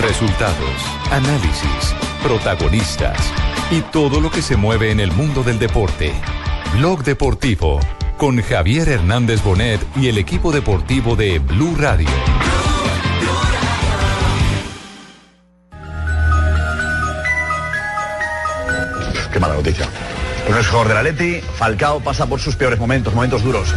[0.00, 3.18] Resultados, análisis, protagonistas
[3.70, 6.12] y todo lo que se mueve en el mundo del deporte.
[6.76, 7.80] Blog Deportivo
[8.16, 12.08] con Javier Hernández Bonet y el equipo deportivo de Blue Radio.
[19.32, 19.88] Qué mala noticia.
[20.48, 23.74] No es jugador del Atleti, Falcao pasa por sus peores momentos, momentos duros.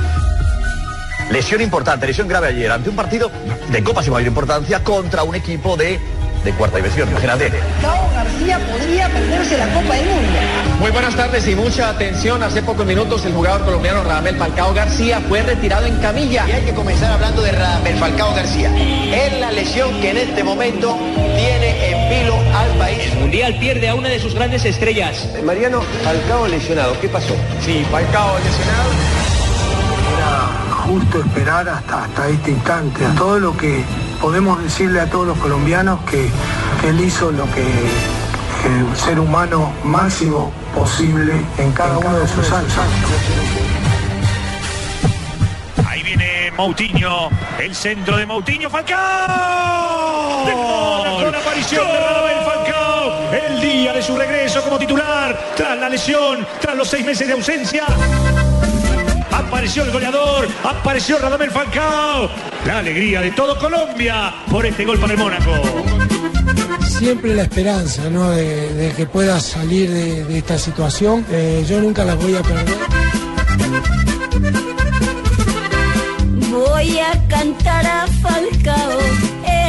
[1.32, 3.30] Lesión importante, lesión grave ayer ante un partido
[3.70, 6.00] de Copa sin mayor importancia contra un equipo de,
[6.44, 7.52] de cuarta división, imagínate.
[7.82, 10.40] Falcao García podría perderse la Copa del Mundo.
[10.80, 12.42] Muy buenas tardes y mucha atención.
[12.44, 16.46] Hace pocos minutos el jugador colombiano Radamel Falcao García fue retirado en camilla.
[16.48, 18.72] Y hay que comenzar hablando de Radamel Falcao García.
[18.76, 20.98] Es la lesión que en este momento
[21.36, 23.00] tiene en vilo al país.
[23.12, 25.28] El Mundial pierde a una de sus grandes estrellas.
[25.44, 27.36] Mariano, Falcao lesionado, ¿qué pasó?
[27.66, 29.27] Sí, Falcao lesionado.
[30.88, 33.06] Justo esperar hasta, hasta este instante.
[33.06, 33.84] A todo lo que
[34.22, 36.30] podemos decirle a todos los colombianos que,
[36.82, 42.52] que él hizo lo que el ser humano máximo posible en cada uno de sus
[42.52, 42.72] años.
[45.88, 50.46] Ahí viene Moutinho, el centro de Moutinho, Falcao.
[51.22, 55.90] Con la aparición de Radamel Falcao, el día de su regreso como titular, tras la
[55.90, 57.86] lesión, tras los seis meses de ausencia.
[59.48, 62.30] Apareció el goleador, apareció Radamel Falcao.
[62.66, 65.52] La alegría de todo Colombia por este gol para el Mónaco.
[66.86, 68.30] Siempre la esperanza ¿no?
[68.32, 71.26] de, de que pueda salir de, de esta situación.
[71.32, 72.78] Eh, yo nunca la voy a perder.
[76.52, 79.00] Voy a cantar a Falcao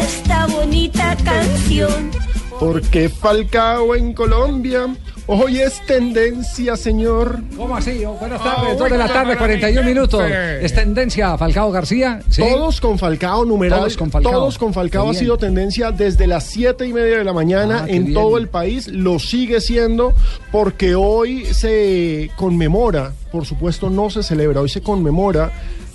[0.01, 2.11] esta bonita canción.
[2.59, 4.89] Porque Falcao en Colombia
[5.29, 7.41] hoy es tendencia, señor.
[7.57, 8.05] ¿Cómo así?
[8.05, 10.23] Oh, buenas tardes, 2 de la tarde, 41 minutos.
[10.61, 12.21] Es tendencia Falcao García.
[12.29, 12.43] ¿sí?
[12.43, 13.81] Todos con Falcao, numeral.
[13.81, 14.33] Todos con Falcao.
[14.33, 17.87] Todos con Falcao ha sido tendencia desde las siete y media de la mañana Ah,
[17.89, 18.15] en bien.
[18.15, 18.89] todo el país.
[18.89, 20.15] Lo sigue siendo
[20.51, 25.53] porque hoy se conmemora, por supuesto no se celebra, hoy se conmemora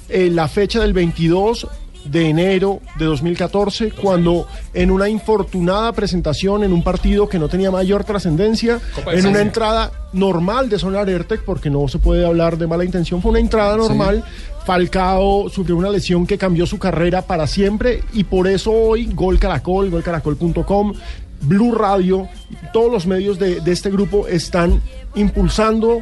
[0.09, 1.67] eh, la fecha del 22
[2.05, 7.71] de enero de 2014, cuando en una infortunada presentación en un partido que no tenía
[7.71, 8.79] mayor trascendencia,
[9.11, 13.21] en una entrada normal de Sonar Airtec, porque no se puede hablar de mala intención,
[13.21, 14.23] fue una entrada normal.
[14.65, 19.37] Falcao sufrió una lesión que cambió su carrera para siempre y por eso hoy Gol
[19.37, 20.93] Caracol, golcaracol.com,
[21.41, 22.29] Blue Radio,
[22.71, 24.81] todos los medios de, de este grupo están
[25.15, 26.01] impulsando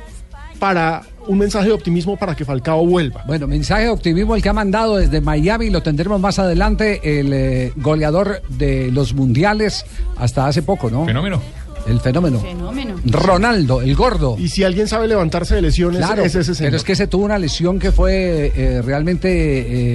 [0.60, 3.24] para un mensaje de optimismo para que Falcao vuelva.
[3.28, 7.34] Bueno, mensaje de optimismo el que ha mandado desde Miami, lo tendremos más adelante, el
[7.34, 9.86] eh, goleador de los mundiales
[10.18, 11.06] hasta hace poco, ¿no?
[11.06, 11.42] Fenómeno.
[11.88, 12.40] El fenómeno.
[12.40, 12.96] Fenómeno.
[13.06, 14.36] Ronaldo, el gordo.
[14.38, 16.69] Y si alguien sabe levantarse de lesiones, Claro, es ese señor.
[16.72, 19.30] pero es que se tuvo una lesión que fue eh, realmente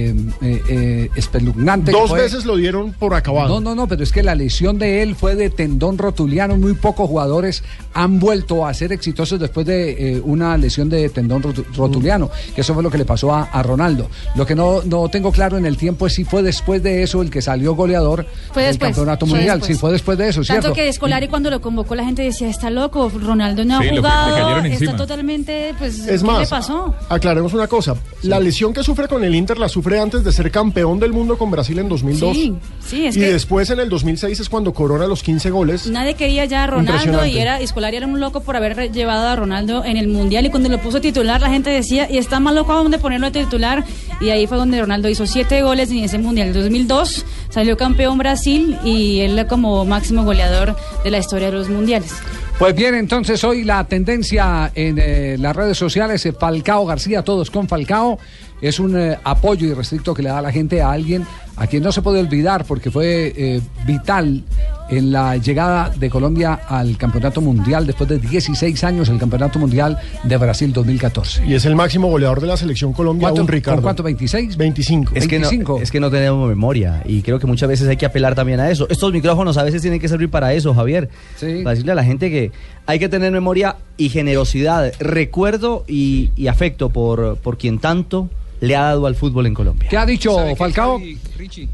[0.09, 1.91] eh, eh, eh, espeluznante.
[1.91, 3.47] Dos fue- veces lo dieron por acabado.
[3.55, 6.57] No, no, no, pero es que la lesión de él fue de tendón rotuliano.
[6.57, 11.41] Muy pocos jugadores han vuelto a ser exitosos después de eh, una lesión de tendón
[11.43, 14.09] rotu- rotuliano, que eso fue lo que le pasó a, a Ronaldo.
[14.35, 17.21] Lo que no, no tengo claro en el tiempo es si fue después de eso
[17.21, 19.59] el que salió goleador Fue del después, campeonato fue mundial.
[19.59, 19.77] después.
[19.77, 20.73] Sí, fue después de eso, Tanto ¿cierto?
[20.73, 24.35] que Escolari cuando lo convocó la gente decía, está loco, Ronaldo no ha Sí, jugado,
[24.57, 24.95] está encima.
[24.95, 26.95] totalmente, pues, Es ¿qué más, le pasó?
[27.07, 27.95] aclaremos una cosa.
[28.23, 31.37] La lesión que sufre con el Inter la sufre antes de ser campeón del mundo
[31.37, 32.35] con Brasil en 2002.
[32.35, 35.87] Sí, sí, es y que después en el 2006 es cuando corona los 15 goles.
[35.87, 39.35] nadie quería ya a Ronaldo y era Escolari era un loco por haber llevado a
[39.35, 42.55] Ronaldo en el Mundial y cuando lo puso titular la gente decía, y está más
[42.55, 43.83] loco aún de ponerlo de titular
[44.19, 46.47] y ahí fue donde Ronaldo hizo siete goles en ese Mundial.
[46.47, 51.66] En 2002 salió campeón Brasil y él como máximo goleador de la historia de los
[51.69, 52.13] Mundiales.
[52.59, 57.51] Pues bien, entonces hoy la tendencia en eh, las redes sociales, eh, Falcao García, todos
[57.51, 58.17] con Falcao,
[58.61, 61.25] es un eh, apoyo irrestricto que le da la gente a alguien
[61.57, 64.43] a quien no se puede olvidar porque fue eh, vital
[64.89, 69.97] en la llegada de Colombia al Campeonato Mundial después de 16 años, el Campeonato Mundial
[70.23, 71.45] de Brasil 2014.
[71.45, 73.81] Y es el máximo goleador de la selección Colombia, ¿Cuánto- un Ricardo.
[73.81, 74.03] cuánto?
[74.03, 74.55] ¿26?
[74.55, 75.11] 25.
[75.15, 75.79] Es que, no, 25.
[75.81, 78.69] es que no tenemos memoria y creo que muchas veces hay que apelar también a
[78.69, 78.87] eso.
[78.89, 81.09] Estos micrófonos a veces tienen que servir para eso, Javier.
[81.35, 81.61] Sí.
[81.63, 82.51] Para decirle a la gente que
[82.85, 88.29] hay que tener memoria y generosidad, recuerdo y, y afecto por, por quien tanto
[88.61, 89.89] le ha dado al fútbol en Colombia.
[89.89, 90.99] ¿Qué ha dicho Falcao?
[91.37, 91.67] Richie,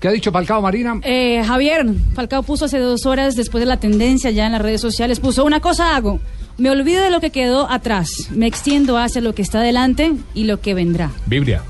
[0.00, 1.00] ¿Qué ha dicho Falcao Marina?
[1.02, 4.80] Eh, Javier, Falcao puso hace dos horas, después de la tendencia ya en las redes
[4.80, 6.20] sociales, puso una cosa hago.
[6.58, 8.10] Me olvido de lo que quedó atrás.
[8.30, 11.10] Me extiendo hacia lo que está delante y lo que vendrá.
[11.26, 11.62] Biblia.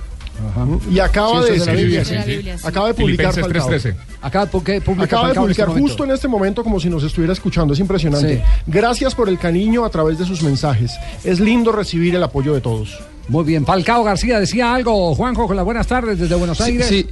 [0.91, 2.51] Y acaba Sí, de, es de Biblia, sí, sí.
[2.63, 3.95] acaba de publicar Filipenses Falcao.
[3.95, 3.97] 3:13.
[4.21, 5.89] Acaba, de en este publicar momento.
[5.89, 7.73] justo en este momento como si nos estuviera escuchando.
[7.75, 8.37] Es impresionante.
[8.39, 8.43] Sí.
[8.67, 10.93] Gracias por el cariño a través de sus mensajes.
[11.25, 12.99] Es lindo recibir el apoyo de todos.
[13.29, 15.15] Muy bien, Falcao García decía algo.
[15.15, 16.87] Juanjo, con las buenas tardes desde Buenos Sí, Aires.
[16.87, 17.07] sí.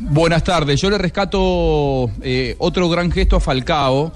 [0.00, 0.80] Buenas tardes.
[0.80, 4.12] Yo le rescato eh, otro gran gesto a Falcao,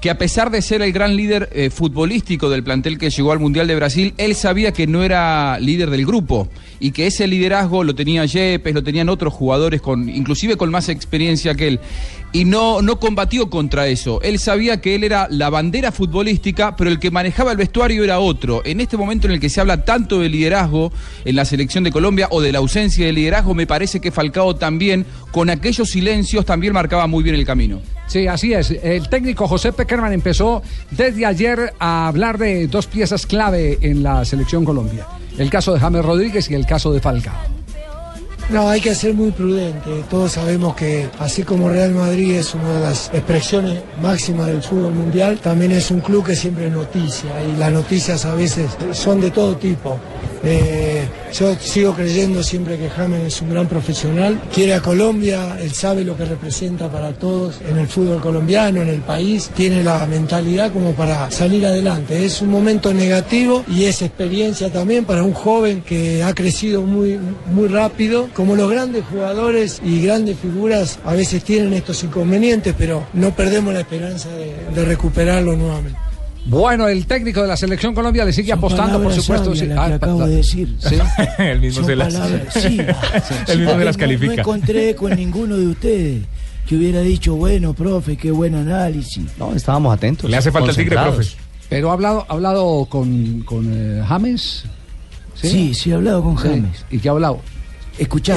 [0.00, 3.38] que a pesar de ser el gran líder eh, futbolístico del plantel que llegó al
[3.38, 6.48] Mundial de Brasil, él sabía que no era líder del grupo
[6.78, 10.88] y que ese liderazgo lo tenía Yepes, lo tenían otros jugadores, con, inclusive con más
[10.88, 11.80] experiencia que él.
[12.32, 14.22] Y no, no combatió contra eso.
[14.22, 18.20] Él sabía que él era la bandera futbolística, pero el que manejaba el vestuario era
[18.20, 18.62] otro.
[18.64, 20.92] En este momento en el que se habla tanto de liderazgo
[21.26, 24.56] en la selección de Colombia o de la ausencia de liderazgo, me parece que Falcao
[24.56, 27.82] también, con aquellos silencios, también marcaba muy bien el camino.
[28.10, 28.72] Sí, así es.
[28.72, 34.24] El técnico José Peckerman empezó desde ayer a hablar de dos piezas clave en la
[34.24, 35.06] selección Colombia.
[35.38, 37.36] El caso de James Rodríguez y el caso de Falcao.
[38.50, 40.02] No, hay que ser muy prudente.
[40.10, 44.92] Todos sabemos que así como Real Madrid es una de las expresiones máximas del fútbol
[44.92, 49.20] mundial, también es un club que siempre es noticia y las noticias a veces son
[49.20, 50.00] de todo tipo.
[50.42, 55.72] Eh, yo sigo creyendo siempre que James es un gran profesional, quiere a Colombia, él
[55.72, 60.06] sabe lo que representa para todos en el fútbol colombiano, en el país, tiene la
[60.06, 62.24] mentalidad como para salir adelante.
[62.24, 67.18] Es un momento negativo y es experiencia también para un joven que ha crecido muy,
[67.52, 68.28] muy rápido.
[68.40, 73.74] Como los grandes jugadores y grandes figuras a veces tienen estos inconvenientes, pero no perdemos
[73.74, 75.98] la esperanza de, de recuperarlo nuevamente.
[76.46, 79.54] Bueno, el técnico de la selección Colombia le sigue apostando, por supuesto.
[79.54, 79.66] sabias sí.
[79.66, 80.74] que Ah, acabo pa- de decir.
[80.78, 80.94] Sí.
[81.38, 82.14] el mismo Son se las,
[82.54, 82.80] sí.
[83.48, 84.32] el mismo se las No- No, califica.
[84.40, 86.22] encontré con ninguno de ustedes
[86.66, 89.26] que hubiera dicho, bueno, profe, qué buen análisis.
[89.38, 90.30] No, estábamos atentos.
[90.30, 91.28] Le hace falta el tigre, profe.
[91.68, 94.64] Pero ha hablado, ha hablado con, con eh, James.
[95.34, 96.44] Sí, sí, he hablado con Sí.
[96.48, 96.86] James.
[96.90, 97.40] ¿Y qué ha hablado?
[97.98, 98.36] Escuchá.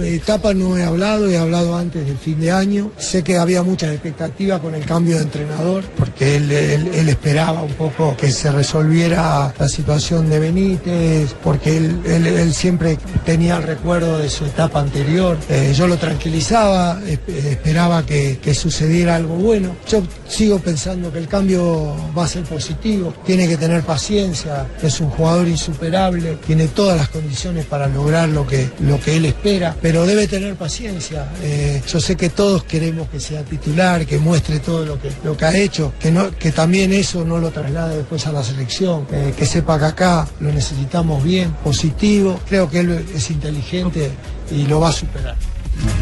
[0.00, 2.90] Etapa no he hablado, he hablado antes del fin de año.
[2.98, 7.72] Sé que había muchas expectativas con el cambio de entrenador, porque él, él- esperaba un
[7.74, 14.18] poco que se resolviera la situación de Benítez, porque él, él- siempre tenía el recuerdo
[14.18, 15.36] de su etapa anterior.
[15.48, 19.74] Eh, yo lo tranquilizaba, esp- esperaba que, que sucediera algo bueno.
[19.88, 25.00] Yo sigo pensando que el cambio va a ser positivo, tiene que tener paciencia, es
[25.00, 29.74] un jugador insuperable, tiene todas las condiciones para lograr lo que, lo que él espera,
[29.80, 31.28] pero debe tener paciencia.
[31.42, 35.36] Eh, yo sé que todos queremos que sea titular, que muestre todo lo que, lo
[35.36, 39.06] que ha hecho, que, no, que también eso no lo traslade después a la selección,
[39.12, 44.10] eh, que sepa que acá lo necesitamos bien, positivo, creo que él es inteligente
[44.50, 45.36] y lo va a superar.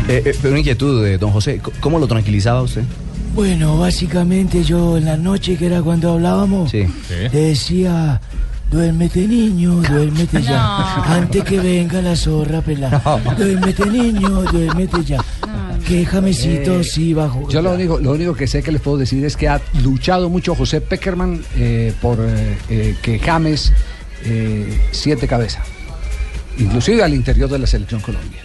[0.08, 2.82] Eh, eh, pero una inquietud, de don José, ¿c- ¿cómo lo tranquilizaba usted?
[3.34, 6.86] Bueno, básicamente yo en la noche, que era cuando hablábamos, Sí.
[7.10, 8.18] le decía,
[8.70, 10.52] duérmete niño, duérmete ya,
[10.98, 11.02] No.
[11.04, 13.00] antes que venga la zorra pelada.
[13.36, 15.24] Duérmete niño, duérmete ya.
[15.86, 17.52] Que Jamesito Eh, sí jugar.
[17.52, 20.28] Yo lo único, lo único que sé que les puedo decir es que ha luchado
[20.28, 23.72] mucho José Peckerman eh, por eh, eh, que James
[24.24, 25.62] eh, siete cabeza,
[26.58, 28.40] inclusive al interior de la selección Colombia.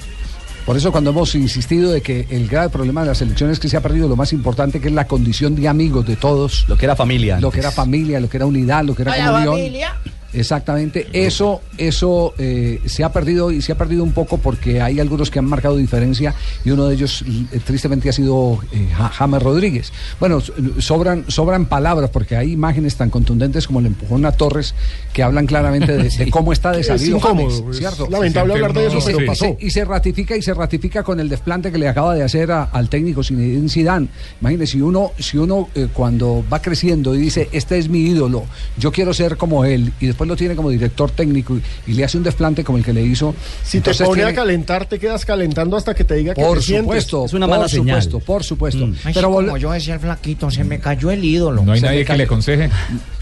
[0.66, 3.68] Por eso cuando hemos insistido de que el grave problema de la selección es que
[3.68, 6.66] se ha perdido lo más importante que es la condición de amigos de todos.
[6.68, 7.40] Lo que era familia.
[7.40, 9.56] Lo que era familia, lo que era unidad, lo que era Hola, comunión.
[9.56, 9.96] familia.
[10.34, 15.00] Exactamente, eso, eso eh, se ha perdido y se ha perdido un poco porque hay
[15.00, 16.34] algunos que han marcado diferencia
[16.66, 19.92] y uno de ellos eh, tristemente ha sido eh, Ja- James Rodríguez.
[20.20, 24.74] Bueno, so- sobran, sobran palabras porque hay imágenes tan contundentes como el empujón a Torres
[25.14, 28.08] que hablan claramente de, de cómo está de Es salido incómodo, James, es ¿cierto?
[28.10, 29.58] lamentable hablar de eso, Y se- pero pasó.
[29.60, 32.64] Y se ratifica y se ratifica con el desplante que le acaba de hacer a-
[32.64, 34.08] al técnico Zinedine Zidane.
[34.40, 38.44] Imagínese, si uno, si uno eh, cuando va creciendo y dice, este es mi ídolo,
[38.78, 41.56] yo quiero ser como él, y después lo tiene como director técnico
[41.88, 43.34] y, y le hace un desplante como el que le hizo.
[43.64, 46.42] Si entonces te pone tiene- a calentar, te quedas calentando hasta que te diga que
[46.42, 47.04] por te sientes.
[47.06, 48.86] supuesto, por supuesto, por supuesto.
[49.04, 51.64] Ay, Pero sí, vol- como yo decía el flaquito, se me cayó el ídolo.
[51.64, 52.70] No hay Se nadie que le aconseje.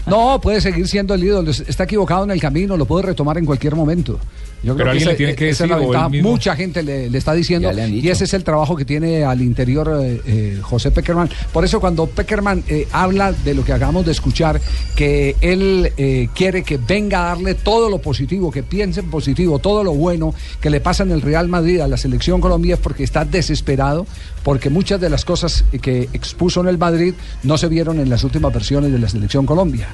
[0.06, 1.50] No, puede seguir siendo el ídolo.
[1.50, 4.18] Está equivocado en el camino, lo puede retomar en cualquier momento.
[4.62, 6.22] Yo Pero alguien esa- le tiene que esa es la decir.
[6.22, 7.72] Mucha gente le, le está diciendo.
[7.72, 11.30] Le Y ese es el trabajo que tiene al interior eh, eh, José Peckerman.
[11.52, 14.60] Por eso, cuando Peckerman eh, habla de lo que acabamos de escuchar,
[14.94, 19.58] que él eh, quiere que venga a darle todo lo positivo, que piense en positivo,
[19.58, 22.80] todo lo bueno que le pasa en el Real Madrid a la selección Colombia es
[22.80, 24.06] porque está desesperado,
[24.42, 28.24] porque muchas de las cosas que expuso en el Madrid no se vieron en las
[28.24, 29.88] últimas versiones de la selección Colombia.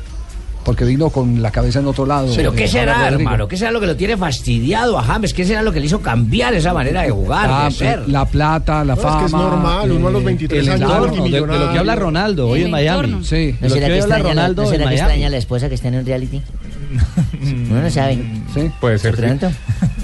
[0.66, 2.30] Porque vino con la cabeza en otro lado.
[2.34, 3.46] Pero eh, ¿qué será, hermano?
[3.46, 5.32] ¿Qué será lo que lo tiene fastidiado a James?
[5.32, 8.08] ¿Qué será lo que le hizo cambiar esa manera de jugar, Ah, de ser?
[8.08, 9.18] La plata, la No, es fama.
[9.20, 11.94] que es normal, uno a los 23 el años entorno, de, de lo que habla
[11.94, 13.20] Ronaldo hoy en Miami.
[13.22, 13.36] Sí.
[13.36, 15.00] De ¿No lo será que extraña, Ronaldo ¿no en será que Miami.
[15.02, 16.42] extraña a la esposa que está en un reality?
[17.40, 18.18] No sabe.
[18.54, 18.70] Sí.
[18.80, 19.16] Puede ser.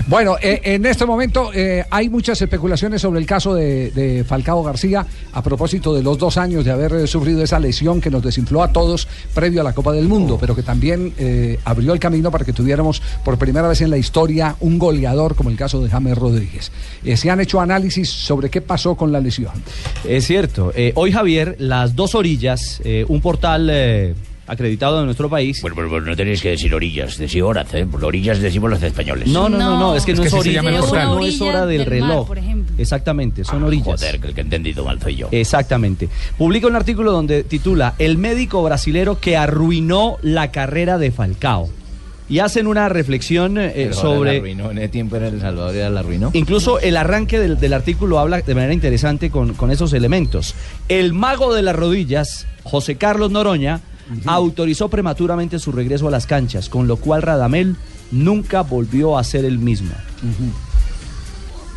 [0.09, 4.63] Bueno, eh, en este momento eh, hay muchas especulaciones sobre el caso de, de Falcao
[4.63, 8.23] García a propósito de los dos años de haber eh, sufrido esa lesión que nos
[8.23, 12.01] desinfló a todos previo a la Copa del Mundo, pero que también eh, abrió el
[12.01, 15.81] camino para que tuviéramos por primera vez en la historia un goleador como el caso
[15.81, 16.73] de James Rodríguez.
[17.05, 19.53] Eh, se han hecho análisis sobre qué pasó con la lesión.
[20.05, 20.73] Es cierto.
[20.75, 24.15] Eh, hoy, Javier, las dos orillas, eh, un portal eh,
[24.53, 25.61] acreditado de nuestro país.
[25.63, 27.87] Bueno, pero no tenéis que decir orillas, decir horas, ¿eh?
[27.87, 29.29] Por orillas decimos los españoles.
[29.29, 31.67] No, no, no, no, es que no Es es, que orilla, el no, es hora
[31.67, 32.27] del, Del mar, reloj.
[32.29, 32.75] por ejemplo.
[32.79, 34.01] Exactamente, son orillas.
[34.01, 35.29] Joder, que el que he entendido mal soy yo.
[35.31, 36.09] Exactamente.
[36.39, 41.69] Publica un artículo donde titula El médico brasilero que arruinó la carrera de Falcao.
[42.29, 44.39] Y hacen una reflexión eh, sobre...
[44.39, 46.31] En ese tiempo era El Salvador, era la arruinó.
[46.33, 50.55] Incluso el arranque del, del artículo habla de manera interesante con, con esos elementos.
[50.89, 53.81] El mago de las rodillas, José Carlos Noroña,
[54.27, 57.77] autorizó prematuramente su regreso a las canchas, con lo cual Radamel
[58.11, 59.93] nunca volvió a ser el mismo.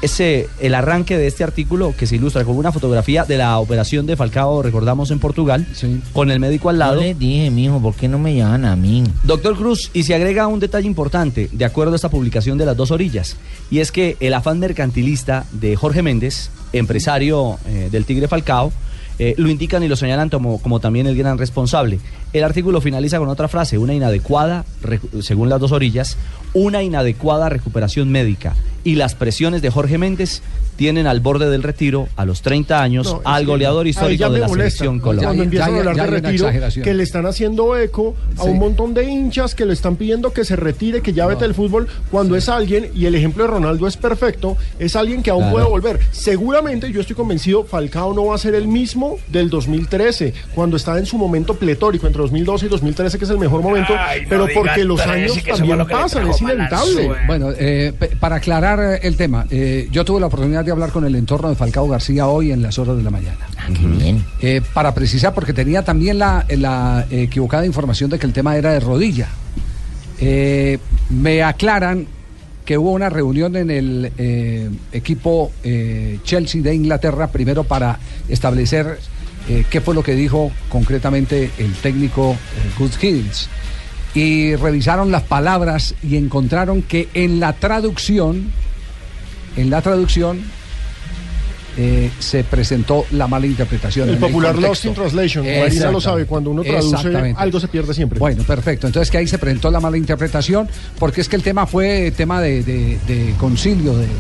[0.01, 4.06] Ese, el arranque de este artículo que se ilustra con una fotografía de la operación
[4.06, 5.65] de Falcao, recordamos en Portugal,
[6.13, 6.96] con el médico al lado.
[6.96, 9.04] Yo les dije, mijo, ¿por qué no me llaman a mí?
[9.24, 12.77] Doctor Cruz, y se agrega un detalle importante, de acuerdo a esta publicación de las
[12.77, 13.38] dos orillas,
[13.72, 18.74] y es que el afán mercantilista de Jorge Méndez, empresario eh, del Tigre Falcao,
[19.19, 22.00] eh, lo indican y lo señalan como, como también el gran responsable.
[22.34, 24.65] El artículo finaliza con otra frase, una inadecuada,
[25.22, 26.17] según las dos orillas,
[26.53, 28.55] una inadecuada recuperación médica.
[28.86, 30.42] Y las presiones de Jorge Méndez
[30.77, 34.48] tienen al borde del retiro, a los 30 años, No, al goleador histórico de la
[34.50, 35.44] molesta, selección Cuando Colombia.
[35.46, 36.50] empiezan ya- a hablar de retiro,
[36.84, 38.50] que le están haciendo eco a Sí.
[38.50, 41.54] un montón de hinchas que le están pidiendo que se retire, que ya vete del
[41.54, 45.44] fútbol, cuando es alguien, y el ejemplo de Ronaldo es perfecto, es alguien que aún
[45.44, 45.54] Claro.
[45.56, 46.00] puede volver.
[46.12, 51.00] Seguramente, yo estoy convencido, Falcao no va a ser el mismo del 2013, cuando estaba
[51.00, 54.27] en su momento pletórico, entre 2012 y 2013, que es el mejor momento, Ay, no
[54.30, 57.06] pero porque los 13, años también lo pasan, es inevitable.
[57.06, 57.24] suerte.
[57.27, 61.05] Bueno, eh, para aclarar eh, el tema, eh, yo tuve la oportunidad de hablar con
[61.05, 63.48] el entorno de Falcao García hoy en las horas de la mañana.
[63.70, 64.24] Bien.
[64.41, 68.72] Eh, para precisar, porque tenía también la, la equivocada información de que el tema era
[68.72, 69.27] de rodilla.
[70.20, 70.77] Eh,
[71.10, 72.08] me aclaran
[72.65, 75.51] que hubo una reunión en el equipo
[76.24, 78.98] Chelsea de Inglaterra, primero para establecer
[79.70, 82.36] qué fue lo que dijo concretamente el técnico
[82.79, 83.50] Gus Hiddens.
[84.15, 88.50] Y revisaron las palabras y encontraron que en la traducción,
[89.58, 90.42] en la traducción,
[91.78, 94.08] eh, se presentó la mala interpretación.
[94.08, 94.58] El popular.
[94.58, 98.18] Lost in Translation, Marina lo sabe, cuando uno traduce algo se pierde siempre.
[98.18, 98.88] Bueno, perfecto.
[98.88, 102.40] Entonces que ahí se presentó la mala interpretación, porque es que el tema fue tema
[102.42, 104.12] de, de- de concilio, de, de-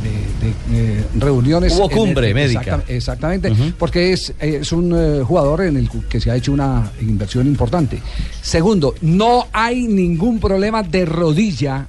[0.73, 1.71] de, eh, reuniones.
[1.77, 2.59] Hubo el- cumbre médica.
[2.61, 6.91] exacta- Exactamente, porque es, es un eh, jugador en el que se ha hecho una
[6.99, 7.99] inversión importante.
[8.41, 11.87] Segundo, no hay ningún problema de rodilla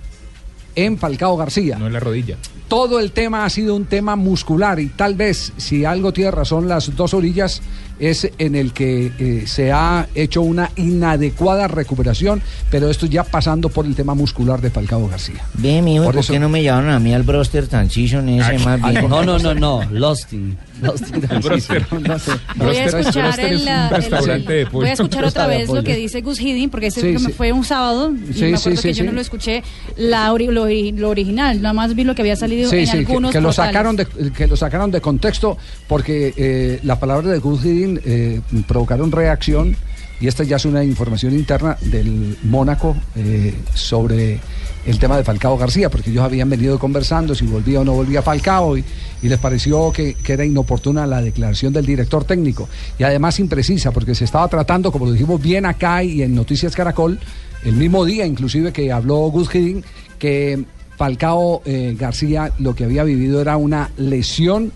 [0.76, 1.76] en Falcao García.
[1.76, 2.36] No en la rodilla.
[2.68, 6.68] Todo el tema ha sido un tema muscular y tal vez, si algo tiene razón
[6.68, 7.62] las dos orillas,
[7.98, 13.68] es en el que eh, se ha hecho una inadecuada recuperación, pero esto ya pasando
[13.68, 15.44] por el tema muscular de Falcao García.
[15.54, 18.28] Ve, mijo, Por ¿por, eso- qué no me llamaron a mí al broster tan season
[18.28, 19.08] ese más bien?
[19.08, 20.56] No, no, no, no, Losting.
[20.82, 21.86] Losting Broster.
[22.56, 26.70] Voy a escuchar el, el- voy a escuchar otra vez lo que dice Gus Hiddink
[26.70, 27.32] porque ese Sí, que me sí.
[27.32, 29.62] fue un sábado y Sí, me acuerdo sí, que sí, yo no lo escuché
[29.96, 30.66] la ori- lo,
[31.00, 33.40] lo original nada más vi lo que había salido Sí, en sí, que, algunos que
[33.40, 35.56] lo sacaron de, que lo sacaron de contexto
[35.88, 39.76] porque eh, la palabra de Gus Hiddink eh, provocaron reacción
[40.20, 44.40] y esta ya es una información interna del Mónaco eh, sobre
[44.86, 48.22] el tema de Falcao García, porque ellos habían venido conversando si volvía o no volvía
[48.22, 48.84] Falcao y,
[49.22, 52.68] les pareció que, que era inoportuna la declaración del director técnico.
[52.96, 56.76] Y además imprecisa porque se estaba tratando, como lo dijimos bien acá y en Noticias
[56.76, 57.18] Caracol,
[57.64, 59.84] el mismo día inclusive que habló Gus Hiddink,
[60.18, 60.64] que
[60.96, 64.70] Falcao eh, García lo que había vivido era una lesión,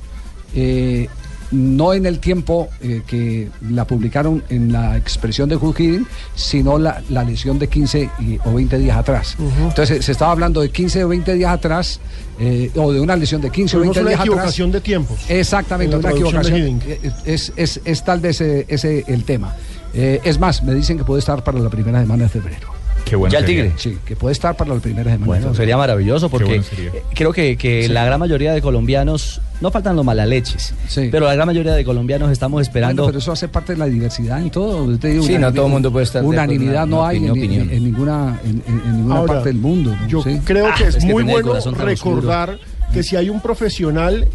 [1.50, 6.78] no en el tiempo eh, que la publicaron en la expresión de Gus Hiddink, sino
[6.78, 9.36] la, la lesión de 15 y- o 20 días atrás.
[9.38, 12.00] Entonces se- se estaba hablando de 15 o 20 días atrás,
[12.38, 14.26] eh, o de una lesión de 15 o Tuvimos 20 una días atrás.
[14.34, 15.18] equivocación de tiempos.
[15.28, 16.80] Exactamente, una equivocación.
[16.86, 19.54] Eh, Es, es- es tal vez eh, ese el tema.
[19.92, 22.69] Eh, es más, me dicen que puede estar para la primera semana de febrero.
[23.04, 23.32] Qué bueno.
[23.32, 23.44] ¿Ya el.
[23.46, 23.72] Tigre?
[23.76, 26.90] Sí, que puede estar para la primera semana Bueno, sería maravilloso porque bueno sería.
[26.90, 30.72] eh, creo que, que la gran mayoría de colombianos no faltan los malaleches.
[31.10, 33.02] Pero la gran mayoría de colombianos estamos esperando.
[33.02, 34.96] Bueno, pero eso hace parte de la diversidad en todo.
[34.98, 37.36] Te digo, Sí, no todo el mundo puede estar Unanimidad una- no hay en,
[37.70, 39.94] en ninguna, en, en- en ninguna Ahora, parte del mundo.
[40.00, 40.08] ¿no?
[40.08, 40.40] Yo Sí.
[40.44, 42.58] creo que Ah, es, es que muy bueno recordar
[42.92, 44.26] que si hay un profesional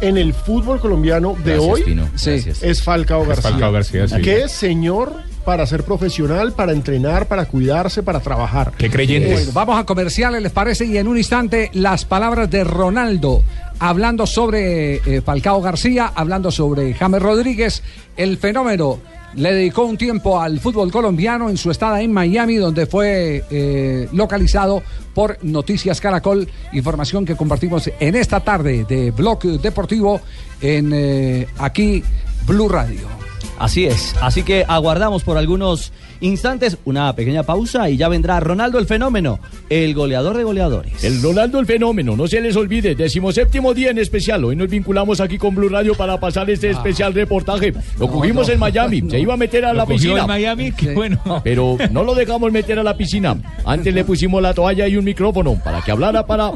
[0.00, 3.50] en el fútbol colombiano de Gracias, hoy, es Falcao Es García.
[3.52, 4.20] Falcao García, sí.
[4.22, 5.12] Qué señor
[5.44, 8.72] para ser profesional, para entrenar, para cuidarse, para trabajar.
[8.76, 9.32] Qué creyentes.
[9.32, 10.86] Bueno, vamos a comerciales, ¿les parece?
[10.86, 13.42] Y en un instante, las palabras de Ronaldo,
[13.78, 17.82] hablando sobre eh, Falcao García, hablando sobre James Rodríguez,
[18.16, 18.98] el fenómeno.
[19.34, 24.08] Le dedicó un tiempo al fútbol colombiano en su estada en Miami, donde fue eh,
[24.12, 24.82] localizado
[25.12, 26.48] por Noticias Caracol.
[26.72, 30.20] Información que compartimos en esta tarde de Blog Deportivo
[30.60, 32.04] en eh, aquí
[32.46, 33.23] Blue Radio.
[33.58, 38.78] Así es, así que aguardamos por algunos instantes una pequeña pausa y ya vendrá Ronaldo
[38.78, 41.04] el fenómeno, el goleador de goleadores.
[41.04, 44.44] El Ronaldo el fenómeno, no se les olvide, decimoséptimo día en especial.
[44.44, 47.72] Hoy nos vinculamos aquí con Blue Radio para pasar este especial reportaje.
[47.98, 49.10] Lo cogimos no, en Miami, no.
[49.10, 50.20] se iba a meter a ¿Lo la piscina.
[50.22, 50.72] en Miami?
[50.72, 51.20] Qué bueno.
[51.44, 53.36] Pero no lo dejamos meter a la piscina.
[53.64, 56.52] Antes le pusimos la toalla y un micrófono para que hablara para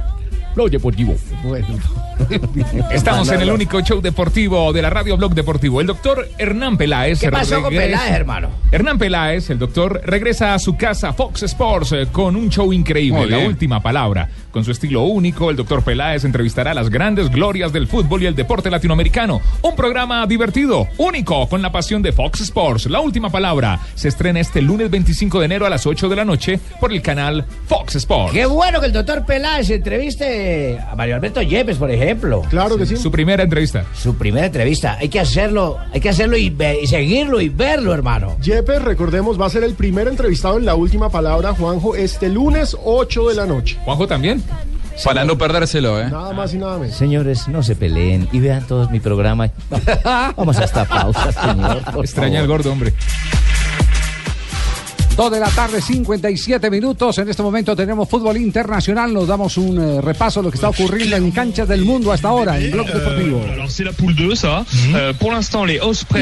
[0.54, 1.14] Blog Deportivo.
[1.42, 1.66] Bueno.
[2.90, 5.80] Estamos en el único show deportivo de la radio Blog Deportivo.
[5.80, 7.20] El doctor Hernán Peláez.
[7.20, 8.50] ¿Qué pasó con Peláez, hermano?
[8.72, 13.26] Hernán Peláez, el doctor, regresa a su casa Fox Sports eh, con un show increíble.
[13.26, 14.28] La última palabra.
[14.50, 18.26] Con su estilo único, el doctor Peláez entrevistará a las grandes glorias del fútbol y
[18.26, 19.40] el deporte latinoamericano.
[19.62, 22.86] Un programa divertido, único, con la pasión de Fox Sports.
[22.86, 26.24] La última palabra se estrena este lunes 25 de enero a las 8 de la
[26.24, 28.32] noche por el canal Fox Sports.
[28.32, 30.37] Qué bueno que el doctor Peláez entreviste
[30.90, 32.42] a Mario Alberto Yepes, por ejemplo.
[32.50, 32.96] Claro que sí.
[32.96, 33.84] Su primera entrevista.
[33.94, 34.96] Su primera entrevista.
[35.00, 38.36] Hay que hacerlo, hay que hacerlo y, ve- y seguirlo y verlo, hermano.
[38.42, 42.76] Yepes, recordemos, va a ser el primer entrevistado en la última palabra, Juanjo, este lunes
[42.84, 43.78] 8 de la noche.
[43.84, 44.42] Juanjo también.
[45.04, 46.08] Para no perdérselo, ¿eh?
[46.10, 46.96] Nada más y nada menos.
[46.96, 49.48] Señores, no se peleen y vean todos mi programa.
[50.36, 51.82] Vamos a esta pausa, señor.
[51.92, 52.58] por Extraña al favor.
[52.58, 52.92] gordo, hombre.
[55.18, 57.18] 2 de la tarde, 57 minutos.
[57.18, 59.12] En este momento tenemos fútbol internacional.
[59.12, 62.28] Nos damos un eh, repaso de lo que está ocurriendo en canchas del mundo hasta
[62.28, 63.42] ahora en Blog Deportivo.
[63.52, 64.64] Alors c'est la poule 2 ça.
[64.94, 65.12] Euh,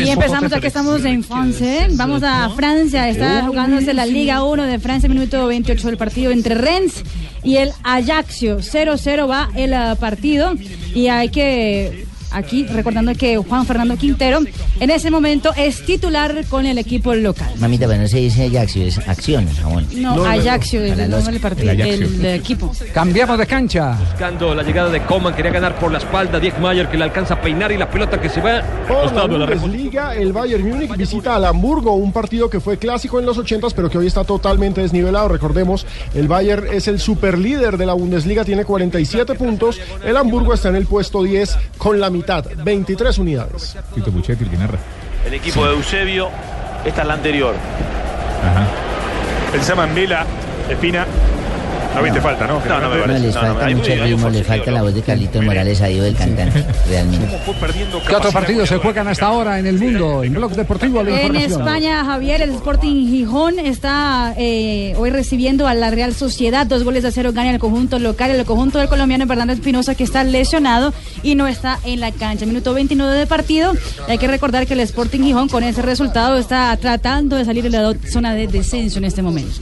[0.02, 1.88] Y empezamos, aquí avec estamos en France.
[1.90, 3.10] Vamos a Francia.
[3.10, 7.04] Está jugándose la Liga 1 de Francia, minuto 28 del partido entre Rennes
[7.44, 8.60] y el Ajaxio.
[8.60, 10.54] 0-0 va el eh, partido.
[10.94, 12.06] Y hay que.
[12.36, 14.40] Aquí recordando que Juan Fernando Quintero
[14.78, 17.50] en ese momento es titular con el equipo local.
[17.58, 19.86] Mamita, pero no se dice Ajaxio, es acción, jamón.
[19.96, 22.70] No, Ajaxio es el nombre del partido, el, equipo.
[22.92, 23.96] Cambiamos de cancha.
[23.98, 26.38] Buscando la llegada de Coman, quería ganar por la espalda.
[26.38, 28.62] Diek Mayer que le alcanza a peinar y la pelota que se va.
[28.86, 33.24] Por la Bundesliga, el Bayern Múnich visita al Hamburgo, un partido que fue clásico en
[33.24, 35.28] los 80 pero que hoy está totalmente desnivelado.
[35.28, 39.80] Recordemos, el Bayern es el superlíder de la Bundesliga, tiene 47 puntos.
[40.04, 42.25] El Hamburgo está en el puesto 10 con la mitad,
[42.64, 43.76] 23 unidades.
[43.94, 44.78] Tito Buchetti, el que narra.
[45.24, 46.28] El equipo de Eusebio,
[46.84, 47.54] esta es la anterior.
[49.52, 50.26] Pensaba en Vela,
[50.68, 51.06] Espina.
[51.96, 52.60] No viste falta, ¿no?
[52.60, 53.20] No, no me parece.
[53.20, 55.98] les No, no, falta mucho hay ritmo, les falta la voz de Carlitos Morales ahí
[55.98, 57.40] o del cantante, realmente.
[58.06, 60.22] ¿Qué otros partidos se juegan hasta ahora en el mundo?
[60.22, 61.36] En Blog Deportivo, la En.
[61.36, 66.66] España, Javier, el Sporting Gijón está eh, hoy recibiendo a la Real Sociedad.
[66.66, 68.30] Dos goles a cero gana el conjunto local.
[68.30, 72.44] El conjunto del colombiano Fernando Espinosa, que está lesionado y no está en la cancha.
[72.44, 73.72] Minuto 29 de partido.
[74.06, 77.70] Hay que recordar que el Sporting Gijón, con ese resultado, está tratando de salir de
[77.70, 79.52] la zona de descenso en este momento.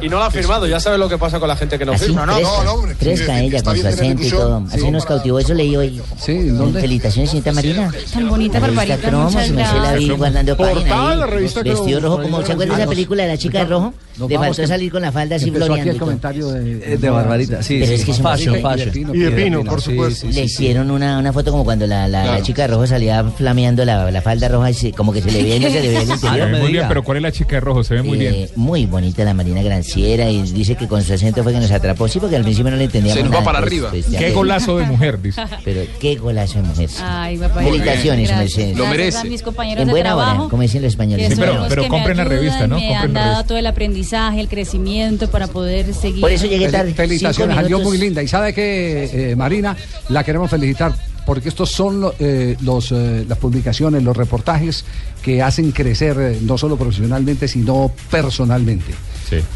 [0.00, 1.92] Y no lo ha firmado, ya sabes lo que pasa con la gente que no
[1.92, 2.26] Así, firma.
[2.26, 4.64] fresca, fresca ella con su acento y todo.
[4.72, 6.00] Así nos cautivó, eso leí hoy.
[6.18, 7.92] Felicitaciones, señorita Marina.
[8.12, 8.96] Tan bonita, Barbarita.
[8.98, 10.18] Cromos, Muchas me se la vi gracias.
[10.18, 11.26] guardando Portada página
[11.62, 13.94] Vestido rojo, como ¿se acuerda de esa película de la chica de rojo?
[14.18, 15.90] Nos Le vamos faltó salir con la falda así floreando.
[15.92, 19.14] el comentario de, de Barbarita, sí, Pero sí, es que es fashion, fashion.
[19.14, 20.26] Y de Pino, por supuesto.
[20.28, 23.84] Le hicieron una, una foto como cuando la, la, la chica de rojo salía flameando
[23.84, 25.88] la, la falda roja y se- como que se le veía y no se le
[25.88, 26.50] veía el Se interior.
[26.50, 27.84] ve muy bien, pero ¿cuál es la chica de rojo?
[27.84, 28.34] Se ve muy bien.
[28.34, 31.70] Eh, muy bonita la Marina Granciera y dice que con su acento fue que nos
[31.70, 32.08] atrapó.
[32.08, 33.90] Sí, porque al principio no le entendíamos Se nos va para pues, arriba.
[33.90, 35.42] pues, Qué golazo de mujer, dice.
[35.64, 36.90] Pero qué golazo de mujer.
[37.02, 37.60] Ay, papá.
[37.62, 38.30] Felicitaciones.
[38.30, 39.24] Mercedes.
[39.24, 40.48] Mis compañeros En de buena hora, trabajo.
[40.48, 41.34] como dicen los españoles.
[41.38, 42.76] pero- compren la revista, ¿no?
[42.76, 43.46] Me Compren han la dado revista.
[43.48, 46.20] todo el aprendizaje, el crecimiento para poder seguir.
[46.20, 46.94] Por eso llegué tarde.
[46.94, 48.22] Felicitaciones, salió muy linda.
[48.22, 49.76] Y sabe que, Marina,
[50.08, 50.94] la queremos felicitar
[51.26, 54.84] porque estos son lo- eh, los, eh, las publicaciones, los reportajes
[55.22, 58.92] que hacen crecer eh, no solo profesionalmente, sino personalmente.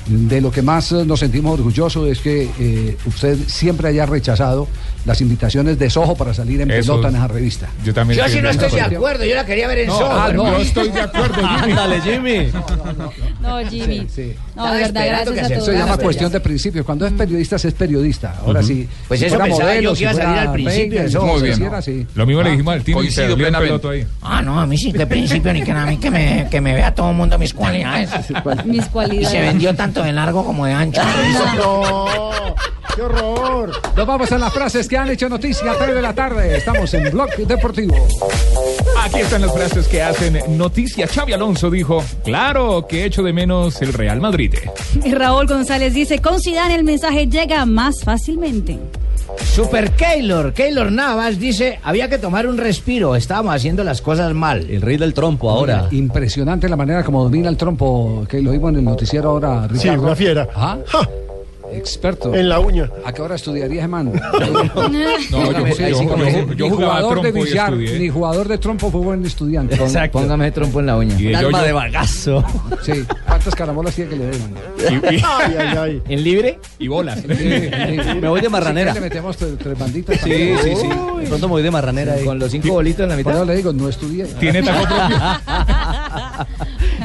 [0.07, 4.69] De lo que más eh, nos sentimos orgullosos es que eh, usted siempre haya rechazado
[5.05, 6.93] las invitaciones de Soho para salir en Eso.
[6.93, 7.69] pelota en esa revista.
[7.85, 10.11] Yo también Yo sí no estoy de acuerdo, yo la quería ver en No, Soho.
[10.13, 10.45] ah, no.
[10.53, 11.73] Yo estoy de acuerdo, Jimmy.
[11.73, 12.49] Ándale, Jimmy.
[13.41, 14.07] No, Jimmy.
[14.55, 15.69] No, de verdad, que gracias a se- todos.
[15.69, 16.87] Eso se llama cuestión de principios.
[16.87, 18.37] Cuando es periodista, es periodista.
[18.47, 18.89] Ahora sí.
[19.09, 21.11] Pues si eso fuera pensaba yo modelo, que si iba a salir al principio de
[21.11, 21.27] Soho.
[21.27, 21.43] se Muy
[21.97, 22.09] bien.
[22.15, 24.07] Lo mismo le dijimos al Tino y se coincido peloto ahí.
[24.23, 26.75] Ah, no, a mí sí, qué principio, ni que a mí que me, que me
[26.75, 28.11] vea todo el mundo mis cualidades.
[28.67, 29.62] Mis Y cualidades.
[29.71, 31.01] Tanto de largo como de ancho.
[31.57, 32.55] No,
[32.95, 33.73] qué horror.
[33.97, 36.57] Nos vamos a las frases que han hecho noticia a 3 de la tarde.
[36.57, 37.95] Estamos en Blog Deportivo.
[39.03, 41.07] Aquí están las frases que hacen noticia.
[41.07, 44.55] Xavi Alonso dijo, claro que echo de menos el Real Madrid.
[45.05, 48.79] Y Raúl González dice, con Zidane el mensaje llega más fácilmente.
[49.39, 54.67] Super Keylor, Keylor Navas dice, había que tomar un respiro, estábamos haciendo las cosas mal.
[54.71, 55.89] El rey del trompo ahora.
[55.91, 59.75] Impresionante la manera como domina el trompo, que lo vimos en el noticiero ahora, Sí,
[59.89, 60.03] Ricardo.
[60.05, 60.49] una fiera.
[60.55, 61.09] Ah, Ja,
[61.75, 62.35] experto.
[62.35, 62.89] en la uña.
[63.05, 64.13] ¿A qué hora estudiaría man?
[65.31, 68.91] No, yo, Sí, yo- yo- ni yo jugaba jugador de billar, ni jugador de trompo
[68.91, 69.75] fue buen estudiante.
[69.77, 70.19] Exacto.
[70.19, 71.19] Póngame trompo en la uña.
[71.21, 72.45] Y alma de bagazo.
[72.83, 74.55] Sí, ¿cuántas caramolas tiene que le den?
[74.79, 76.03] Y- y- Ay, ay, ay.
[76.09, 76.59] ¿En libre?
[76.79, 77.25] y bolas.
[77.27, 78.93] Me voy de marranera.
[78.95, 80.19] Le metemos tres, tres banditas.
[80.21, 80.89] Sí, sí, sí.
[80.89, 82.25] De pronto me voy de marranera ahí.
[82.25, 83.47] Con los cinco bolitos en la mitad.
[83.47, 84.25] le digo, no estudié.
[84.25, 85.17] Tiene taco propio.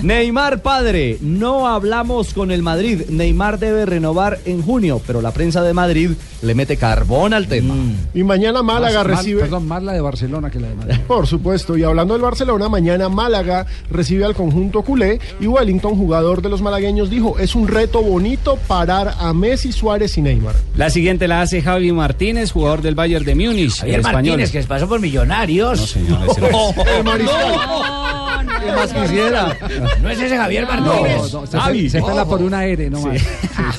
[0.04, 3.02] Neymar padre, no hablamos con el Madrid.
[3.10, 7.76] Neymar debe renovar en junio, pero la prensa de Madrid le mete carbón al tema.
[8.14, 9.42] Y mañana Málaga Más- más- recibe.
[9.42, 10.96] perdón, más la de Barcelona que la de Madrid.
[11.08, 16.42] Por supuesto, y hablando del Barcelona, mañana Málaga recibe al conjunto culé y Wellington, jugador
[16.42, 20.56] de los malagueños, dijo, es un reto bonito parar a Messi, Suárez y Neymar.
[20.76, 24.24] La siguiente la hace Javi Martínez, jugador del Bayern de Múnich, Javier el español.
[24.38, 25.96] Martínez, que se pasó por millonarios.
[26.98, 27.56] El mariscal.
[27.56, 29.58] No, no, ¿Qué más quisiera?
[30.02, 31.34] No es ese Javier No, Martínez.
[31.34, 31.90] no, se, Javi.
[31.90, 33.22] se pela por una R nomás.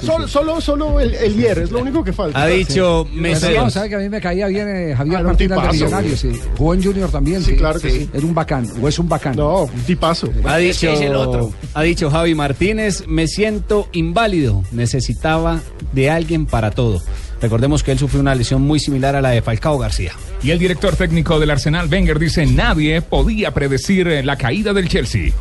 [0.03, 2.41] Solo, solo, solo el, el Hier, es lo único que falta.
[2.43, 3.47] Ha dicho Messi.
[3.47, 6.21] Pero no, ¿sabe que a mí me caía bien eh, Javier Ah, Martínez de Millonarios?
[6.21, 6.33] Sí.
[6.57, 7.43] Jugó en Junior también.
[7.43, 8.11] Sí, claro que sí.
[8.13, 9.37] Era un bacán, o es un bacán.
[9.37, 10.29] No, un tipazo.
[10.45, 11.53] Ha dicho, es el otro.
[11.75, 15.61] ha dicho Javi Martínez, me siento inválido, necesitaba
[15.93, 17.01] de alguien para todo.
[17.41, 20.13] Recordemos que él sufrió una lesión muy similar a la de Falcao García.
[20.43, 24.89] Y el director técnico del Arsenal, Wenger, dice, nadie podía predecir eh, la caída del
[24.89, 25.33] Chelsea.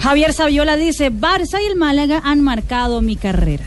[0.00, 3.64] Javier Saviola dice, Barça y el Málaga han marcado mi carrera.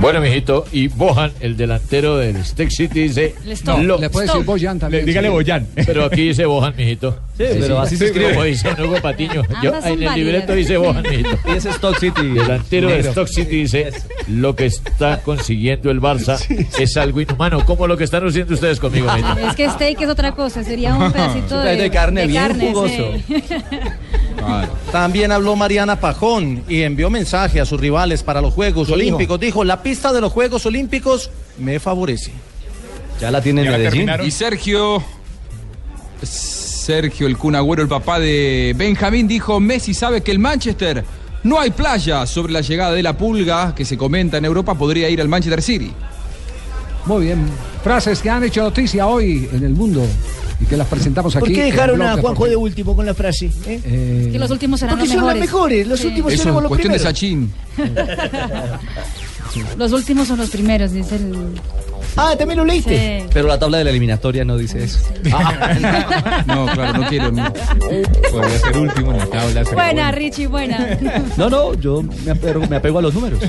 [0.00, 3.34] Bueno, mijito, y Bojan, el delantero del Steak City, dice...
[3.82, 5.04] Lo- Le puede decir Boyan también.
[5.04, 5.32] dígale sí.
[5.32, 5.66] Boyan.
[5.74, 7.18] Pero aquí dice Bojan, mijito.
[7.38, 8.30] Sí, pero así se escribe.
[8.30, 9.42] Como dice Hugo Patiño.
[9.62, 10.16] Yo, en el válidas.
[10.16, 11.38] libreto dice Bojan, mijito.
[11.46, 12.22] Y ese Stock City.
[12.28, 12.98] Delantero de.
[12.98, 13.92] Stock City dice,
[14.26, 16.38] lo que está consiguiendo el Barça
[16.78, 19.08] es algo inhumano, como lo que están haciendo ustedes conmigo.
[19.48, 23.12] Es que steak es otra cosa, sería un pedacito de, De carne bien jugoso.
[23.28, 23.44] sí.
[24.92, 28.90] También habló Mariana Pajón y envió mensaje a sus rivales para los Juegos.
[28.90, 29.38] Olímpicos.
[29.38, 32.32] Dijo, la pista de los Juegos Olímpicos me favorece.
[33.20, 34.08] Ya la tiene Ya Medellín.
[34.24, 35.02] Y Sergio,
[36.88, 41.04] Sergio el Kun Agüero, el papá de Benjamín, dijo, Messi sabe que el Manchester
[41.44, 45.10] no hay playa sobre la llegada de la pulga que se comenta en Europa, podría
[45.10, 45.92] ir al Manchester City.
[47.04, 47.44] Muy bien.
[47.84, 50.02] Frases que han hecho noticia hoy en el mundo
[50.62, 51.44] y que las presentamos aquí.
[51.44, 53.50] ¿Por qué dejaron a Juanjo de último con la frase?
[53.66, 53.80] eh?
[53.84, 55.52] Eh, que los últimos serán Porque los son los mejores.
[55.52, 56.06] mejores, los Sí.
[56.06, 56.98] últimos Eso seremos es los cuestión de.
[57.00, 57.52] Sachin.
[59.76, 61.36] Los últimos son los primeros, dice el...
[62.20, 63.20] Ah, también lo leíste.
[63.22, 63.26] Sí.
[63.32, 64.98] Pero la tabla de la eliminatoria no dice eso.
[66.46, 67.30] No, claro, no quiero.
[67.30, 67.52] no.
[68.32, 69.62] Podría ser último en la tabla.
[69.64, 70.12] Buena, bueno.
[70.12, 70.98] Richie, buena.
[71.36, 73.40] No, no, yo me apego, me apego a los números.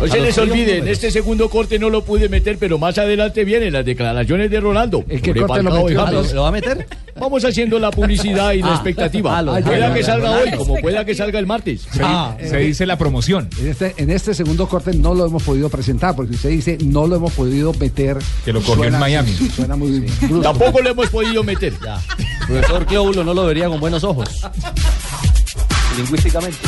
[0.00, 3.44] No se les olvide, en este segundo corte no lo pude meter, pero más adelante
[3.44, 5.04] vienen las declaraciones de Ronaldo.
[5.08, 6.02] ¿En qué sobre corte lo metió?
[6.04, 6.86] Ah, ¿Lo, va a meter?
[7.18, 9.38] Vamos haciendo la publicidad y la Ah, expectativa.
[9.38, 11.86] ah, lo- pueda ah, que salga hoy, como pueda que salga el martes.
[11.90, 13.48] Se, Ah, se dice la promoción.
[13.58, 17.06] En este, en este segundo corte no lo hemos podido presentar porque usted dice no
[17.06, 18.18] lo hemos podido meter.
[18.44, 19.32] Que lo cogió en Miami.
[19.32, 20.40] Suena muy brusco.
[20.42, 21.72] Tampoco lo hemos podido meter.
[21.82, 21.98] Ya.
[22.46, 24.28] Profesor Clóbulo no lo vería con buenos ojos.
[25.96, 26.58] Lingüísticamente.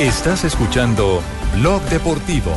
[0.00, 1.22] Estás escuchando
[1.58, 2.52] Blog Deportivo.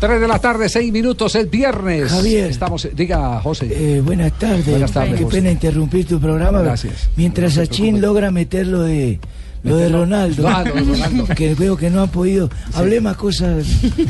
[0.00, 2.10] 3 de la tarde, 6 minutos, es viernes.
[2.10, 2.50] Javier.
[2.50, 3.68] Estamos, diga, José.
[3.70, 4.66] Eh, buenas tardes.
[4.68, 5.36] Buenas tardes, Qué José.
[5.38, 6.60] pena interrumpir tu programa.
[6.60, 7.08] Gracias.
[7.16, 9.18] Mientras No Sachin logra meter lo de,
[9.62, 9.98] lo de Meterlo.
[10.00, 11.26] Ronaldo, Ah, lo de Ronaldo.
[11.34, 12.50] que veo que no han podido.
[12.74, 13.66] Hablé más cosas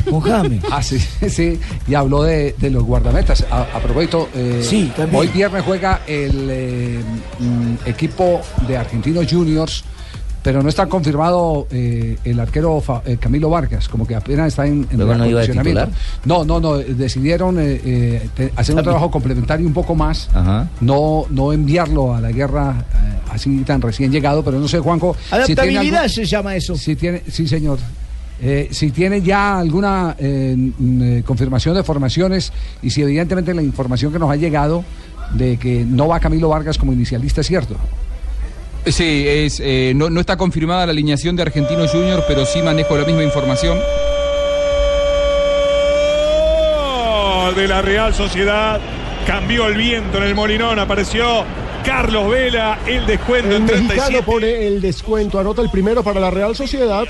[0.09, 0.61] con James.
[0.71, 1.57] Ah, sí, sí,
[1.87, 3.45] y habló de, de los guardametas.
[3.49, 5.21] A, a propósito, eh, Sí, también.
[5.21, 6.99] hoy viernes juega el eh,
[7.39, 9.85] mm, equipo de Argentinos Juniors,
[10.47, 14.65] pero no está confirmado eh, el arquero Fa- eh, Camilo Vargas, como que apenas está
[14.65, 15.87] en, en Luego no iba de.
[16.23, 20.69] No, no, no, decidieron eh, eh, te- hacer un trabajo complementario un poco más, Ajá.
[20.79, 25.17] no, no enviarlo a la guerra eh, así tan recién llegado, pero no sé, Juanjo.
[25.21, 26.77] si tiene Adaptabilidad algo- se llama eso.
[26.77, 27.79] si tiene, sí, señor.
[28.41, 33.63] Eh, si tiene ya alguna eh, mm, eh, confirmación de formaciones y si evidentemente la
[33.63, 34.85] información que nos ha llegado
[35.33, 37.75] de que no va Camilo Vargas como inicialista es cierto.
[38.89, 42.97] Sí, es, eh, no, no está confirmada la alineación de Argentino Junior, pero sí manejo
[42.97, 43.77] la misma información.
[47.55, 48.79] de la Real Sociedad.
[49.25, 50.79] Cambió el viento en el Molinón.
[50.79, 51.43] Apareció
[51.83, 52.79] Carlos Vela.
[52.85, 54.23] El descuento El en mexicano 37.
[54.23, 57.05] pone el descuento, anota el primero para la Real Sociedad,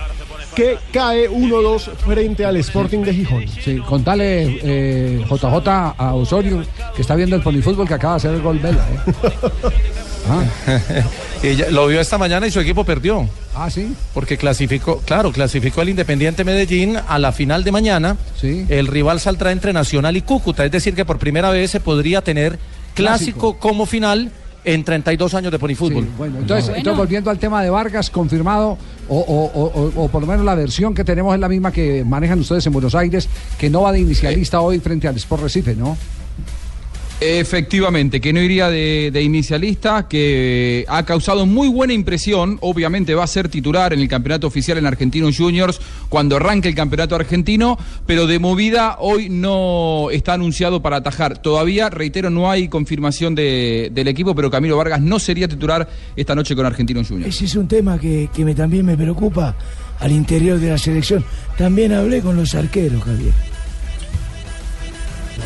[0.56, 3.48] que cae 1-2 frente al Sporting de Gijón.
[3.48, 6.64] Sí, contale eh, JJ a Osorio
[6.96, 8.86] que está viendo el polifútbol que acaba de hacer el gol Vela.
[8.90, 9.30] ¿eh?
[11.44, 13.28] Y ya- lo vio esta mañana y su equipo perdió.
[13.56, 13.94] Ah, sí.
[14.14, 18.18] Porque clasificó, claro, clasificó el Independiente Medellín a la final de mañana.
[18.70, 20.66] El rival saldrá entre Nacional y Cúcuta.
[20.66, 22.58] Es decir, que por primera vez se podría tener
[22.96, 24.32] clásico, como final
[24.66, 26.08] en 32 años de ponifútbol.
[26.18, 30.22] Bueno, entonces, entonces, volviendo al tema de Vargas, confirmado, o, o- o- o- o por
[30.22, 33.30] lo menos la versión que tenemos es la misma que manejan ustedes en Buenos Aires,
[33.58, 35.96] que no va de inicialista hoy frente al Sport Recife, ¿no?
[37.20, 42.60] Efectivamente, que no iría de, inicialista, que ha causado muy buena impresión.
[42.62, 46.76] Obviamente va a ser titular en el campeonato oficial en Argentinos Juniors cuando arranque el
[46.76, 51.40] campeonato argentino, pero de movida hoy no está anunciado para atajar.
[51.42, 56.36] Todavía, reitero, no hay confirmación de- del equipo, pero Camilo Vargas no sería titular esta
[56.36, 57.36] noche con Argentinos Juniors.
[57.36, 59.56] Ese es un tema que, que me, también me preocupa
[60.00, 61.26] al interior de la selección.
[61.58, 63.34] También hablé con los arqueros, Javier.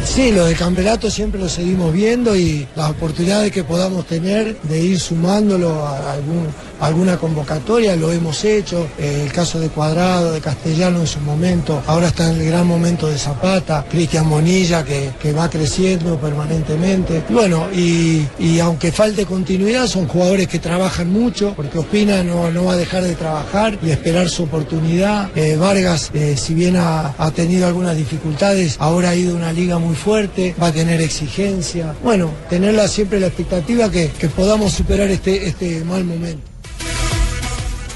[0.05, 4.83] Sí, lo de campeonato siempre lo seguimos viendo y las oportunidades que podamos tener de
[4.83, 6.47] ir sumándolo a algún-
[6.81, 8.87] alguna convocatoria lo hemos hecho.
[8.99, 12.67] Eh, el caso de Cuadrado, de Castellano en su momento, ahora está en el gran
[12.67, 17.23] momento de Zapata, Cristian Monilla que, va creciendo permanentemente.
[17.29, 18.27] Bueno, y,
[18.59, 23.15] aunque falte continuidad, son jugadores que trabajan mucho, porque Ospina no, va a dejar de
[23.15, 25.29] trabajar y esperar su oportunidad.
[25.37, 29.79] Eh, Vargas, eh, si bien ha, tenido algunas dificultades, ahora ha ido a una liga
[29.79, 31.95] muy fuerte, va a tener exigencia.
[32.03, 36.50] Bueno, tenerla siempre la expectativa que, que podamos superar este, este mal momento.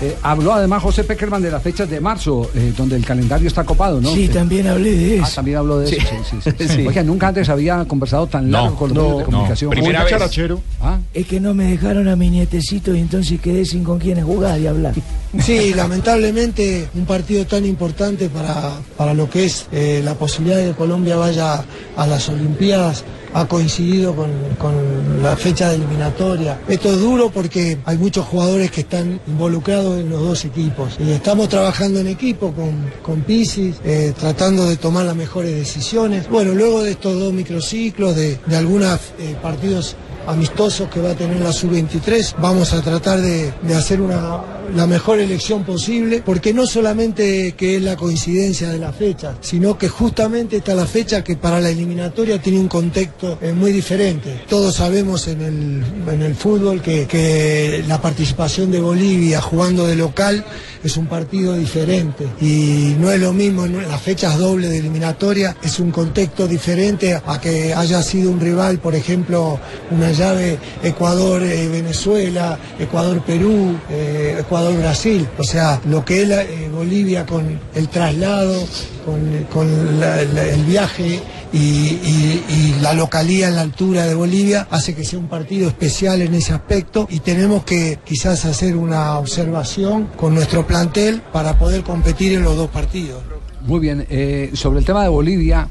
[0.01, 3.63] Eh, habló además José Peckerman de las fechas de marzo, eh, donde el calendario está
[3.63, 4.13] copado, ¿no?
[4.13, 5.35] Sí, Eh, también hablé de Ah, eso.
[5.35, 5.95] también habló de Sí.
[5.95, 6.07] eso.
[6.29, 6.67] Sí, sí, sí.
[6.75, 6.87] Sí.
[6.87, 9.25] Oiga, nunca antes había conversado tan No, largo con los no, medios de no.
[9.31, 9.71] comunicación.
[9.71, 10.09] Primera vez.
[10.11, 10.61] charachero.
[10.81, 10.97] Ah.
[11.13, 14.59] Es que no me dejaron a mi nietecito y entonces quedé sin con quién jugar
[14.59, 14.93] y hablar.
[15.39, 20.67] Sí, lamentablemente un partido tan importante para, para lo que es eh, la posibilidad de
[20.69, 21.63] que Colombia vaya
[21.97, 23.03] a las Olimpiadas
[23.35, 26.57] ha coincidido con, con la fecha de eliminatoria.
[26.69, 31.11] Esto es duro porque hay muchos jugadores que están involucrados en los dos equipos y
[31.11, 36.29] estamos trabajando en equipo con, con Pisis, eh, tratando de tomar las mejores decisiones.
[36.29, 41.15] Bueno, luego de estos dos microciclos, de, de algunos eh, partidos amistosos que va a
[41.15, 42.35] tener la sub-23.
[42.39, 44.41] Vamos a tratar de, de hacer una,
[44.73, 49.77] la mejor elección posible, porque no solamente que es la coincidencia de la fecha, sino
[49.77, 54.43] que justamente está la fecha que para la eliminatoria tiene un contexto eh, muy diferente.
[54.49, 59.95] Todos sabemos en el, en el fútbol que, que la participación de Bolivia jugando de
[59.95, 60.45] local
[60.85, 65.79] es un partido diferente y no es lo mismo, las fechas dobles de eliminatoria es
[65.79, 69.59] un contexto diferente a que haya sido un rival, por ejemplo,
[69.91, 75.27] una llave Ecuador-Venezuela, Ecuador-Perú, eh, Ecuador-Brasil.
[75.37, 78.63] O sea, lo que es la- eh, Bolivia con el traslado,
[79.05, 81.21] con, el viaje
[81.53, 86.35] y, la localía en la altura de Bolivia hace que sea un partido especial en
[86.35, 92.33] ese aspecto y tenemos que quizás hacer una observación con nuestro plantel para poder competir
[92.33, 93.23] en los dos partidos.
[93.61, 95.67] Muy bien, eh, sobre el tema de Bolivia,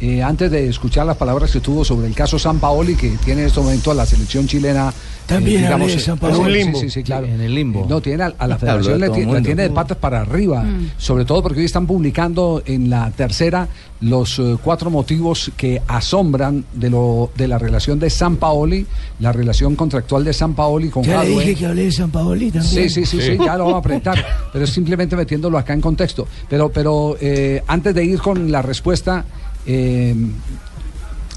[0.00, 3.42] eh, antes de escuchar las palabras que tuvo sobre el caso San Paoli, que tiene
[3.42, 4.92] en este momento a la selección chilena.
[5.22, 6.36] Eh, También hablé de San Paoli.
[6.36, 6.64] en un limbo.
[6.66, 6.80] limbo.
[6.80, 7.26] Sí, sí, claro.
[7.26, 7.86] En el limbo.
[7.88, 9.42] No, tiene a, a la federación la mundo.
[9.42, 10.90] tiene de patas para arriba, Mm.
[10.98, 13.68] sobre todo porque hoy están publicando en la tercera
[14.00, 18.84] los eh, cuatro motivos que asombran de lo de la relación de San Paoli,
[19.20, 22.50] la relación contractual de San Paoli con Ya le dije que hablé de San Paoli
[22.50, 22.88] también.
[22.88, 26.26] Sí, sí, sí, sí, ya lo vamos a presentar, pero simplemente metiéndolo acá en contexto.
[26.48, 29.24] Pero, pero eh, antes de ir con la respuesta,
[29.66, 30.14] eh,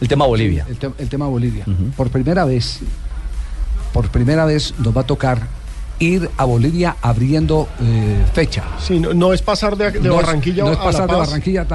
[0.02, 0.66] El tema Bolivia.
[0.68, 1.66] el, te- el tema Bolivia.
[1.96, 2.80] Por primera vez,
[3.96, 5.48] por primera vez nos va a tocar
[6.00, 8.64] ir a Bolivia abriendo eh, fecha.
[8.78, 11.14] Sí, no, no es pasar de, de No es- Barranquilla no es a pasar La
[11.14, 11.20] de.
[11.22, 11.66] Barranquilla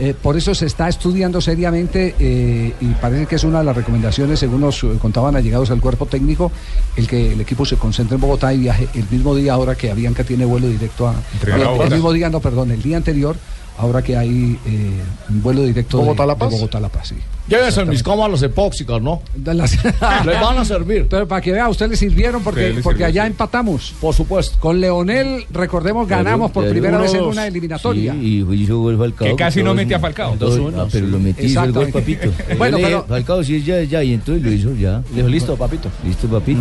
[0.00, 3.76] eh, por eso se está estudiando seriamente eh, y parece que es una de las
[3.76, 6.50] recomendaciones, según nos contaban allegados al cuerpo técnico,
[6.96, 9.92] el que el equipo se concentre en Bogotá y viaje el mismo día ahora que
[9.92, 11.14] Avianca tiene vuelo directo a...
[11.46, 13.36] El mismo día, no, perdón, el día anterior
[13.80, 14.90] ahora que hay eh,
[15.30, 16.50] un vuelo directo de- ¿Bogotá-La de Paz?
[16.52, 17.14] Bogotá-La Paz, sí.
[17.48, 19.22] Llévense mis cámaras epóxicas, ¿no?
[19.44, 21.08] Les van a servir.
[21.10, 23.26] Pero para que vea, a usted le sirvieron porque, Sí, porque sirvió, allá sí.
[23.32, 23.94] empatamos.
[24.00, 24.56] Por supuesto.
[24.60, 27.32] Con Leonel, recordemos, ganamos por primera vez en 1-2.
[27.32, 28.12] una eliminatoria.
[28.12, 29.26] Sí, y hizo gol Falcao.
[29.28, 30.36] Que casi no mete a Falcao.
[30.36, 32.30] dos- 2-1, ah, pero lo metí, hizo el gol, papito.
[32.58, 35.02] Bueno, pero- Falcao, sí, ya, ya, y y lo hizo ya.
[35.12, 35.88] Dijo, listo, papito.
[36.04, 36.60] Listo, papito.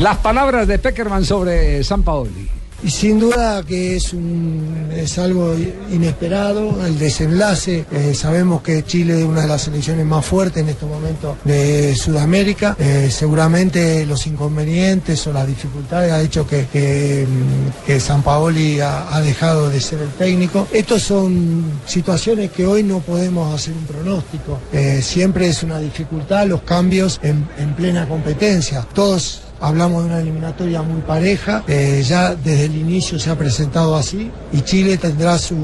[0.00, 2.48] Las palabras de Peckerman sobre San Paoli.
[2.84, 5.54] Y sin duda que es, un, es algo
[5.90, 7.84] inesperado el desenlace.
[7.92, 11.94] Eh, sabemos que Chile es una de las selecciones más fuertes en estos momentos de
[11.94, 12.76] Sudamérica.
[12.80, 19.20] Eh, seguramente los inconvenientes o las dificultades ha hecho que, que, mm, San Paoli ha,
[19.20, 20.66] dejado de ser el técnico.
[20.72, 24.58] Estos son situaciones que hoy no podemos hacer un pronóstico.
[24.72, 28.84] Eh, siempre es una dificultad los cambios en, en plena competencia.
[28.92, 33.96] Todos Hablamos de una eliminatoria muy pareja, eh, ya desde el inicio se ha presentado
[33.96, 35.56] así y Chile tendrá su,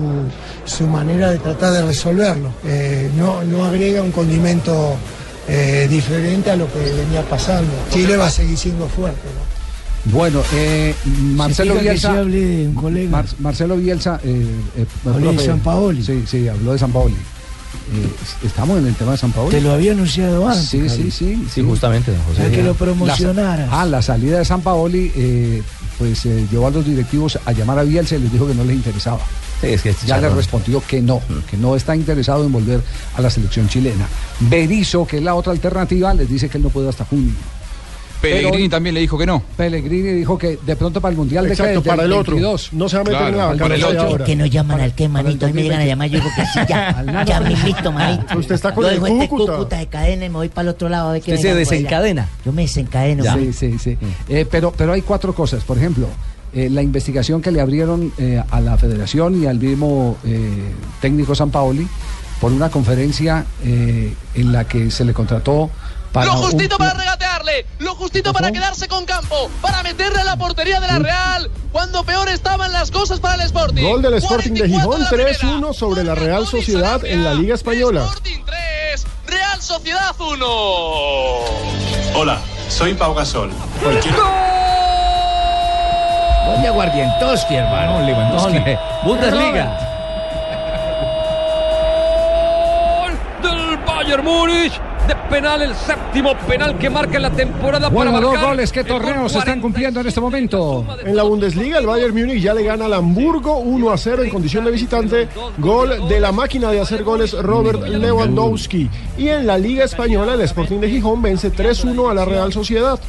[0.65, 2.51] su manera de tratar de resolverlo.
[2.65, 4.95] Eh, no, no agrega un condimento
[5.49, 7.71] eh, diferente a lo que venía pasando.
[7.91, 9.19] Chile va a seguir siendo fuerte.
[9.35, 10.13] ¿no?
[10.17, 10.95] Bueno, eh,
[11.35, 12.23] Marcelo Bielsa.
[12.25, 13.11] de un colega.
[13.11, 14.21] Mar- Marcelo Bielsa.
[14.23, 14.87] Eh, eh,
[15.33, 16.05] de San Paoli.
[16.05, 17.17] Sí, sí, habló de San Paoli.
[17.93, 18.11] Eh,
[18.45, 19.51] estamos en el tema de San Paoli.
[19.55, 20.67] Te lo había anunciado antes.
[20.69, 21.11] Sí, sí, Javi.
[21.11, 22.39] sí, Sí, justamente, don José.
[22.43, 23.69] Para que lo La- promocionaras.
[23.73, 25.63] ah, la salida de San Paoli, eh,
[25.99, 28.65] pues eh, llevó a los directivos a llamar a Bielsa y les dijo que no
[28.65, 29.21] les interesaba.
[29.61, 31.21] Sí, es que este ya le respondió que no,
[31.51, 32.81] que no está interesado en volver
[33.17, 34.07] a la selección chilena.
[34.39, 37.33] Berizzo, que es la otra alternativa, les dice que él no puede hasta junio.
[38.21, 39.43] Pellegrini Pero- también le dijo que no.
[39.57, 42.35] Pellegrini dijo que de pronto para el Mundial de Exacto, que para el otro.
[42.35, 42.73] 22.
[42.73, 44.01] No se va a meter Claro, en la para el ocho.
[44.01, 44.25] ahora.
[44.25, 45.47] Que no llaman al que, para el manito.
[45.47, 45.89] Hoy me llegan a 2020.
[45.89, 47.25] llamar, yo digo que sí, ya.
[47.25, 48.39] Ya mismito, manito.
[48.39, 49.53] Usted está con Yo el dejo este Cúcuta.
[49.53, 51.55] Cúcuta de cadena y me voy para el otro lado a ver qué Usted se
[51.55, 52.29] desencadena.
[52.45, 53.23] Yo me desencadeno.
[53.23, 53.53] Sí, manito.
[53.53, 53.97] sí, sí.
[54.29, 55.63] Eh, pero, pero hay cuatro cosas.
[55.65, 56.09] Por ejemplo,
[56.55, 61.35] eh, la investigación que le abrieron eh, a la federación y al mismo eh, técnico
[61.35, 61.87] San Paoli
[62.41, 65.71] por una conferencia eh, en la que se le contrató
[66.13, 70.21] para Lo un justito club- para regatearle, lo justito para quedarse con campo, para meterle
[70.21, 73.83] a la portería de la Real cuando peor estaban las cosas para el Sporting.
[73.83, 75.39] Gol del Sporting de 44 Gijón, la primera.
[75.39, 78.05] 3-1 sobre la Real Sociedad en la Liga Española.
[78.05, 80.47] Sporting 3, Real Sociedad 1.
[82.15, 83.51] Hola, soy Pau Gasol.
[86.47, 88.01] Gol de Aguardientoski, hermano.
[88.01, 88.59] Lewandowski.
[89.05, 89.85] Bundesliga.
[93.43, 94.81] del Bayern Múnich.
[95.09, 98.71] De penal, el séptimo penal que marca la temporada Bueno, para dos marcar goles.
[98.71, 100.85] ¿Qué torneos se están cumpliendo en este momento?
[101.03, 104.31] En la Bundesliga, el Bayern Múnich ya le gana al Hamburgo 1 a 0 en
[104.31, 105.29] condición de visitante.
[105.57, 108.91] Gol de la máquina de hacer goles Robert Lewandowski.
[109.17, 113.01] Y en la Liga Española, el Sporting de Gijón vence 3-1 a la Real Sociedad.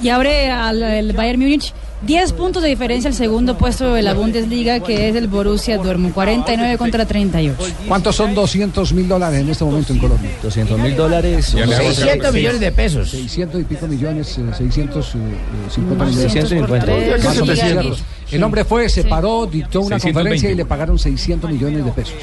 [0.00, 1.74] Y abre al el Bayern Múnich
[2.06, 6.12] 10 puntos de diferencia al segundo puesto de la Bundesliga, que es el Borussia Dortmund,
[6.12, 7.56] 49 contra 38.
[7.86, 10.30] ¿Cuántos son 200 mil dólares en este momento en Colombia?
[10.42, 11.52] 200 mil dólares.
[11.52, 13.10] Ya le hago 600 millones de pesos.
[13.10, 16.32] 600 y pico millones, eh, 650 millones.
[16.32, 16.84] 650.
[16.84, 17.96] Tres, Más o menos, sí, ¿cierto?
[18.32, 20.12] El hombre fue, se paró, dictó una 620.
[20.12, 22.14] conferencia y le pagaron 600 millones de pesos.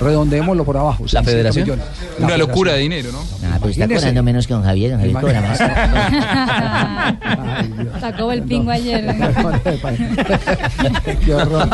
[0.00, 1.02] Redondeémoslo por abajo.
[1.08, 1.64] 600 federación?
[1.64, 1.84] millones.
[2.20, 3.18] La Una locura de dinero, ¿no?
[3.48, 4.92] Ah, pues está cobrando menos que don Javier.
[4.92, 5.58] Don Javier cobra más.
[8.00, 9.09] Sacó el pingo ayer.
[11.24, 11.68] Qué horror.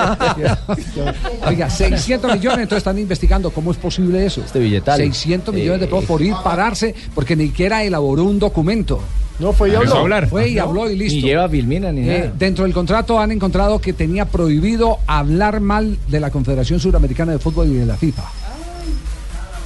[1.46, 4.42] Oiga, 600 millones, entonces están investigando cómo es posible eso.
[4.44, 4.99] Este billetal.
[4.99, 9.01] 600 millones de pesos por ir, pararse, porque ni siquiera elaboró un documento.
[9.38, 9.96] No fue y habló.
[9.96, 10.29] hablar.
[10.29, 11.16] Fue y habló y listo.
[11.16, 12.33] Ni lleva Vilmina ni Eh, nada.
[12.38, 17.38] dentro del contrato han encontrado que tenía prohibido hablar mal de la Confederación Suramericana de
[17.38, 18.22] Fútbol y de la FIFA.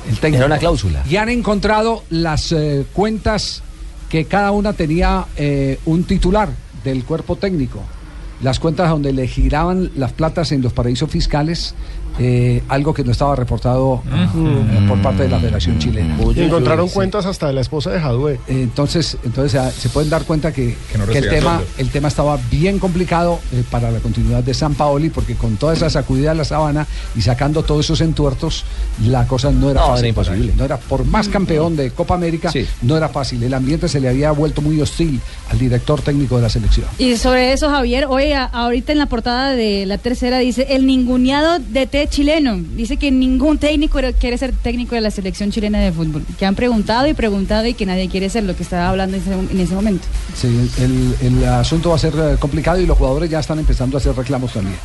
[0.08, 0.38] El técnico.
[0.38, 1.04] Era una cláusula.
[1.08, 3.62] Y han encontrado las eh, cuentas
[4.08, 6.48] que cada una tenía eh, un titular
[6.84, 7.82] del cuerpo técnico.
[8.42, 11.74] Las cuentas donde le giraban las platas en los paraísos fiscales,
[12.22, 16.16] eh, algo que no estaba reportado eh, por parte de la Federación Chilena.
[16.36, 16.94] Encontraron Sí.
[16.94, 18.38] cuentas hasta de la esposa de Jadue.
[18.46, 22.08] Entonces, entonces ah, se pueden dar cuenta que, Que no que el, tema, el tema
[22.08, 26.30] estaba bien complicado eh, para la continuidad de San Paoli, porque con toda esa sacudida
[26.30, 28.64] de la sabana y sacando todos esos entuertos,
[29.06, 30.00] la cosa no era No, fácil.
[30.04, 30.52] era imposible.
[30.58, 32.66] No era por más campeón de Copa América, Sí.
[32.82, 33.42] no era fácil.
[33.42, 36.86] El ambiente se le había vuelto muy hostil al director técnico de la selección.
[36.98, 40.84] Y sobre eso, Javier, hoy a- ahorita en la portada de la tercera dice el
[40.86, 42.58] ninguneado DT chileno.
[42.76, 46.24] Dice que ningún técnico quiere ser técnico de la selección chilena de fútbol.
[46.38, 49.22] Que han preguntado y preguntado y que nadie quiere ser lo que estaba hablando en
[49.22, 50.06] ese, en ese momento.
[50.34, 53.96] Sí, el, el asunto va a ser eh, complicado y los jugadores ya están empezando
[53.96, 54.76] a hacer reclamos también.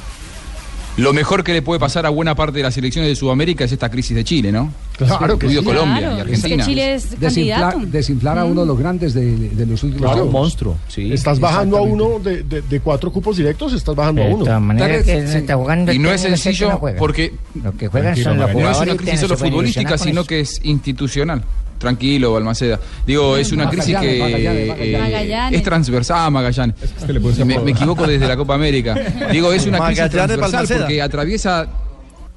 [0.97, 3.71] Lo mejor que le puede pasar a buena parte de las selecciones de Sudamérica es
[3.73, 4.71] esta crisis de Chile, ¿no?
[4.97, 5.55] Claro que sí.
[5.57, 6.65] Colombia Claro, y es que Argentina.
[6.65, 7.91] Chile es Desinflar, candidato.
[7.97, 10.21] desinflar a uno de los grandes de, de los últimos Claro.
[10.21, 10.31] años.
[10.31, 11.11] monstruo, sí.
[11.11, 14.45] Estás bajando a uno de, de- de cuatro cupos directos, estás bajando a De uno.
[14.45, 15.37] todas maneras, Tal que vez, se sí.
[15.39, 18.71] está jugando Y no el es sencillo no porque Los que juegan son los no
[18.71, 20.27] es una crisis solo futbolística, sino eso.
[20.29, 21.43] que es institucional.
[21.77, 22.79] Tranquilo, Balmaceda.
[23.05, 25.59] Digo, es una crisis que Magallanes, eh, Magallanes.
[25.59, 26.75] Es transversal, ah, Magallanes.
[26.81, 28.95] Este le Me, me equivoco desde la Copa América.
[29.31, 31.67] Digo, es una crisis transversal porque atraviesa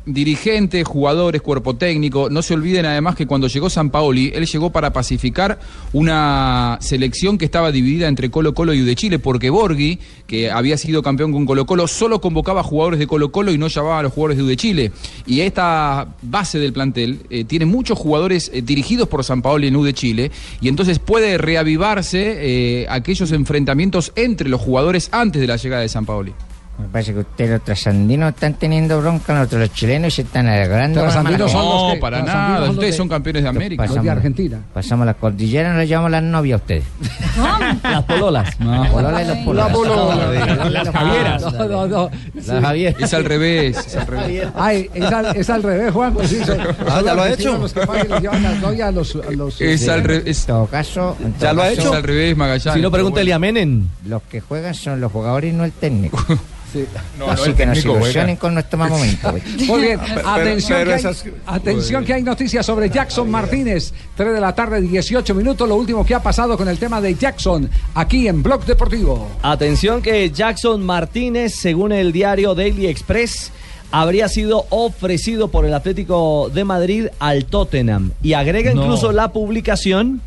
[0.08, 2.30] dirigentes, jugadores, cuerpo técnico.
[2.30, 5.58] No se olviden además que cuando llegó San Paoli, él llegó para pacificar
[5.92, 10.50] una selección que estaba dividida entre Colo Colo y U de Chile, porque Borghi, que
[10.50, 14.00] había sido campeón con Colo Colo, solo convocaba jugadores de Colo Colo y no llamaba
[14.00, 14.92] a los jugadores de U de Chile.
[15.26, 19.76] Y esta base del plantel eh, tiene muchos jugadores eh, dirigidos por San Paoli en
[19.76, 20.30] U de Chile,
[20.60, 25.88] y entonces puede reavivarse eh, aquellos enfrentamientos entre los jugadores antes de la llegada de
[25.88, 26.32] San Paoli.
[26.78, 30.46] Me parece que ustedes los trasandinos están teniendo bronca, nosotros los chilenos y se están
[30.46, 31.00] agarrando.
[31.02, 32.66] Trasandinos son los No, que- para trasandinos nada.
[32.66, 33.86] son Ustedes de- son campeones de América.
[33.86, 34.60] Los de Argentina.
[34.72, 36.84] Pasamos la cordillera, nos llevamos las novias a ustedes.
[37.82, 38.60] Las pololas.
[38.60, 39.66] Las pololas y los pololas.
[39.68, 40.70] La polola.
[40.70, 41.42] Las Javieras.
[41.52, 42.10] No, no, no.
[42.46, 42.96] La Javier.
[42.98, 44.48] Es al revés, es al revés.
[44.54, 46.14] Ay, es al, es al revés, Juan.
[46.14, 46.58] Pues sí, son-
[46.88, 47.58] Ah, ¿ya lo ha hecho?
[47.58, 49.16] Los que van y le llevan las novias a los.
[49.16, 50.40] a los, Es al revés.
[50.40, 51.88] En todo caso, en todo ¿Ya lo ha hecho?
[51.90, 52.72] Es al revés, Magallanes.
[52.74, 53.88] Si no, pregúntele a Menem.
[54.06, 56.18] Los que juegan son los jugadores y no el técnico.
[56.72, 56.84] sí.
[57.18, 59.30] No, Así no, que ilusionen con nuestro mal momento.
[59.30, 59.42] güey.
[59.66, 63.92] Muy bien, Pero- atención, pero que hay, esas- atención que hay noticias sobre Jackson Martínez.
[64.16, 65.68] 3 de la tarde, 18 minutos.
[65.68, 69.28] Lo último que ha pasado con el tema de Jackson aquí en Blog Deportivo.
[69.42, 73.50] Atención que Jackson Martínez, según el diario Daily Express,
[73.90, 78.12] habría sido ofrecido por el Atlético de Madrid al Tottenham.
[78.22, 78.82] Y agrega No.
[78.82, 80.20] incluso la publicación,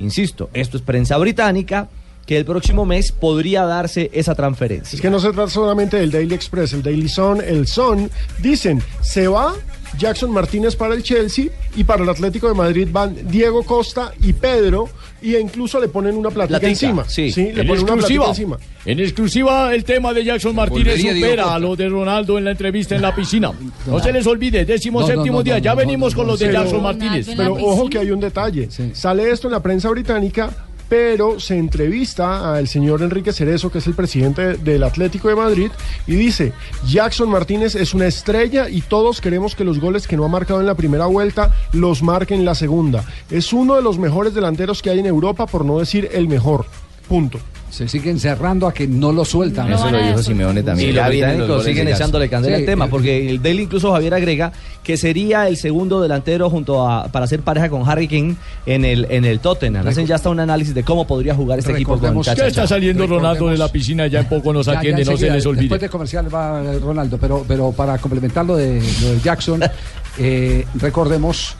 [0.00, 1.88] insisto, esto es prensa británica,
[2.26, 4.96] que el próximo mes podría darse esa transferencia.
[4.96, 8.10] Es que no se trata solamente del Daily Express, el Daily Sun, el Sun,
[8.42, 9.54] dicen, se va
[9.96, 11.46] Jackson Martínez para el Chelsea
[11.76, 14.88] y para el Atlético de Madrid van Diego Costa y Pedro
[15.22, 17.04] y incluso le ponen una platica Platica, encima.
[17.08, 17.30] sí.
[17.54, 18.58] le En ponen una platica encima.
[18.84, 22.96] en exclusiva, el tema de Jackson Martínez supera a lo de Ronaldo en la entrevista
[22.96, 23.52] en la piscina.
[23.86, 26.26] No se les olvide, décimo No, séptimo no, día, no, ya no, venimos no, con
[26.26, 27.28] no, los de Jackson Martínez.
[27.36, 28.68] Pero ojo que hay un detalle.
[28.70, 28.90] Sí.
[28.92, 30.50] Sale esto en la prensa británica,
[30.88, 35.70] pero se entrevista al señor Enrique Cerezo, que es el presidente del Atlético de Madrid,
[36.06, 36.52] y dice,
[36.86, 40.60] Jackson Martínez es una estrella y todos queremos que los goles que no ha marcado
[40.60, 43.04] en la primera vuelta los marque en la segunda.
[43.30, 46.66] Es uno de los mejores delanteros que hay en Europa, por no decir el mejor.
[47.08, 47.38] Punto.
[47.70, 49.68] Se siguen cerrando a que no lo sueltan.
[49.68, 53.42] No van a- Simeone Y los británicos siguen echándole candela Sí, al tema, porque el
[53.42, 54.52] Daily incluso Javier agrega
[54.82, 58.34] que sería el segundo delantero junto a para hacer pareja con Harry King
[58.66, 59.86] en el en el Tottenham.
[59.86, 62.66] Hacen ya hasta un análisis de cómo podría jugar este equipo con Recordemos Ya está
[62.66, 65.32] saliendo Ronaldo de la piscina, ya en poco nos Ya- ya atiende, no se les
[65.34, 65.78] Después olvide.
[65.78, 69.60] de comercial va eh, Ronaldo, pero, pero para complementar lo de, lo de Jackson,
[70.18, 71.56] eh, recordemos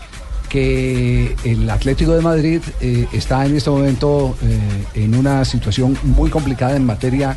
[0.49, 6.31] que el Atlético de Madrid eh, está en este momento eh, en una situación muy
[6.31, 7.37] complicada en materia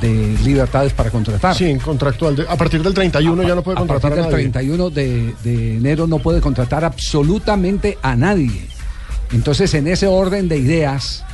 [0.00, 1.54] de libertades para contratar.
[1.54, 2.36] Sí, en contractual.
[2.36, 4.50] De- a partir del 31 ya no puede A contratar partir a del nadie.
[4.50, 8.66] 31 de, de enero no puede contratar absolutamente a nadie.
[9.32, 11.24] Entonces, en ese orden de ideas,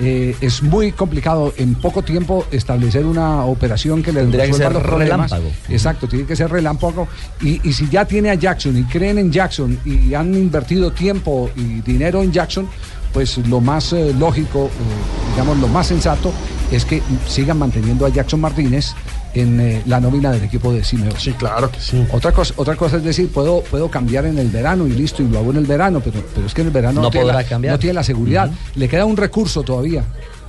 [0.00, 4.72] eh, es muy complicado en poco tiempo establecer una operación que le Tendría que ser
[4.72, 5.30] los problemas.
[5.30, 5.54] relámpago.
[5.68, 7.08] Exacto, tiene que ser relámpago.
[7.40, 11.50] Y, y si ya tiene a Jackson y creen en Jackson y han invertido tiempo
[11.56, 12.68] y dinero en Jackson,
[13.12, 16.32] pues lo más eh, lógico, eh, digamos, lo más sensato
[16.70, 18.92] es que sigan manteniendo a Jackson Martínez
[19.34, 21.18] en eh, la nómina del equipo de Simeone.
[21.18, 22.04] Sí, claro que sí.
[22.12, 25.28] Otra cosa, otra cosa es decir, puedo, puedo cambiar en el verano y listo, y
[25.28, 27.42] lo hago en el verano, pero, pero es que en el verano No tiene, podrá
[27.42, 27.72] la, cambiar.
[27.74, 28.50] no tiene la seguridad.
[28.74, 30.04] Le queda un recurso todavía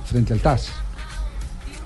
[0.06, 0.68] frente al TAS.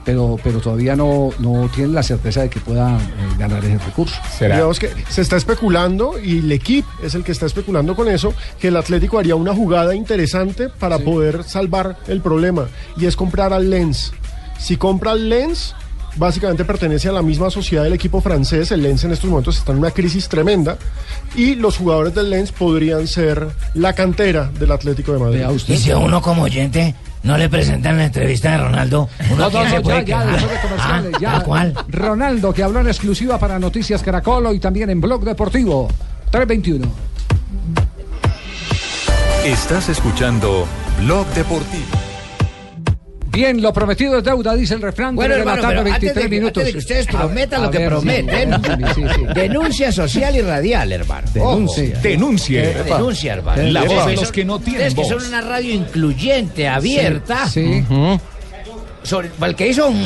[0.04, 3.00] Pero, pero todavía no, no tiene la certeza de que pueda eh,
[3.38, 4.16] ganar ese recurso.
[4.40, 8.34] Digamos que se está especulando y el equipo es el que está especulando con eso,
[8.60, 13.52] que el Atlético haría una jugada interesante para poder salvar el problema y es comprar
[13.52, 14.12] al Lens.
[14.58, 15.74] Si compra al Lens,
[16.16, 18.70] básicamente pertenece a la misma sociedad del equipo francés.
[18.72, 20.76] El Lens en estos momentos está en una crisis tremenda
[21.34, 25.44] y los jugadores del Lens podrían ser la cantera del Atlético de Madrid.
[25.68, 29.50] Y si a uno como oyente no le presentan la entrevista de Ronaldo, uno No,
[29.50, 31.32] no, no, se ya, puede ya, después de comerciales, Ah, ya.
[31.32, 31.74] ¿tal cual?
[31.88, 35.88] Ronaldo, que habló en exclusiva para Noticias Caracol y también en Blog Deportivo.
[36.30, 36.88] 321.
[39.44, 40.66] Estás escuchando
[41.00, 41.84] Blog Deportivo.
[43.32, 45.14] Bien, lo prometido es deuda, dice el refrán.
[45.16, 46.48] Bueno, de hermano, pero antes 23 de, que, minutos.
[46.60, 48.62] antes de que ustedes A- prometan a lo que ver, sí, prometen,
[48.94, 49.20] sí, sí.
[49.34, 51.26] denuncia social y radial, hermano.
[51.32, 51.92] Denuncie.
[51.92, 52.02] Ojo.
[52.02, 52.62] Denuncie.
[52.62, 53.62] Eh, Denuncia, hermano.
[53.62, 55.22] La voz de los que no tienen ustedes que voz.
[55.22, 57.48] son una radio incluyente, abierta.
[57.48, 57.84] Sí.
[59.02, 59.96] Sobre, para el que hizo ujú,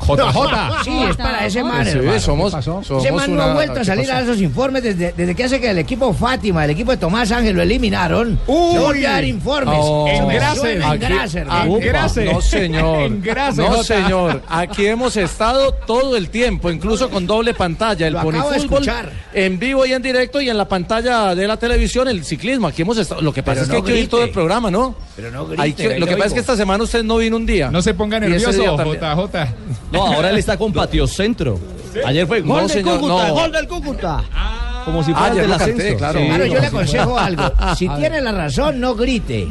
[0.00, 0.84] JJ.
[0.84, 2.20] Sí, es para ese man, Sí, hermano.
[2.20, 4.18] somos- somos ese man no ha vuelto a ¿qué salir pasó?
[4.18, 7.30] a esos informes desde, desde que hace que el equipo Fátima, el equipo de Tomás
[7.32, 8.38] Ángel lo eliminaron.
[8.46, 8.74] Uy.
[8.74, 9.78] No volvió a dar informes.
[9.78, 10.06] No.
[10.08, 10.60] Eso me Engrase.
[10.60, 11.72] suena, Aquí- engrase, hermano.
[11.72, 13.10] Upa, No, señor.
[13.56, 14.42] No, señor.
[14.48, 18.06] Aquí hemos estado todo el tiempo, incluso con doble pantalla.
[18.06, 18.84] El Ponifútbol
[19.32, 22.66] en vivo y en directo y en la pantalla de la televisión el ciclismo.
[22.68, 23.20] Aquí hemos estado.
[23.20, 24.94] Lo que pasa Pero es que no hay que oír todo el programa, ¿no?
[25.16, 27.36] Pero no Hay grite, que- lo que pasa es que esta semana usted no vino
[27.36, 27.70] un día.
[27.70, 28.50] No se ponga nervioso.
[28.52, 29.54] JJ.
[29.94, 31.58] No, ahora él está con Patio Centro.
[32.04, 33.34] Ayer fue Gol no, del señor, Cúcuta, no.
[33.34, 34.24] gol del Cúcuta.
[34.84, 35.96] Como si Ah, fuera ayer del lo canté, ascenso.
[35.98, 36.18] claro.
[36.20, 36.26] Sí.
[36.26, 37.42] Claro, yo le aconsejo algo.
[37.78, 39.46] Si tiene la razón, no grite.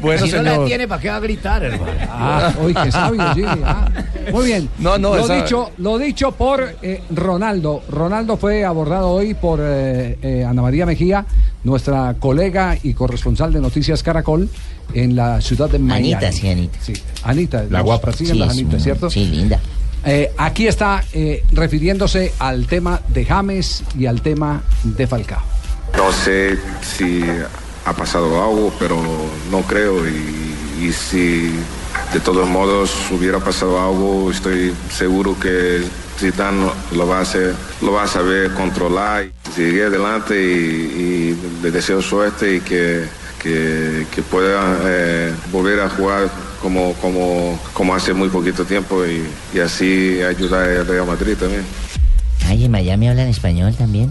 [0.00, 0.66] Bueno, si no la señor.
[0.66, 1.92] tiene, ¿para qué va a gritar, hermano?
[2.08, 3.22] Ah, uy, qué sabio,
[3.64, 3.88] ah.
[4.32, 4.68] Muy bien.
[4.78, 7.82] No, no, lo, esa- dicho, lo dicho por eh, Ronaldo.
[7.88, 11.26] Ronaldo fue abordado hoy por eh, eh, Ana María Mejía,
[11.64, 14.48] nuestra colega y corresponsal de Noticias Caracol
[14.92, 16.14] en la ciudad de Miami.
[16.14, 16.78] Anita, sí, Anita.
[16.82, 17.64] Sí, Anita.
[17.70, 18.12] La guapa.
[18.12, 19.10] Sí, las Anitas, ¿cierto?
[19.10, 19.60] Sí, linda.
[20.04, 25.42] Eh, aquí está eh, refiriéndose al tema de James y al tema de Falcao.
[25.96, 27.22] No sé si
[27.86, 29.00] ha pasado algo, pero
[29.50, 30.06] no creo.
[30.06, 31.50] Y, y si
[32.12, 35.82] de todos modos hubiera pasado algo, estoy seguro que
[36.18, 39.26] Zidane lo va a hacer, lo va a saber controlar.
[39.54, 43.04] Sigue adelante y, y le deseo suerte y que,
[43.44, 46.28] que, que pueda eh, volver a jugar
[46.62, 49.22] como, como, como hace muy poquito tiempo y,
[49.56, 51.62] y así ayudar al Real Madrid también.
[52.46, 54.10] Ay, en Miami hablan español también.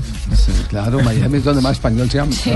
[0.67, 2.31] claro, Miami es donde más español se habla.
[2.35, 2.51] Sí.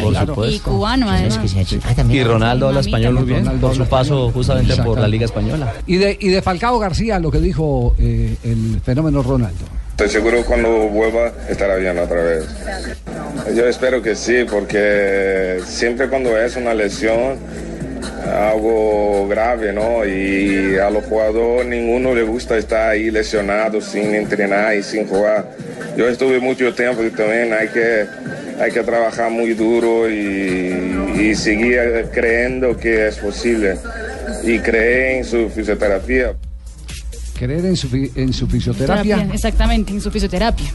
[0.00, 0.50] por y- supuesto.
[0.50, 1.40] Y cubano, además.
[1.84, 5.08] Ah, también Y Ronaldo habla español muy bien Ronaldo por su paso justamente por la.
[5.08, 5.72] Liga Española.
[5.86, 9.64] Y de, y de Falcao García, lo que dijo eh, el fenómeno Ronaldo.
[9.96, 12.44] Estoy seguro cuando vuelva estará bien otra vez.
[13.54, 17.38] Yo espero que sí, porque siempre cuando es una lesión,
[18.30, 20.04] algo grave, ¿no?
[20.04, 25.46] Y a los jugadores ninguno le gusta estar ahí lesionado sin entrenar y sin jugar.
[25.96, 28.04] Yo estuve mucho tiempo y también hay que,
[28.60, 33.78] hay que trabajar muy duro y, y seguir creyendo que es posible.
[34.44, 36.34] Y creer en su fisioterapia.
[37.36, 39.16] Creer en su, en su fisioterapia.
[39.16, 40.66] Terapia, Exactamente, en su fisioterapia.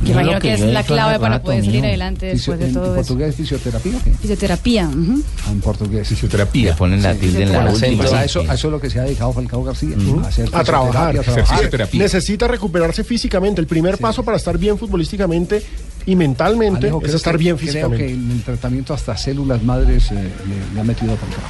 [0.00, 2.66] Que Yo imagino que que es la clave para poder salir adelante Fisio- después de
[2.68, 2.94] en todo eso.
[2.94, 4.10] portugués fisioterapia o qué?
[4.12, 4.88] Fisioterapia.
[4.88, 5.22] ujú.
[5.46, 6.08] Ah, en portugués.
[6.08, 6.70] Fisioterapia.
[6.70, 8.04] Le ponen la tilde en la última.
[8.04, 9.94] a eso, a eso es lo que se ha dedicado Falcao García.
[10.24, 11.10] A, hacer a trabajar.
[11.12, 11.56] fisioterapia, a trabajar.
[11.56, 12.02] Fisioterapia.
[12.02, 13.60] Necesita recuperarse físicamente.
[13.60, 15.62] El primer paso para estar bien futbolísticamente
[16.06, 18.06] y mentalmente Alejo, es creo estar que- bien Creo físicamente.
[18.06, 21.40] que en el tratamiento hasta células madres eh, le, le ha metido a Falcao.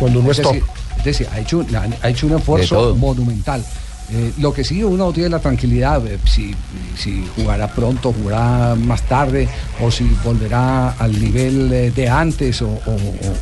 [0.00, 0.56] Cuando uno es Es top.
[1.04, 1.64] Decir, ha hecho,
[2.02, 3.64] ha hecho un esfuerzo monumental.
[4.12, 6.54] Eh, lo que sí uno tiene la tranquilidad, eh, si,
[6.94, 9.48] si jugará pronto, jugará más tarde,
[9.80, 12.80] o si volverá al nivel eh, de antes, o, o-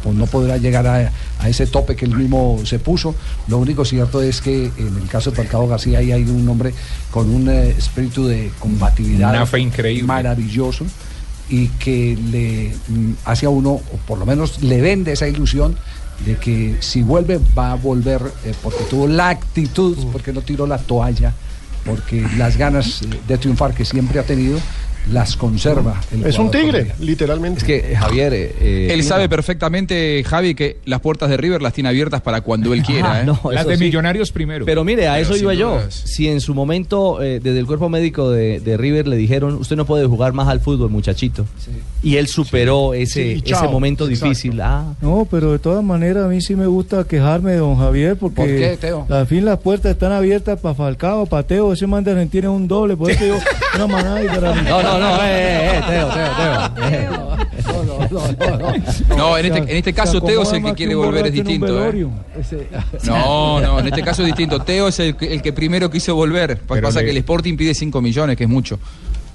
[0.05, 1.11] o- o no podrá llegar a,
[1.41, 3.13] a ese tope que él mismo se puso.
[3.49, 6.73] Lo único cierto es que en el caso de Falcao García ahí hay un hombre
[7.11, 10.05] con un eh, espíritu de combatividad Una fe increíble.
[10.05, 10.85] maravilloso
[11.51, 15.75] y que le mm, hace a uno, o por lo menos le vende esa ilusión
[16.25, 20.67] de que si vuelve va a volver eh, porque tuvo la actitud, porque no tiró
[20.67, 21.33] la toalla,
[21.85, 24.59] porque las ganas de triunfar que siempre ha tenido
[25.11, 26.01] las conserva.
[26.13, 27.05] el Es un tigre, colombiano.
[27.05, 27.59] literalmente.
[27.61, 28.33] Es que, Javier.
[28.35, 32.73] eh, Él sabe perfectamente, Javi, que las puertas de River las tiene abiertas para cuando
[32.73, 33.13] él quiera.
[33.15, 33.25] Ah, ¿eh?
[33.25, 33.85] no, Las de sí.
[33.85, 34.65] Millonarios primero.
[34.65, 35.71] Pero mire, a Pero eso iba yo.
[35.73, 35.95] dudas.
[35.95, 39.77] Si en su momento eh, desde el cuerpo médico de, de River le dijeron, usted
[39.77, 41.45] no puede jugar más al fútbol, muchachito.
[42.03, 43.71] Y él superó ese, Sí, ese chao.
[43.71, 44.29] momento Exacto.
[44.29, 44.61] difícil.
[44.61, 48.17] Ah, No, pero de todas maneras a mí sí me gusta quejarme de don Javier
[48.17, 49.07] porque ¿Por qué, Teo?
[49.11, 52.55] al fin las puertas están abiertas para Falcao, para Teo, ese man de Argentina es
[52.55, 53.37] un doble, por eso yo
[53.77, 54.61] una manada y para mí.
[54.69, 57.33] no, no, no, eh, eh, eh, Teo, Teo, Teo.
[57.73, 59.17] No, no, no, no, no.
[59.17, 61.85] No, en este, en este caso Teo es el que quiere volver, es distinto.
[61.89, 62.07] ¿eh?
[63.05, 64.61] No, no, en este caso es distinto.
[64.61, 66.61] Teo es el, que- el que primero quiso volver.
[66.69, 68.79] Pero Pasa le- que el Sporting pide 5 millones, que es mucho.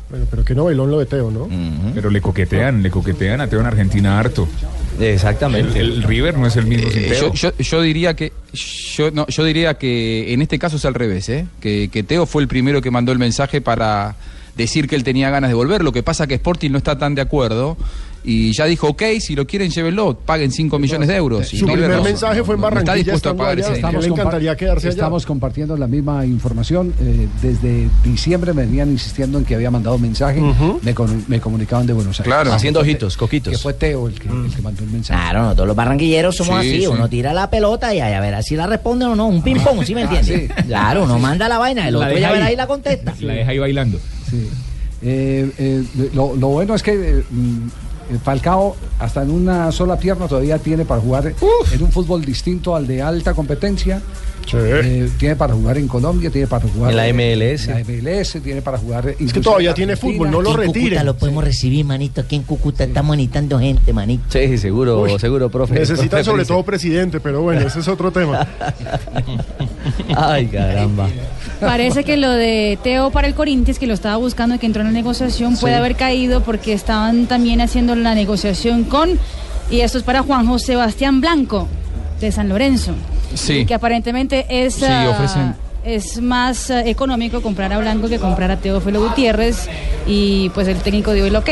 [0.09, 1.49] Bueno, pero qué novelón lo de Teo, ¿no?
[1.93, 4.47] Pero le coquetean, le coquetean a Teo en Argentina harto.
[4.99, 5.79] Exactamente.
[5.79, 7.33] El, el River no es el mismo sin Eh, Teo.
[7.33, 10.93] yo, yo- yo diría que yo, no, yo diría que en este caso es al
[10.93, 11.45] revés, ¿eh?
[11.59, 14.15] que, que Teo fue el primero que mandó el mensaje para
[14.57, 15.83] decir que él tenía ganas de volver.
[15.83, 17.77] Lo que pasa que Sporting no está tan de acuerdo
[18.23, 21.53] y ya dijo, ok, si lo quieren llévenlo, paguen 5 millones de euros.
[21.53, 23.51] Y Su River primer no- mensaje fue en no- no está Barranquilla dispuesto a pagar
[23.53, 24.01] allá, ese hasta dinero.
[24.01, 24.93] le encantaría quedarse allá.
[24.95, 26.93] estamos compartiendo la misma información.
[26.99, 30.41] eh, desde diciembre me venían insistiendo en que había mandado mensaje.
[30.81, 32.25] me, con- me comunicaban de Buenos Aires.
[32.33, 32.51] Claro.
[32.51, 33.53] Haciendo ojitos, coquitos.
[33.53, 35.21] Que fue Teo el que, el que mandó el mensaje.
[35.21, 36.79] Claro, no, todos los barranquilleros somos Sí, así.
[36.81, 36.87] sí.
[36.87, 39.27] Uno tira la pelota y a ver así la responde o no.
[39.27, 40.49] Un ping-pong, ¿sí me entiendes?
[40.49, 40.63] sí.
[40.67, 43.13] Claro, uno manda la vaina, el La otro ya verá y la contesta.
[43.21, 43.99] La deja ahí bailando.
[44.30, 44.49] Sí.
[45.01, 50.28] Eh, eh, lo, lo bueno es que eh, mm, Falcao hasta en una sola pierna
[50.28, 51.34] todavía tiene para jugar
[51.71, 54.01] en un fútbol distinto al de alta competencia.
[54.53, 57.67] Eh, tiene para jugar en Colombia, tiene para jugar En la MLS.
[57.67, 59.09] en la MLS, tiene para jugar.
[59.19, 61.05] Es que todavía tiene fútbol, no lo Aquí en Cúcuta retiren.
[61.05, 62.21] lo podemos recibir, manito.
[62.21, 64.23] Aquí en Cúcuta estamos necesitando gente, manito.
[64.29, 65.73] Sí, seguro, Uy, seguro, profe.
[65.73, 68.47] Necesitan sobre todo presidente, pero bueno, ese es otro tema.
[70.15, 71.07] Ay, caramba.
[71.59, 74.81] Parece que lo de Teo para el Corinthians, que lo estaba buscando y que entró
[74.81, 75.79] en la negociación, puede Sí.
[75.79, 79.09] haber caído porque estaban también haciendo la negociación con,
[79.69, 81.67] y esto es para Juanjo Sebastián Blanco,
[82.21, 82.93] de San Lorenzo.
[83.34, 83.65] Sí.
[83.65, 88.51] Que aparentemente es, Sí, ah, ofrecen- es más ah, económico comprar a Blanco que comprar
[88.51, 89.67] a Teófilo Gutiérrez
[90.05, 91.49] y pues el técnico dio el ok.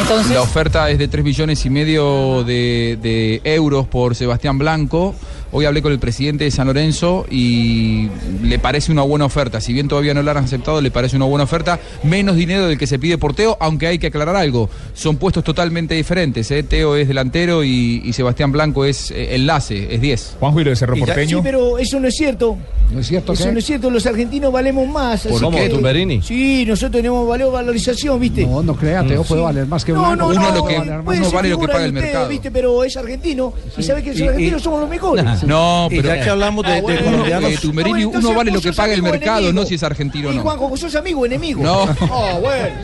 [0.00, 5.14] Entonces, La oferta es de 3 millones y medio de, de euros por Sebastián Blanco.
[5.50, 8.08] Hoy hablé con el presidente de San Lorenzo y
[8.42, 9.60] le parece una buena oferta.
[9.60, 11.78] Si bien todavía no la han aceptado, le parece una buena oferta.
[12.02, 14.68] Menos dinero del que se pide por Teo, aunque hay que aclarar algo.
[14.94, 16.50] Son puestos totalmente diferentes.
[16.50, 16.62] ¿eh?
[16.62, 20.36] Teo es delantero y, y Sebastián Blanco es eh, enlace, es 10.
[20.38, 21.02] Juanjo y lo de Cerro Sí,
[21.42, 22.56] pero eso no es cierto.
[22.90, 23.52] ¿No es cierto Eso qué?
[23.52, 25.26] no es cierto, los argentinos valemos más.
[25.26, 26.22] ¿Por qué, que- Tumberini?
[26.22, 28.46] Sí, nosotros tenemos valor, valorización, ¿viste?
[28.46, 30.16] No, no crea, Teo puede valer más que no, Blanco.
[30.16, 30.74] no, Uno no, lo que-
[31.04, 32.28] puede uno ser vale lo que paga el mercado.
[32.28, 32.50] ¿viste?
[32.50, 35.24] Pero es argentino y sabe que los Y- y- argentinos somos los mejores.
[35.46, 38.34] No, Y pero ya que hablamos de- de Uno, colombianos- eh, Tumberini, Ah, bueno, uno
[38.36, 39.60] vale lo que paga el mercado, enemigo.
[39.62, 40.42] no si es argentino o Y no.
[40.42, 41.62] Juanjo, ¿vos sos amigo o enemigo?
[41.62, 41.82] No.
[42.10, 42.74] Oh, bueno.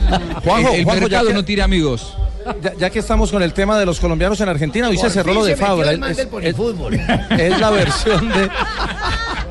[0.43, 2.13] Juanjo, el Juanjo, ya mercado que- no tiene amigos.
[2.61, 5.33] Ya, ya que estamos con el tema de los colombianos en Argentina, hoy se cerró
[5.33, 5.89] lo de Fabra.
[5.91, 8.49] el Es- del es- es la versión de.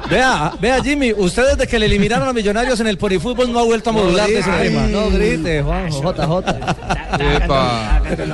[0.09, 3.65] Vea, vea Jimmy, usted desde que le eliminaron a Millonarios en el polifútbol no ha
[3.65, 4.87] vuelto a modular de ese tema.
[4.87, 6.45] No grite, Juanjo, JJ.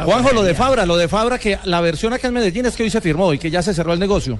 [0.04, 2.82] Juanjo, lo de Fabra, lo de Fabra, que la versión acá en Medellín es que
[2.82, 4.38] hoy se firmó y que ya se cerró el negocio.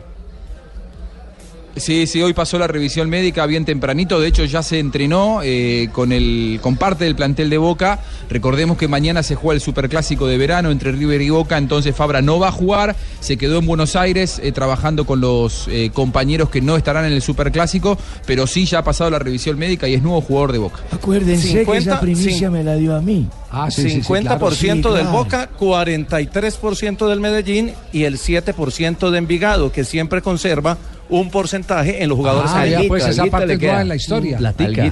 [1.76, 4.20] Sí, sí, hoy pasó la revisión médica bien tempranito.
[4.20, 8.00] De hecho, ya se entrenó eh, con, el, con parte del plantel de Boca.
[8.28, 11.58] Recordemos que mañana se juega el superclásico de verano entre River y Boca.
[11.58, 12.96] Entonces, Fabra no va a jugar.
[13.20, 17.12] Se quedó en Buenos Aires eh, trabajando con los eh, compañeros que no estarán en
[17.12, 17.96] el superclásico.
[18.26, 20.80] Pero sí, ya ha pasado la revisión médica y es nuevo jugador de Boca.
[20.90, 23.28] Acuérdense que 50, esa primicia me la dio a mí.
[23.52, 25.10] Ah, 50% Sí, del claro.
[25.12, 30.78] Boca, 43% del Medellín y el 7% de Envigado, que siempre conserva
[31.10, 32.88] un porcentaje en los jugadores Ah, que ya, hay.
[32.88, 34.38] pues esa parte es nueva en la historia.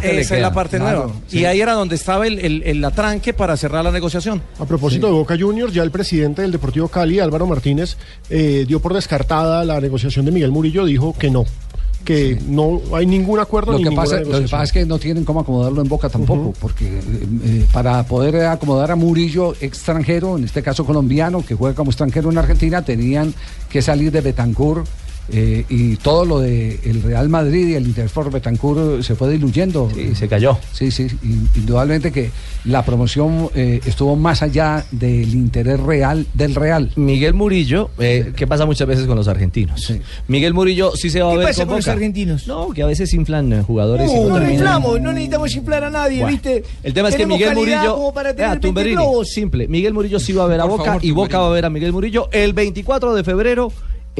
[0.03, 1.12] Esa es la parte Claro, nueva.
[1.29, 1.39] sí.
[1.41, 4.43] Y ahí era donde estaba el, el, el atranque para cerrar la negociación.
[4.59, 7.97] A propósito de Boca Juniors, ya el presidente del Deportivo Cali, Álvaro Martínez,
[8.31, 11.45] eh, dio por descartada la negociación de Miguel Murillo, dijo que no,
[12.05, 14.99] que no hay ningún acuerdo Lo ni que, pasa, lo que pasa es que no
[14.99, 17.03] tienen cómo acomodarlo en Boca tampoco, porque eh,
[17.45, 22.31] eh, para poder acomodar a Murillo extranjero, en este caso colombiano, que juega como extranjero
[22.31, 23.35] en Argentina, tenían
[23.69, 24.87] que salir de Betancourt.
[25.31, 29.31] Eh, y todo lo de el Real Madrid y el Intersport Betancourt eh, se fue
[29.31, 29.91] diluyendo.
[29.95, 30.59] Sí, se cayó.
[30.72, 32.31] Sí, sí, in- indudablemente que
[32.64, 36.91] la promoción eh, estuvo más allá del interés real del Real.
[36.97, 39.93] Miguel Murillo, eh, ¿qué pasa muchas veces con los argentinos?
[40.29, 41.93] Miguel Murillo sí se va a ¿Qué ver pasa con con los Boca.
[41.93, 42.47] argentinos?
[42.47, 44.55] No, que a veces inflan eh, jugadores y Uh, no no terminan.
[44.55, 46.64] inflamos, no necesitamos inflar a nadie, Bueno, ¿viste?
[46.83, 47.95] El tema es que Miguel Murillo.
[47.95, 49.29] como para tener 20 Tumberini, globos.
[49.29, 49.68] simple.
[49.68, 51.64] Miguel Murillo sí va a ver a Por Boca favor, y Boca va a ver
[51.66, 53.72] a Miguel Murillo el 24 de febrero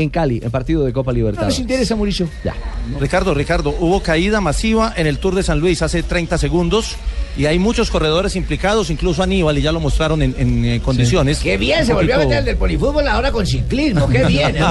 [0.03, 1.55] en Cali, en partido de Copa No Libertadores.
[1.55, 2.29] nos interesa, Murillo.
[2.45, 2.55] Ya.
[3.01, 6.97] Ricardo, Ricardo, hubo caída masiva en el Tour de San Luis hace 30 segundos
[7.37, 11.39] y hay muchos corredores implicados, incluso Aníbal, y ya lo mostraron en, en, eh, condiciones.
[11.39, 14.57] Qué bien, se volvió a meter el del polifútbol ahora con ciclismo, qué bien.
[14.57, 14.63] ¿eh?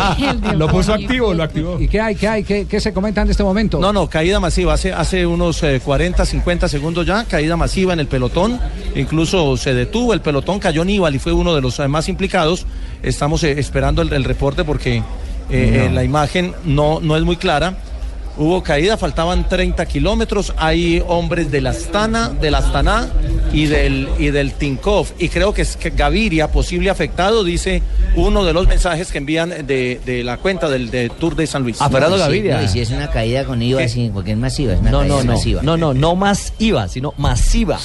[0.58, 1.80] Lo puso activo, lo activó.
[1.80, 3.80] ¿Y qué hay, qué hay, qué, qué se comenta en este momento?
[3.80, 4.74] No, no, caída masiva.
[4.74, 8.60] Hace, hace unos eh, 40, 50 segundos ya, caída masiva en el pelotón.
[8.96, 12.66] Incluso se detuvo el pelotón, cayó Aníbal y fue uno de los eh, más implicados.
[13.04, 15.04] Estamos eh, esperando el, el reporte porque eh,
[15.50, 17.78] eh, la imagen no, no es muy clara.
[18.40, 20.54] Hubo caída, faltaban 30 kilómetros.
[20.58, 23.08] Hay hombres del Astana, del Astana
[23.52, 25.14] y del, y del Tinkoff.
[25.18, 27.82] Y creo que es que Gaviria, posible afectado, dice
[28.16, 31.64] uno de los mensajes que envían de, de la cuenta del de Tour de San
[31.64, 31.82] Luis.
[32.18, 32.58] Si- Gaviria.
[32.58, 33.82] no, y si es una caída con IVA,
[34.14, 35.34] porque es masiva, es una No, caída no, no.
[35.34, 35.62] masiva.
[35.64, 37.80] No, no, no más IVA, sino masiva.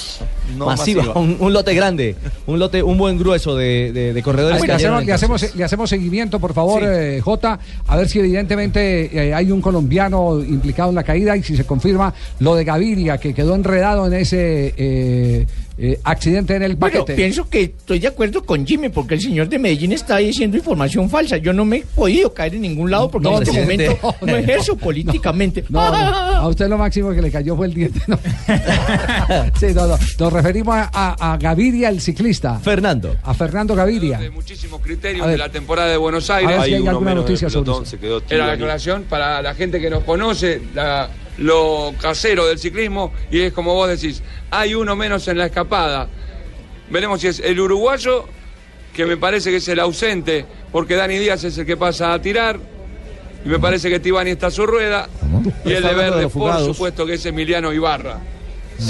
[0.56, 1.02] No masiva.
[1.02, 1.20] masiva.
[1.20, 2.16] Un, un lote grande.
[2.46, 4.66] Un lote, un buen grueso de, de- de corredores Ay, que
[5.06, 6.86] le, hacemos, le hacemos seguimiento, por favor, Sí.
[6.88, 11.42] eh, Jota, a ver si evidentemente eh, hay un colombiano implicado en la caída y
[11.42, 15.46] si se confirma lo de Gaviria, que quedó enredado en ese eh,
[15.78, 17.14] eh, accidente en el Bueno, paquete.
[17.16, 21.08] pienso que estoy de acuerdo con Jimmy porque el señor de Medellín está diciendo información
[21.08, 21.38] falsa.
[21.38, 23.98] Yo no me he podido caer en ningún lado porque No, en este presidente.
[24.02, 25.64] momento no, ejerzo políticamente.
[25.68, 25.96] No, no,
[26.42, 28.00] a usted lo máximo que le cayó fue el diente.
[28.06, 28.18] No.
[29.58, 29.98] Sí, no, no.
[30.18, 32.58] Nos referimos a, a- a Gaviria, el ciclista.
[32.58, 33.16] Fernando.
[33.22, 34.18] A Fernando Gaviria.
[34.18, 36.56] de muchísimos criterios de la temporada de Buenos A Aires.
[36.58, 38.20] ver si hay alguna noticia sobre eso.
[38.28, 41.08] Era la aclaración para la gente que nos conoce, la-
[41.38, 46.08] lo casero del ciclismo, y es como vos decís, hay uno menos en la escapada.
[46.90, 48.26] Veremos si es el uruguayo
[48.92, 52.20] que me parece que es el ausente, porque Dani Díaz es el que pasa a
[52.20, 52.58] tirar.
[53.44, 55.08] Y me parece que Tibani está a su rueda.
[55.64, 58.20] Y el de verde, por supuesto, que es Emiliano Ibarra.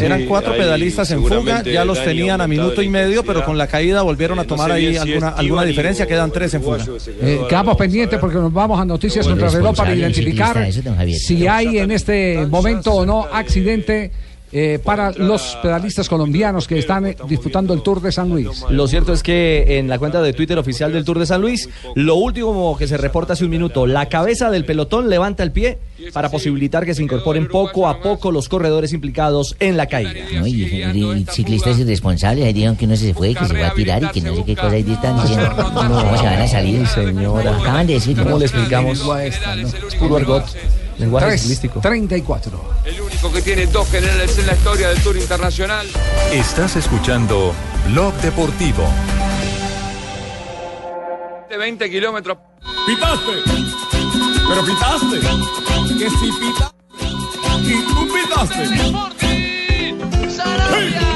[0.00, 3.58] Eran cuatro ahí pedalistas en fuga, ya los tenían a minuto y medio, pero con
[3.58, 6.84] la caída volvieron a tomar sé ahí alguna, alguna diferencia, quedan tres en fuga.
[7.20, 10.72] Eh, quedamos pendientes porque nos vamos a noticias contra reloj para responsable el identificar
[11.12, 14.10] si hay en este momento o no accidente
[14.52, 18.64] eh, para los pedalistas colombianos que están eh, disputando el Tour de San Luis.
[18.70, 21.68] Lo cierto es que en la cuenta de Twitter oficial del Tour de San Luis,
[21.94, 25.78] lo último que se reporta hace un minuto, la cabeza del pelotón levanta el pie
[26.12, 30.12] para posibilitar que se incorporen poco a poco los corredores implicados en la caída.
[30.34, 33.72] No, y, y ciclistas irresponsables, ahí dijeron que uno se fue, que se fue a
[33.74, 35.50] tirar y que no sé qué cosa ahí están diciendo.
[35.72, 36.86] ¿Cómo se van a salir?
[36.86, 37.56] Señora.
[37.56, 38.16] Acaban de decir.
[38.16, 39.02] ¿Cómo le explicamos?
[39.22, 40.44] Es puro argot,
[40.98, 41.80] lenguaje Tres, ciclístico.
[41.80, 42.64] 34.
[42.84, 45.86] El único que tiene dos generales en la historia del Tour Internacional.
[46.32, 47.54] Estás escuchando
[47.88, 48.84] Blog Deportivo.
[51.48, 52.38] De 20 kilómetros.
[52.86, 53.32] ¡Pitaste!
[54.48, 55.20] ¡Pero pitaste!
[55.98, 56.76] ¡Que sí pitaste!
[57.62, 58.64] ¡Y tú pitaste!
[60.30, 61.11] Sarabia.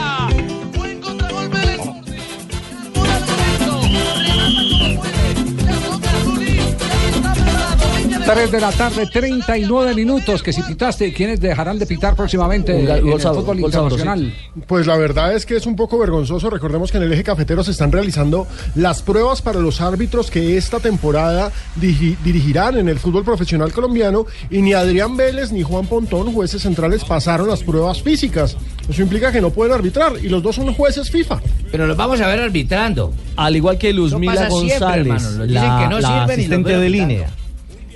[8.27, 10.43] 3 de la tarde, 39 minutos.
[10.43, 14.35] Que si pitaste, ¿quiénes dejarán de pitar próximamente Un en gol- el fútbol internacional?
[14.67, 16.51] Pues la verdad es que es un poco vergonzoso.
[16.51, 20.57] Recordemos que en el eje cafetero se están realizando las pruebas para los árbitros que
[20.57, 25.87] esta temporada digi- dirigirán en el fútbol profesional colombiano y ni Adrián Vélez ni Juan
[25.87, 28.57] Pontón, jueces centrales, pasaron las pruebas físicas.
[28.89, 31.41] Eso implica que no pueden arbitrar y los dos son jueces FIFA.
[31.71, 33.13] Pero los vamos a ver arbitrando.
[33.37, 37.31] Al igual que Luzmila González, dicen la, que no la asistente de línea.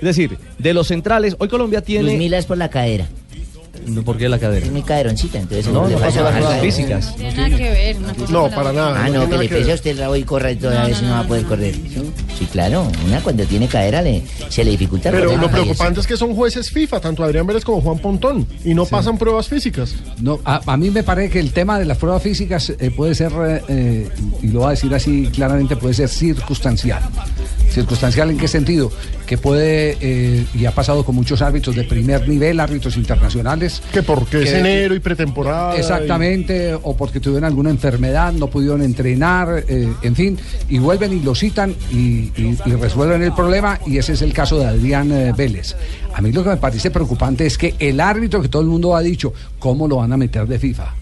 [0.01, 2.05] Es decir, de los centrales, hoy Colombia tiene...
[2.05, 3.07] Luzmila es por la cadera.
[3.85, 4.65] No, ¿Por qué la cadera?
[4.65, 7.07] Es mi caderoncita, entonces No, le no pasa pasa a bajar nada la- físicas.
[7.11, 7.95] No tiene nada que ver.
[8.29, 9.03] No, para nada.
[9.05, 11.13] Ah, no, que le pese a usted el rabo y corre toda vez no, no
[11.15, 11.75] va a poder correr.
[12.37, 12.87] Sí, claro.
[13.05, 16.69] Una cuando tiene cadera le, se le dificulta Pero lo preocupante es que son jueces
[16.69, 19.95] FIFA, tanto Adrián Vélez como Juan Pontón, y no pasan pruebas físicas.
[20.21, 23.15] No, a, a mí me parece que el tema de las pruebas físicas eh, puede
[23.15, 24.09] ser, eh, eh,
[24.41, 27.01] y lo voy a decir así claramente, puede ser circunstancial.
[27.69, 28.91] ¿Circunstancial en qué sentido?
[29.25, 33.70] Que puede, eh, y ha pasado con muchos árbitros de primer nivel, árbitros internacionales.
[33.93, 35.75] Que porque es enero y pretemporada.
[35.77, 40.37] Exactamente, o porque tuvieron alguna enfermedad, no pudieron entrenar, eh, en fin,
[40.69, 44.33] y vuelven y lo citan y, y- y resuelven el problema, y ese es el
[44.33, 45.75] caso de Adrián eh, Vélez.
[46.13, 48.95] A mí lo que me parece preocupante es que el árbitro que todo el mundo
[48.95, 50.95] ha dicho, ¿cómo lo van a meter de FIFA?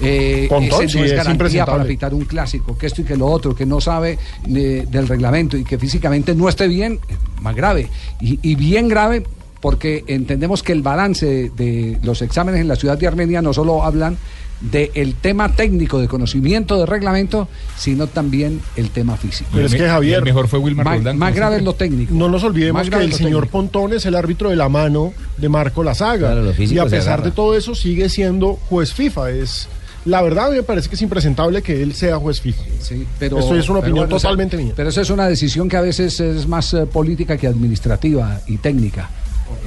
[0.00, 3.04] Eh, Pontón, ese sí, no es es garantía para pitar un clásico, que esto y
[3.04, 4.18] que lo otro, que no sabe
[4.52, 6.98] eh, del reglamento y que físicamente no esté bien,
[7.40, 7.88] más grave.
[8.20, 9.22] Y, y bien grave
[9.64, 13.82] porque entendemos que el balance de los exámenes en la ciudad de Armenia no solo
[13.82, 14.18] hablan
[14.60, 17.48] del tema técnico de conocimiento de reglamento,
[17.78, 19.48] sino también el tema físico.
[19.54, 20.18] Pero es que Javier.
[20.18, 21.16] El mejor fue Wilmar Más, Roldán.
[21.16, 22.12] más grave es lo técnico.
[22.12, 23.52] No nos olvidemos que el señor técnico.
[23.52, 26.18] Pontón es el árbitro de la mano de Marco Lazaga.
[26.32, 29.30] Claro, lo y a pesar de todo eso sigue siendo juez FIFA.
[29.30, 29.66] Es
[30.04, 32.64] la verdad a mí me parece que es impresentable que él sea juez FIFA.
[32.80, 34.74] Sí, pero, Esto es una opinión bueno, esa- totalmente mía.
[34.76, 38.58] Pero eso es una decisión que a veces es más eh, política que administrativa y
[38.58, 39.08] técnica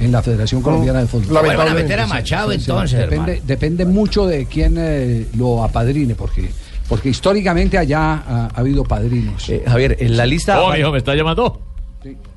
[0.00, 1.34] en la Federación Colombiana de Fútbol.
[1.34, 3.42] la- Vuelvan a meter a Machado Sí, sí, entonces, depende, hermano.
[3.46, 6.48] depende mucho de quién eh, lo apadrine, porque,
[6.88, 9.48] porque históricamente allá ha, ha habido padrinos.
[9.48, 10.60] Eh, Javier, en la lista...
[10.62, 11.60] Oh, mijo, ¿me está llamando?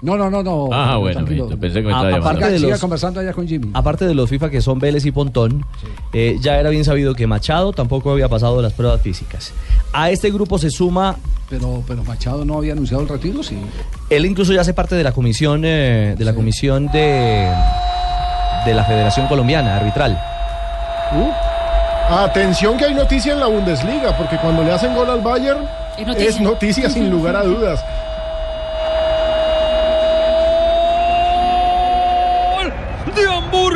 [0.01, 0.69] No, no, no, no.
[0.73, 2.29] Ah, bueno, listo, pensé que me A- estaba llamando.
[2.29, 3.69] aparte de Siga los- conversando allá con Jimmy.
[3.75, 5.63] Aparte de los FIFA que son Vélez y Pontón,
[6.13, 9.53] eh, ya era bien sabido que Machado tampoco había pasado las pruebas físicas.
[9.93, 11.15] A este grupo se suma,
[11.49, 13.57] Pero, pero Machado no había anunciado el retiro, sí.
[14.09, 17.53] él incluso ya hace parte de la comisión, eh, de la comisión de,
[18.65, 20.19] de la Federación Colombiana Arbitral.
[21.13, 25.59] Uh, atención que hay noticia en la Bundesliga, porque cuando le hacen gol al Bayern
[25.99, 26.29] Es noticia.
[26.29, 27.83] es noticia sin lugar a dudas.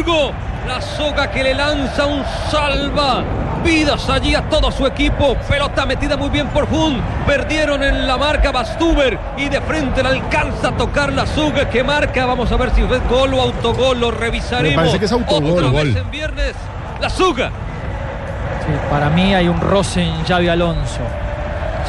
[0.05, 0.31] Hamburgo.
[0.67, 3.23] La soga que le lanza un salva.
[3.63, 5.35] Vidas allí a todo su equipo.
[5.47, 7.01] Pelota metida muy bien por Hun.
[7.25, 9.17] Perdieron en la marca Bastuber.
[9.37, 12.25] Y de frente le alcanza a tocar la soga que marca.
[12.25, 13.99] Vamos a ver si es gol o autogol.
[13.99, 14.71] Lo revisaremos.
[14.71, 15.65] Me parece que es autogol.
[15.65, 16.53] Otra vez en viernes.
[16.99, 17.49] La soga.
[17.49, 21.01] Sí, para mí hay un roce en Xavi Alonso.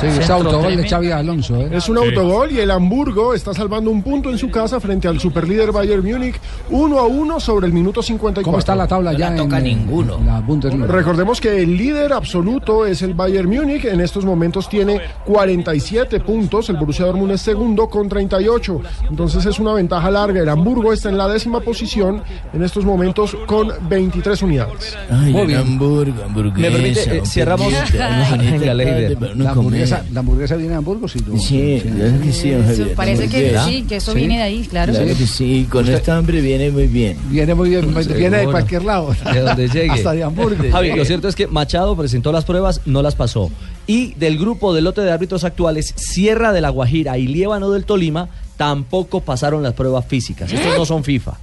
[0.00, 0.88] Sí, es autogol de.
[0.88, 1.56] Xavi Alonso.
[1.56, 1.68] ¿eh?
[1.72, 5.18] Es un autogol y el Hamburgo está salvando un punto en su casa frente al
[5.20, 6.36] superlíder Bayern Múnich,
[6.70, 8.42] 1 a 1 sobre el minuto 54.
[8.44, 10.18] ¿Cómo está la tabla No ya la en, toca eh, ninguno.
[10.18, 10.86] en la Bundesliga?
[10.86, 13.84] Recordemos que el líder absoluto es el Bayern Múnich.
[13.86, 16.68] En estos momentos tiene 47 puntos.
[16.68, 18.80] El Borussia Dortmund es segundo con 38.
[19.10, 20.40] Entonces es una ventaja larga.
[20.42, 22.22] El Hamburgo está en la décima posición
[22.52, 24.96] en estos momentos con 23 unidades.
[25.10, 25.60] Ay, Muy bien.
[25.60, 26.60] hamburgo, hamburguesa.
[26.60, 29.54] Me permite, eh, cerramos- tarde para uno La.
[29.94, 31.18] Hamburguesa, la hamburguesa viene de Hamburgo, sí.
[31.38, 32.94] Sí, claro que sí, don Eso Javier.
[32.94, 33.66] parece que ¿Verdad?
[33.68, 34.18] sí, que eso Sí.
[34.18, 34.92] viene de ahí, claro.
[34.92, 37.16] Claro que sí, con esta hambre viene muy bien.
[37.30, 39.14] Viene muy bien, viene de cualquier lado.
[39.32, 39.90] De donde llegue.
[39.90, 40.64] Hasta de Hamburgo.
[40.70, 43.50] Javi, lo cierto es que Machado presentó las pruebas, no las pasó.
[43.86, 47.84] Y del grupo del lote de árbitros actuales, Sierra de la Guajira y Liébano del
[47.84, 50.52] Tolima tampoco pasaron las pruebas físicas.
[50.52, 51.34] Estos no son FIFA.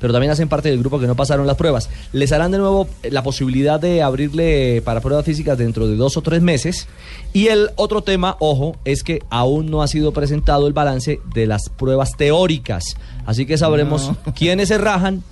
[0.00, 1.90] Pero también hacen parte del grupo que no pasaron las pruebas.
[2.12, 6.16] Les harán de nuevo eh, la posibilidad de abrirle para pruebas físicas dentro de dos
[6.16, 6.88] o tres meses.
[7.32, 11.46] Y el otro tema, ojo, es que aún no ha sido presentado el balance de
[11.46, 12.96] las pruebas teóricas.
[13.26, 15.22] Así que sabremos quiénes se rajan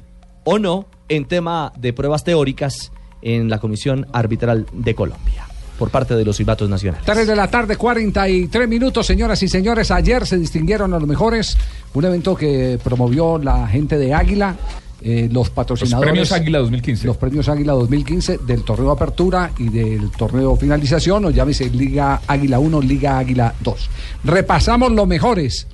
[0.45, 2.93] o no en tema de pruebas teóricas
[3.23, 5.46] en la Comisión Arbitral de Colombia
[5.79, 7.05] por parte de los silbatos nacionales.
[7.05, 9.91] 3 de la tarde, 43 minutos, señoras y señores.
[9.91, 11.57] Ayer se distinguieron a los mejores.
[11.95, 14.57] Un evento que promovió la gente de Águila.
[15.03, 16.11] eh, los patrocinadores.
[16.11, 17.07] premios Águila 2015.
[17.07, 22.59] Los premios Águila 2015 del torneo Apertura y del torneo Finalización, o llámese Liga Águila
[22.59, 23.91] 1, Liga Águila 2.
[24.25, 25.67] Repasamos los mejores.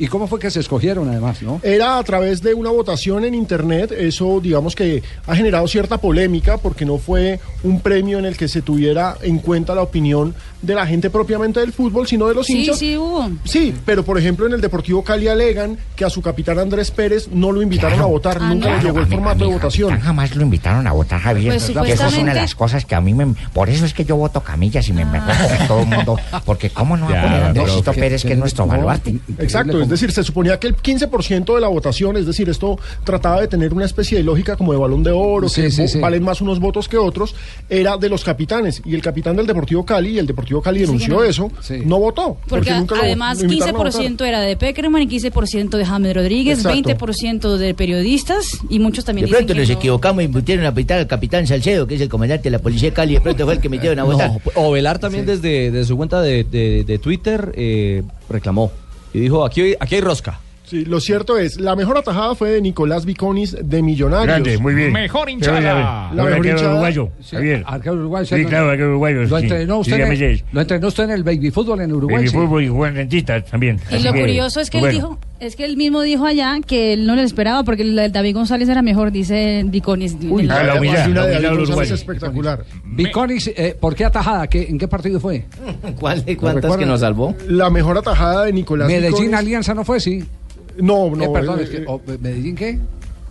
[0.00, 1.60] ¿Y cómo fue que se escogieron además, no?
[1.62, 6.56] Era a través de una votación en internet, eso digamos que ha generado cierta polémica
[6.56, 10.74] porque no fue un premio en el que se tuviera en cuenta la opinión de
[10.74, 12.78] la gente propiamente del fútbol, sino de los Sí, hinchas.
[12.78, 13.30] sí hubo.
[13.44, 17.28] Sí, pero por ejemplo en el Deportivo Cali alegan que a su capitán Andrés Pérez
[17.32, 18.08] no lo invitaron Claro.
[18.08, 18.76] a votar, Ah, nunca no.
[18.76, 20.00] le llegó el formato mi de votación.
[20.00, 21.52] jamás lo invitaron a votar, Javier.
[21.54, 23.34] Pues, Que Esa es una de las cosas que a mí me...
[23.52, 26.16] Por eso es que yo voto camillas y me me con todo el mundo.
[26.44, 29.18] Porque cómo no va a Ya, poner a Pérez, que es nuestro baluarte.
[29.38, 33.40] Exacto, es decir, se suponía que el 15% de la votación, es decir, esto trataba
[33.40, 35.88] de tener una especie de lógica como de balón de oro, Sí, que sí, vo-
[35.88, 35.98] sí.
[36.00, 37.34] valen más unos votos que otros,
[37.68, 38.82] era de los capitanes.
[38.84, 41.50] Y el capitán del Deportivo Cali, y el Deportivo Cali Sí, denunció eso,
[41.84, 42.38] no votó.
[42.48, 43.74] Porque nunca lo- además lo votar.
[43.92, 46.88] 15% era de Peckerman y 15% de James Rodríguez, Exacto.
[46.90, 49.74] 20% de periodistas y muchos también De dicen pronto que nos no.
[49.76, 52.90] equivocamos y metieron a pitar al capitán Salcedo, que es el comandante de la policía
[52.90, 54.30] de Cali, y de pronto fue el que metieron a votar.
[54.32, 58.72] No, o Velar también desde, desde su cuenta de, de- de Twitter eh, reclamó
[59.12, 60.40] y dijo, aquí, aquí hay rosca.
[60.70, 64.26] Sí, lo cierto es, la mejor atajada fue de Nicolás Viconis de Millonarios.
[64.28, 64.92] Grande, muy bien.
[64.92, 65.60] Mejor hinchada.
[65.60, 66.70] La mejor arquero hinchada.
[66.70, 67.64] uruguayo, Sí, Javier.
[67.66, 69.22] arquero uruguayo, Sí, no- claro, arquero uruguayo.
[69.24, 69.42] Lo sí.
[69.46, 70.44] entrenó usted, Dígame, en, Jay.
[70.52, 72.16] lo entrenó usted en el baby fútbol en Uruguay.
[72.18, 72.34] Baby sí.
[72.36, 73.80] fútbol y Juan Dentista también.
[73.90, 74.94] Y lo que, curioso es que él bueno.
[74.96, 78.34] dijo, es que él mismo dijo allá que él no le esperaba porque el David
[78.36, 80.16] González era mejor, dice Diconis.
[80.22, 81.94] Uy, Ah, la humildad, una la de humildad David González uruguayo.
[81.96, 82.64] espectacular.
[82.84, 84.46] Viconis, eh, ¿por qué atajada?
[84.46, 85.46] ¿Qué, ¿En qué partido fue?
[85.98, 87.34] ¿Cuál de ¿Lo cuántas que nos salvó?
[87.48, 90.22] La mejor atajada de Nicolás Medellín Viconis- Alianza no fue, sí.
[90.78, 91.24] No, no.
[91.24, 92.78] Eh, perdón, eh, es que- oh, ¿Medellín qué?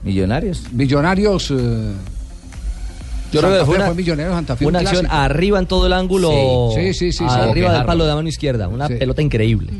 [0.04, 0.64] Millonarios.
[0.72, 1.52] Millonarios.
[1.52, 1.94] eh,
[3.32, 5.86] Yo creo que fue una, fue Millonarios Santa Fe, una un acción arriba en todo
[5.88, 7.24] el ángulo, Sí, sí, sí, sí, sí.
[7.26, 9.72] arriba del palo de la mano izquierda, una pelota increíble.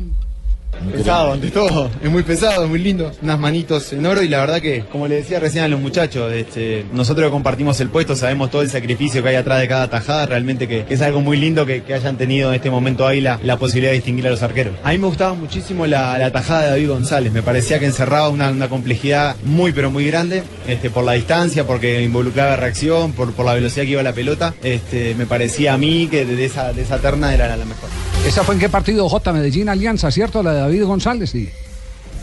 [0.92, 4.40] Pesado, ante todo, es muy pesado, es muy lindo, unas manitos en oro y la
[4.40, 8.50] verdad que, como le decía recién a los muchachos, este, nosotros compartimos el puesto sabemos
[8.50, 11.66] todo el sacrificio que hay atrás de cada tajada, realmente que, es algo muy lindo
[11.66, 14.42] que, que hayan tenido en este momento ahí la, la posibilidad de distinguir a los
[14.42, 14.74] arqueros.
[14.82, 18.28] A mí me gustaba muchísimo la, la tajada de David González, me parecía que encerraba
[18.28, 23.32] una, una complejidad muy pero muy grande, este, por la distancia, porque involucraba reacción, por,
[23.32, 26.72] por la velocidad que iba la pelota, este, me parecía a mí que de esa,
[26.72, 27.88] de esa terna era la mejor.
[28.26, 29.08] ¿Esa fue en qué partido?
[29.08, 29.32] J.
[29.32, 30.42] Medellín Alianza, ¿cierto?
[30.42, 31.48] La de David González, sí.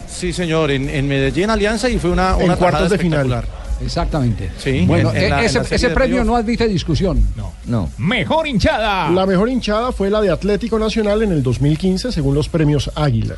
[0.08, 3.44] Sí, señor, en, en Medellín Alianza y fue una, En una cuartos de final.
[3.84, 4.50] Exactamente.
[4.58, 7.28] Sí, Bueno, en- en la- en ese, ese de premio no admite discusión.
[7.36, 7.54] No.
[7.66, 7.90] No.
[7.98, 9.10] Mejor hinchada.
[9.12, 13.36] La mejor hinchada fue la de Atlético Nacional en el 2015, según los premios Águila.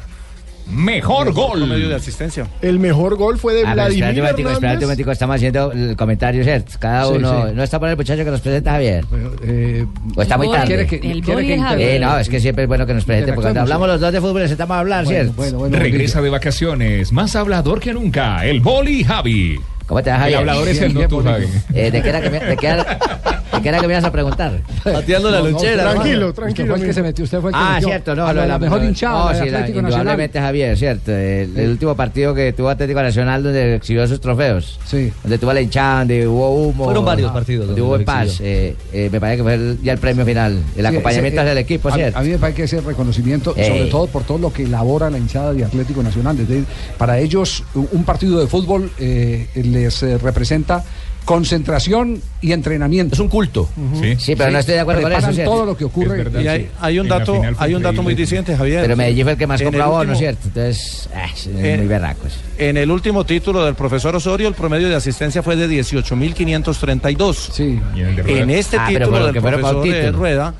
[0.71, 1.59] Mejor gol.
[1.59, 2.47] Promedio de asistencia.
[2.61, 4.85] El mejor gol fue de Vladimir espérate un momentico, espérate un Hernández.
[4.87, 6.71] momentico, estamos haciendo el comentario, ¿cierto?
[6.79, 7.53] Cada Sí, uno, sí.
[7.55, 9.05] no está por el muchacho que nos presenta Javier.
[9.43, 10.67] Eh, o está muy Boli, tarde.
[10.67, 11.89] ¿quiere que- El quiere Boli que es Javier.
[11.95, 14.13] Eh, no, es que siempre es bueno que nos presente, porque cuando hablamos los dos
[14.13, 15.33] de fútbol necesitamos hablar, ¿cierto?
[15.69, 19.59] Regresa de vacaciones, más hablador que nunca, el Boli Javi.
[19.87, 20.39] ¿Cómo te vas, El Javier?
[20.39, 21.45] hablador es el no tú, Javi.
[21.73, 22.99] Eh, ¿de, qué era que me, de, qué era,
[23.51, 24.61] ¿De qué era que me ibas a preguntar?
[24.83, 26.67] Pateando la lonchera, Tranquilo, Usted tranquilo.
[26.67, 28.45] fue el que se metió, usted fue el que Ah, metió cierto, no, a lo
[28.45, 29.99] la, de mejor hinchada no, del sí, la- Atlético Nacional.
[30.01, 31.11] indudablemente Javier, cierto.
[31.11, 34.79] El, el último partido que tuvo Atlético Nacional donde exhibió sus trofeos.
[34.85, 35.11] Sí.
[35.23, 36.85] Donde tuvo la hinchada, donde hubo humo.
[36.85, 38.39] Fueron varios ah, partidos Donde donde hubo paz.
[38.41, 40.53] Eh, eh, me parece que fue el- ya el premio final.
[40.75, 42.19] El Sí, acompañamiento ese, hacia el eh, equipo, a, ¿cierto?
[42.19, 43.67] a mí me parece que ese reconocimiento, Ey.
[43.67, 46.39] sobre todo por todo lo que elabora la hinchada de Atlético Nacional.
[46.39, 46.65] Es decir,
[46.97, 50.83] para ellos, un un partido de fútbol eh, les eh, representa
[51.29, 53.13] concentración y entrenamiento.
[53.13, 53.69] Es un culto.
[54.01, 54.15] Sí.
[54.17, 56.25] Sí, pero no estoy de acuerdo con eso, todo lo que ocurre.
[56.41, 58.81] Y hay, hay un dato, hay un dato muy diciente, Javier.
[58.81, 60.47] Pero Medellín fue el que más el abonos, último- ¿cierto?
[60.47, 62.33] Entonces, ah, es muy berracos.
[62.57, 67.35] En el último título del profesor Osorio, el promedio de asistencia fue de 18.532.
[67.53, 67.79] Sí.
[68.25, 70.17] En este Ah, título del profesor eh, título.
[70.17, 70.53] Rueda,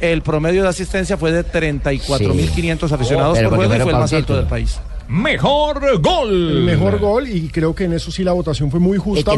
[0.00, 4.12] el promedio de asistencia fue de 34.500 aficionados Pero por juego y fue el más
[4.14, 4.78] alto del país.
[5.08, 6.30] Mejor gol.
[6.30, 9.32] El mejor gol y creo que en eso sí la votación fue muy justa.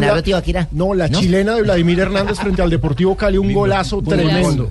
[0.73, 1.21] No, la ¿No?
[1.21, 4.71] chilena de Vladimir Hernández frente al Deportivo Cali, un golazo tremendo.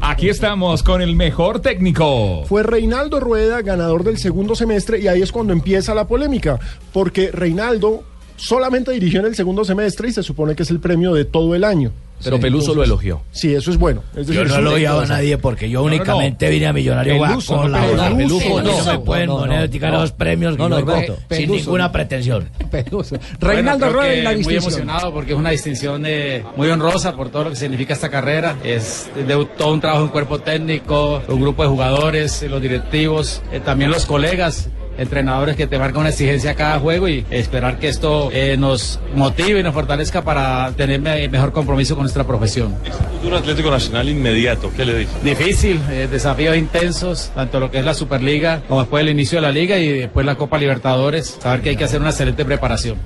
[0.00, 2.44] Aquí estamos con el mejor técnico.
[2.46, 6.58] Fue Reinaldo Rueda, ganador del segundo semestre, y ahí es cuando empieza la polémica,
[6.92, 8.04] porque Reinaldo
[8.36, 11.54] solamente dirigió en el segundo semestre y se supone que es el premio de todo
[11.54, 11.92] el año.
[12.24, 13.22] Pero Peluso lo elogió.
[13.30, 14.02] Sí, eso es bueno.
[14.16, 15.96] Es Yo decir, no es un- elogiaba a nadie porque yo No, no, no.
[15.96, 18.16] únicamente vine a Millonario Peluso, a no, colaborar.
[18.16, 18.92] Peluso, Peluso, no, Peluso.
[18.92, 19.90] me pueden No, no, poner no.
[19.90, 20.00] No.
[20.00, 21.54] los premios No, yo voto, sin Peluso.
[21.54, 22.48] ninguna pretensión.
[22.70, 23.16] Peluso.
[23.16, 24.72] Bueno, Reinaldo creo Rueda y la Muy distinción.
[24.72, 28.56] emocionado porque es una distinción eh, muy honrosa por todo lo que significa esta carrera.
[28.64, 33.60] Es de todo un trabajo en cuerpo técnico, un grupo de jugadores, los directivos, eh,
[33.60, 34.68] también los colegas.
[34.98, 38.98] Entrenadores que te marcan una exigencia a cada juego y esperar que esto eh, nos
[39.14, 42.74] motive y nos fortalezca para tener me- mejor compromiso con nuestra profesión.
[43.16, 45.12] Futuro Atlético Nacional inmediato, ¿qué le dice?
[45.22, 49.42] Difícil, eh, desafíos intensos, tanto lo que es la Superliga como después el inicio de
[49.42, 51.36] la Liga y después la Copa Libertadores.
[51.40, 52.96] Saber que hay que hacer una excelente preparación.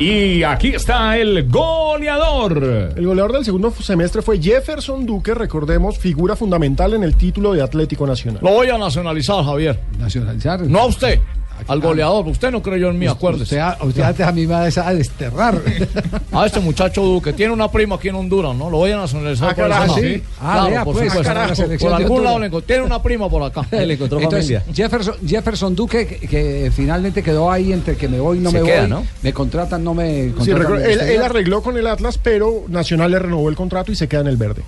[0.00, 2.94] Y aquí está el goleador.
[2.96, 7.60] El goleador del segundo semestre fue Jefferson Duque, recordemos, figura fundamental en el título de
[7.60, 8.40] Atlético Nacional.
[8.42, 9.78] Lo voy a nacionalizar, Javier.
[9.98, 10.62] ¿Nacionalizar?
[10.62, 11.20] No a usted,
[11.68, 12.26] al goleador.
[12.28, 13.42] Usted no creyó en mí, acuérdese.
[13.56, 15.60] Usted, a- usted antes a mí me va a desterrar.
[16.32, 18.70] A este muchacho Duque tiene una prima aquí en Honduras, ¿no?
[18.70, 20.22] Lo voy a nacionalizar Ah, por sí.
[20.40, 21.78] Ah, Claro, vea, por pues, supuesto.
[21.80, 22.66] Por algún lado le encontró.
[22.66, 23.66] Tiene una prima por acá.
[23.72, 28.50] Entonces, Jefferson, Jefferson Duque, que, que finalmente quedó ahí entre que me voy y no
[28.50, 28.90] Se me queda, voy.
[28.90, 29.06] ¿no?
[29.22, 30.82] Me contratan, no me Sí, contratan.
[30.82, 34.20] él, él arregló con el Atlas, pero Nacional le renovó el contrato y se queda
[34.20, 34.62] en el verde.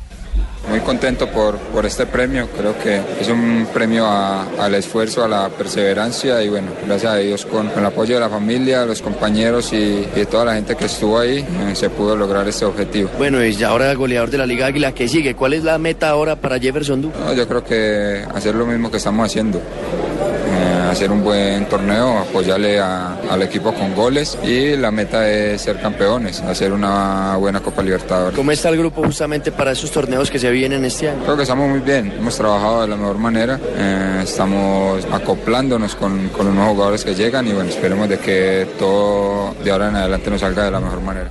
[0.71, 5.29] Muy contento por, por este premio, creo que es un premio a- al esfuerzo, a
[5.29, 9.03] la perseverancia y bueno, gracias a Dios con, con el apoyo de la familia, los
[9.03, 12.65] compañeros y, y de toda la gente que estuvo ahí eh, se pudo lograr este
[12.65, 13.11] objetivo.
[13.19, 15.35] Bueno, y ahora goleador de la Liga Águila, ¿qué sigue?
[15.35, 17.19] ¿Cuál es la meta ahora para Jefferson Duque?
[17.19, 19.59] No, yo creo que hacer lo mismo que estamos haciendo.
[19.59, 20.62] eh,
[20.93, 25.81] hacer un buen torneo, apoyarle a- al equipo con goles y la meta es ser
[25.81, 28.37] campeones, hacer una buena Copa Libertadores.
[28.37, 31.23] ¿Cómo está el grupo justamente para esos torneos que se vienen este año?
[31.25, 36.29] Creo que estamos muy bien, hemos trabajado de la mejor manera, eh, estamos acoplándonos con,
[36.29, 39.97] con los nuevos jugadores que llegan y bueno, esperemos de que todo de ahora en
[39.97, 41.31] adelante nos salga de la mejor manera.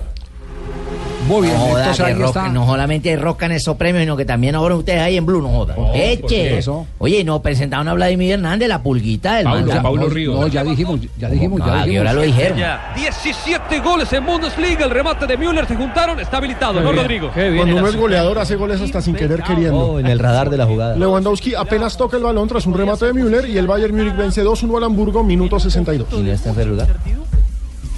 [1.27, 2.49] Muy bien, No joda, entonces que está.
[2.49, 5.75] no solamente rocan esos premios, sino que también ahora ustedes ahí en Blue, no jodan.
[5.77, 6.57] ¿por qué Eche.
[6.57, 6.87] eso?
[6.97, 9.83] Oye, nos presentaron a Vladimir Hernández, la pulguita del Paulo, man.
[9.83, 10.39] Paulo Ríos.
[10.39, 11.99] No, ya dijimos, ya dijimos, ya Ah, dijimos.
[11.99, 12.57] ahora lo dijeron.
[12.57, 14.85] Ya, 17 goles en Bundesliga.
[14.85, 16.19] El remate de Müller se juntaron.
[16.19, 17.29] Está habilitado, ¿no, Rodrigo?
[17.33, 19.77] Cuando uno es goleador hace goles hasta sin querer queriendo.
[19.79, 20.95] Oh, en el radar de la jugada.
[20.95, 24.43] Lewandowski apenas toca el balón tras un remate de Müller y el Bayern Múnich vence
[24.43, 26.07] 2-1 al Hamburgo, minuto 62.
[26.13, 26.77] ¿Y no está en?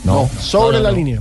[0.04, 0.96] No, sobre No, no, la no.
[0.98, 1.20] línea.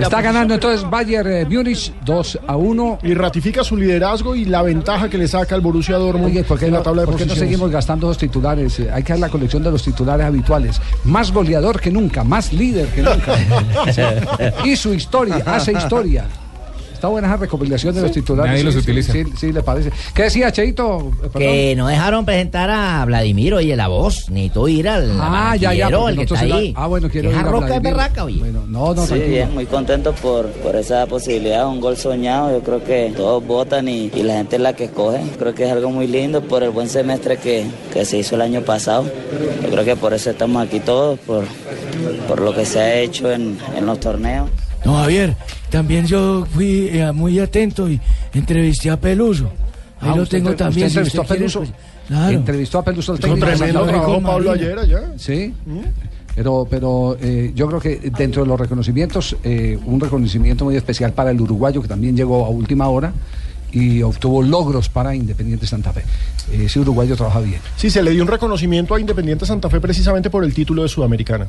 [0.00, 2.98] Está ganando entonces Bayern eh, Múnich 2 a 1.
[3.02, 6.58] Y ratifica su liderazgo y la ventaja que le saca el Borussia Dortmund Oye, ¿por
[6.58, 8.78] qué, en no, la tabla de por qué no seguimos gastando los titulares?
[8.80, 10.80] Eh, Hay que dar la colección de los titulares habituales.
[11.04, 13.36] Más goleador que nunca, más líder que nunca.
[14.64, 16.26] y su historia, hace historia.
[16.96, 18.50] Está buena esa recopilación de los titulares.
[18.52, 19.12] Nadie sí, los utiliza.
[19.12, 19.90] Sí, sí, le parece.
[20.14, 20.98] ¿Qué decía, Cheito?
[20.98, 21.38] Eh, perdón.
[21.38, 24.30] Que no dejaron presentar a Vladimir, oye, la voz.
[24.30, 26.70] Necesito ir al Ah, ya, ya, el que está ahí.
[26.70, 27.82] era- ah, bueno, quiero ir a roca Vladimir.
[27.82, 28.42] berraca, oye.
[28.68, 32.50] No, no, Sí, bien, muy contento por, por esa posibilidad, un gol soñado.
[32.50, 35.20] Yo creo que todos votan y, y la gente es la que escoge.
[35.38, 38.40] Creo que es algo muy lindo por el buen semestre que, que se hizo el
[38.40, 39.04] año pasado.
[39.62, 41.44] Yo creo que por eso estamos aquí todos, por,
[42.26, 44.48] por lo que se ha hecho en, en los torneos.
[44.84, 45.36] No, Javier,
[45.70, 48.00] también yo fui eh, muy atento y
[48.34, 49.46] entrevisté a Peluso.
[50.00, 50.86] Ahí Ah, lo usted tengo entre- también.
[50.86, 51.60] usted si entrevistó usted a Peluso.
[51.60, 52.30] quiere, pues, claro.
[52.38, 53.46] Entrevistó a Peluso técnico.
[53.46, 55.00] tremendo Pablo ayer allá.
[55.16, 55.54] Sí.
[56.34, 61.12] Pero, pero eh, yo creo que dentro de los reconocimientos, eh, un reconocimiento muy especial
[61.14, 63.12] para el uruguayo que también llegó a última hora
[63.72, 66.02] y obtuvo logros para Independiente Santa Fe.
[66.52, 67.58] Ese uruguayo trabaja bien.
[67.76, 70.88] Sí, se le dio un reconocimiento a Independiente Santa Fe precisamente por el título de
[70.90, 71.48] Sudamericana.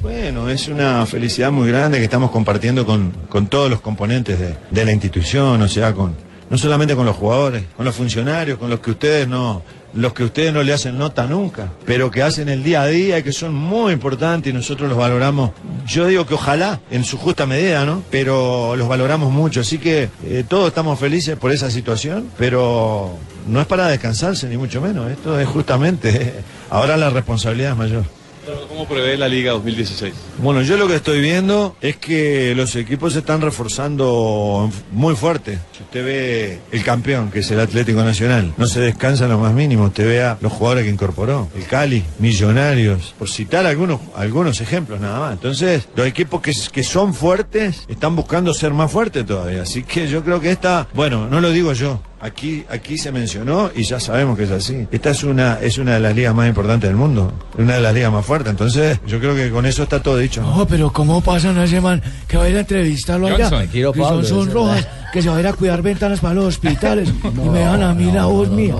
[0.00, 4.54] Bueno, es una felicidad muy grande que estamos compartiendo con, con todos los componentes de,
[4.70, 6.14] de la institución, o sea, con
[6.50, 9.62] no solamente con los jugadores, con los funcionarios, con los que ustedes no,
[9.94, 13.18] los que ustedes no le hacen nota nunca, pero que hacen el día a día
[13.18, 15.50] y que son muy importantes y nosotros los valoramos.
[15.86, 18.02] Yo digo que ojalá, en su justa medida, ¿no?
[18.10, 23.60] Pero los valoramos mucho, así que eh, todos estamos felices por esa situación, pero no
[23.60, 25.10] es para descansarse ni mucho menos.
[25.10, 26.34] Esto es justamente
[26.70, 28.17] ahora la responsabilidad es mayor.
[28.68, 30.14] ¿Cómo prevé la Liga 2016?
[30.38, 35.58] Bueno, yo lo que estoy viendo es que los equipos se están reforzando muy fuerte.
[35.80, 39.52] Usted ve el campeón, que es el Atlético Nacional, no se descansa en lo más
[39.52, 39.84] mínimo.
[39.84, 41.48] Usted vea los jugadores que incorporó.
[41.56, 45.32] El Cali, Millonarios, por citar algunos, algunos ejemplos nada más.
[45.32, 49.62] Entonces, los equipos que, que son fuertes están buscando ser más fuertes todavía.
[49.62, 53.70] Así que yo creo que esta, bueno, no lo digo yo, Aquí, aquí se mencionó
[53.74, 54.88] y ya sabemos que es así.
[54.90, 57.94] Esta es una, es una de las ligas más importantes del mundo, una de las
[57.94, 58.50] ligas más fuertes.
[58.50, 60.42] Entonces, yo creo que con eso está todo dicho.
[60.42, 63.50] No, pero ¿cómo pasan a ese man que va a ir a entrevistarlo allá?
[63.70, 67.08] Que son, son rojas, que se va a ir a cuidar ventanas para los hospitales
[67.44, 68.74] y me dejan a mí la voz mía.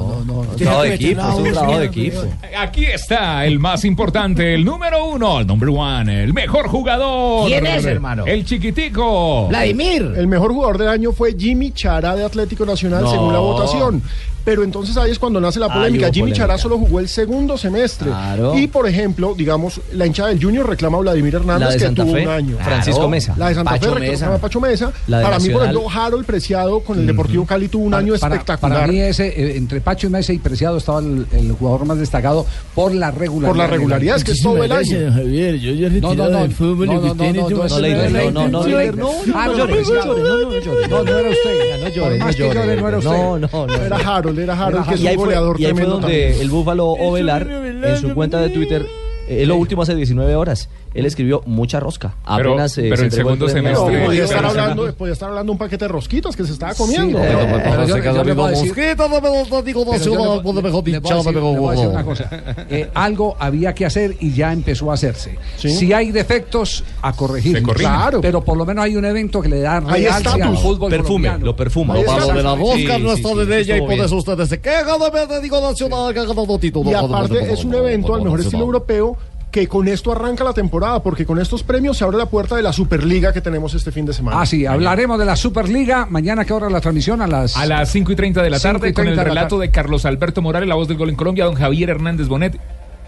[0.56, 2.24] Tiene trabajo que de meter equipo, es un trabajo de equipo.
[2.58, 7.46] Aquí está el más importante, el número uno, el number one, el mejor jugador.
[7.48, 8.26] ¿Quién es, hermano?
[8.26, 9.48] El chiquitico.
[9.52, 13.10] El mejor jugador del año fue Jimmy Chará de Atlético Nacional No.
[13.10, 14.02] según la votación.
[14.48, 16.06] Pero entonces ahí es cuando nace la Ah, polémica.
[16.06, 16.38] Jimmy polémica.
[16.46, 18.06] Chará solo jugó el segundo semestre.
[18.08, 18.56] Claro.
[18.56, 22.14] Y por ejemplo, digamos, la hinchada del Junior reclama a Vladimir Hernández que Santa tuvo
[22.14, 22.56] Fe, un año.
[22.64, 23.08] Francisco.
[23.10, 23.34] Mesa.
[23.36, 24.12] La de Santa Pacho Fe Mesa.
[24.12, 24.92] reclama a Pacho Mesa.
[25.06, 28.14] La de Para mí, por ejemplo, Harold Preciado con el Deportivo Cali tuvo un año
[28.14, 28.58] espectacular.
[28.80, 32.46] Para mí ese, eh, entre Pacho Mesa y Preciado estaba el, el jugador más destacado
[32.74, 33.48] por la regularidad.
[33.50, 35.12] Por la regularidad, es que es todo el año.
[35.12, 37.42] Javier, yo ya No, no, no, del fútbol no, y no, usted no, en no,
[37.42, 40.24] este no, momento- no, Leiter, no, no, no, Leiter, no, no, no llores, no llores,
[40.24, 40.88] no, no llores.
[40.88, 41.82] No, no era usted.
[41.82, 42.54] No llores, Por no más que llores.
[42.54, 43.10] llore, no era usted.
[43.10, 43.74] No, no, no.
[43.74, 43.98] Era
[44.42, 46.40] Harold, era Harold, que es y ahí un fue, goleador y ahí fue donde también.
[46.40, 48.86] el Búfalo Ovelar, en su cuenta de Twitter,
[49.28, 52.14] eh, es lo último hace 19 horas, él escribió mucha rosca.
[52.36, 53.72] Pero- Apenas, eh, pero se el entregó segundo premio.
[53.86, 56.74] semestre- podía, estar se- hablando, podía estar hablando un paquete de rosquitas que se estaba
[56.74, 57.18] comiendo.
[57.18, 59.62] Sí, pero- pero- pero yo- se yo le voy a decir- Mosquito, no me lo
[59.62, 61.34] digo, no Pero se yo va, le- no me mejor le voy a dichado, decir-
[61.34, 62.16] me le voy a decir una mejor.
[62.16, 62.30] cosa.
[62.70, 65.38] Eh, algo había que hacer y ya empezó a hacerse.
[65.56, 65.70] Sí.
[65.70, 67.56] Si hay defectos, a corregir.
[67.56, 67.90] Se corrigen.
[67.92, 68.20] Claro.
[68.20, 70.60] Pero por lo menos hay un evento que le da Hay realce al estatus.
[70.60, 71.44] fútbol Perfume, colombiano.
[71.44, 71.94] lo perfuma.
[71.94, 72.20] Ahí Lo está.
[72.26, 74.04] malo de la Sí, rosca no sí, está sí, de ella y estuvo por bien.
[74.06, 76.90] eso ustedes se quejan de digo nacional que ha ganado título.
[76.90, 79.16] Y aparte es un evento al mejor estilo europeo
[79.50, 82.62] que con esto arranca la temporada, porque con estos premios se abre la puerta de
[82.62, 84.40] la Superliga que tenemos este fin de semana.
[84.40, 86.06] Ah, sí, hablaremos de la Superliga.
[86.08, 87.22] Mañana, ¿qué hora la transmisión?
[87.22, 87.56] A las.
[87.56, 89.70] A las 5 y 30 de la 5 y tarde con 30 el relato de
[89.70, 92.58] Carlos Alberto Morales, la voz del gol en Colombia, don Javier Hernández Bonet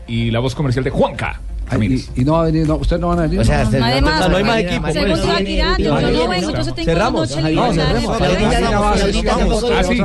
[0.06, 1.40] y la voz comercial de Juanca.
[1.72, 3.38] Ay, y, y no va a venir, no, ¿ustedes no van a venir?
[3.38, 4.82] O sea, usted Además, no hay más equipo.
[4.82, 5.20] Pues.
[5.20, 7.30] tú vas tirando, yo no vengo, entonces tengo Cerramos.
[7.36, 8.16] noche No, cerremos.
[8.16, 8.70] Claudita, no,
[9.38, 10.00] tampoco- Ah, sí.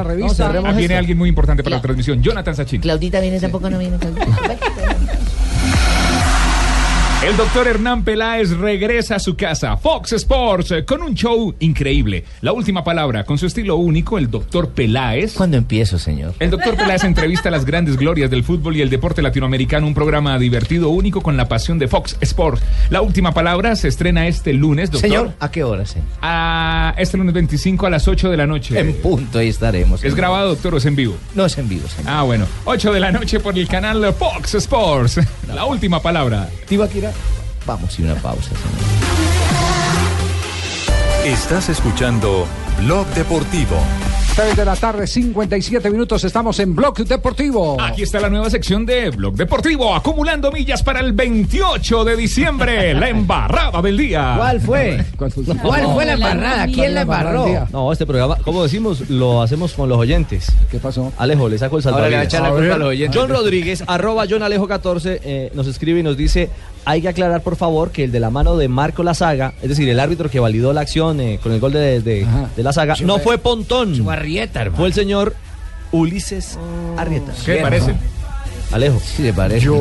[0.64, 2.82] Ah, viene alguien muy importante para la transmisión, Jonathan Sachin.
[2.82, 3.98] Claudita viene tampoco, no viene.
[3.98, 4.28] Claudita.
[7.26, 12.24] El doctor Hernán Peláez regresa a su casa, Fox Sports, con un show increíble.
[12.42, 15.34] La última palabra, con su estilo único, el doctor Peláez.
[15.34, 16.36] ¿Cuándo empiezo, señor?
[16.40, 19.96] El doctor Peláez entrevista a las grandes glorias del fútbol y el deporte latinoamericano, un
[19.96, 22.62] programa divertido, único, con la pasión de Fox Sports.
[22.92, 25.10] La última palabra se estrena este lunes, doctor.
[25.10, 26.08] Señor, ¿a qué hora, señor?
[26.22, 28.80] A este lunes 25 a las 8 de la noche.
[28.80, 30.04] En punto, ahí estaremos.
[30.04, 31.18] ¿Es grabado, doctor, o es en vivo?
[31.34, 32.12] No es en vivo, señor.
[32.12, 32.46] Ah, bueno.
[32.66, 35.22] 8 de la noche por el canal Fox Sports.
[35.48, 36.48] La última palabra.
[36.68, 37.15] Tibaquira.
[37.66, 38.62] Vamos y una pausa, señor.
[41.26, 42.46] Estás escuchando
[42.84, 43.78] Blog Deportivo.
[44.36, 46.24] 3 de la tarde, 57 minutos.
[46.26, 47.82] Estamos en Blog Deportivo.
[47.82, 52.94] Aquí está la nueva sección de Blog Deportivo, acumulando millas para el 28 de diciembre,
[53.00, 54.34] la embarrada del día.
[54.36, 55.06] ¿Cuál fue?
[55.18, 56.68] ¿Cuál fue la embarrada?
[56.68, 57.68] ¿Quién la embarró?
[57.72, 60.52] No, este programa, como decimos, lo hacemos con los oyentes.
[60.70, 61.14] ¿Qué pasó?
[61.18, 62.12] Alejo, le saco el Ahora salvavidas.
[62.12, 63.18] le va a echar la culpa a los oyentes.
[63.20, 66.50] John Rodríguez, arroba John Alejo 14, eh, nos escribe y nos dice,
[66.86, 69.90] hay que aclarar por favor que el de la mano de Marco Lazaga, es decir,
[69.90, 72.26] el árbitro que validó la acción eh, con el gol de, de,
[72.56, 74.08] de Lazaga, no fue Pontón.
[74.10, 74.78] Arrieta, hermano.
[74.78, 75.36] Fue el señor
[75.92, 76.58] Ulises
[76.98, 77.34] Arrieta.
[77.46, 77.96] ¿Qué le parece?
[78.72, 79.00] Alejo.
[79.00, 79.60] Sí, le parece.
[79.66, 79.76] Yo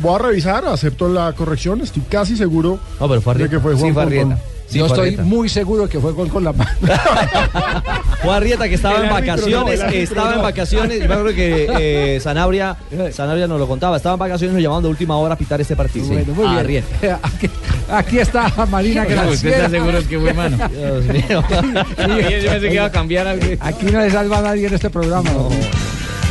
[0.00, 3.56] voy a revisar, acepto la corrección, estoy casi seguro No, pero fue de Arrieta.
[3.56, 4.32] que fue Juan Sí, fue Pontón.
[4.32, 4.42] Arrieta.
[4.72, 5.22] Sí, Yo estoy Arrieta.
[5.24, 6.70] muy seguro que fue gol con la mano.
[8.22, 11.04] Fue Arrieta que estaba El en árbitro vacaciones, no, el árbitro estaba en vacaciones, me
[11.14, 11.68] acuerdo que
[12.16, 12.76] eh, Sanabria,
[13.12, 15.74] Sanabria nos lo contaba, estaba en vacaciones, nos llamaban de última hora a pitar este
[15.74, 16.06] partido.
[16.06, 16.84] Bueno, muy A bien.
[16.92, 17.20] Arrieta.
[17.26, 17.50] Aquí,
[17.90, 19.14] aquí está Marina ¿Usted
[19.50, 19.70] está Graciela.
[19.70, 20.56] seguro que fue mano?
[20.68, 21.44] Dios mío.
[21.48, 23.44] Yo pensé que iba a cambiar algo.
[23.60, 25.28] Aquí no le salva a nadie en este programa.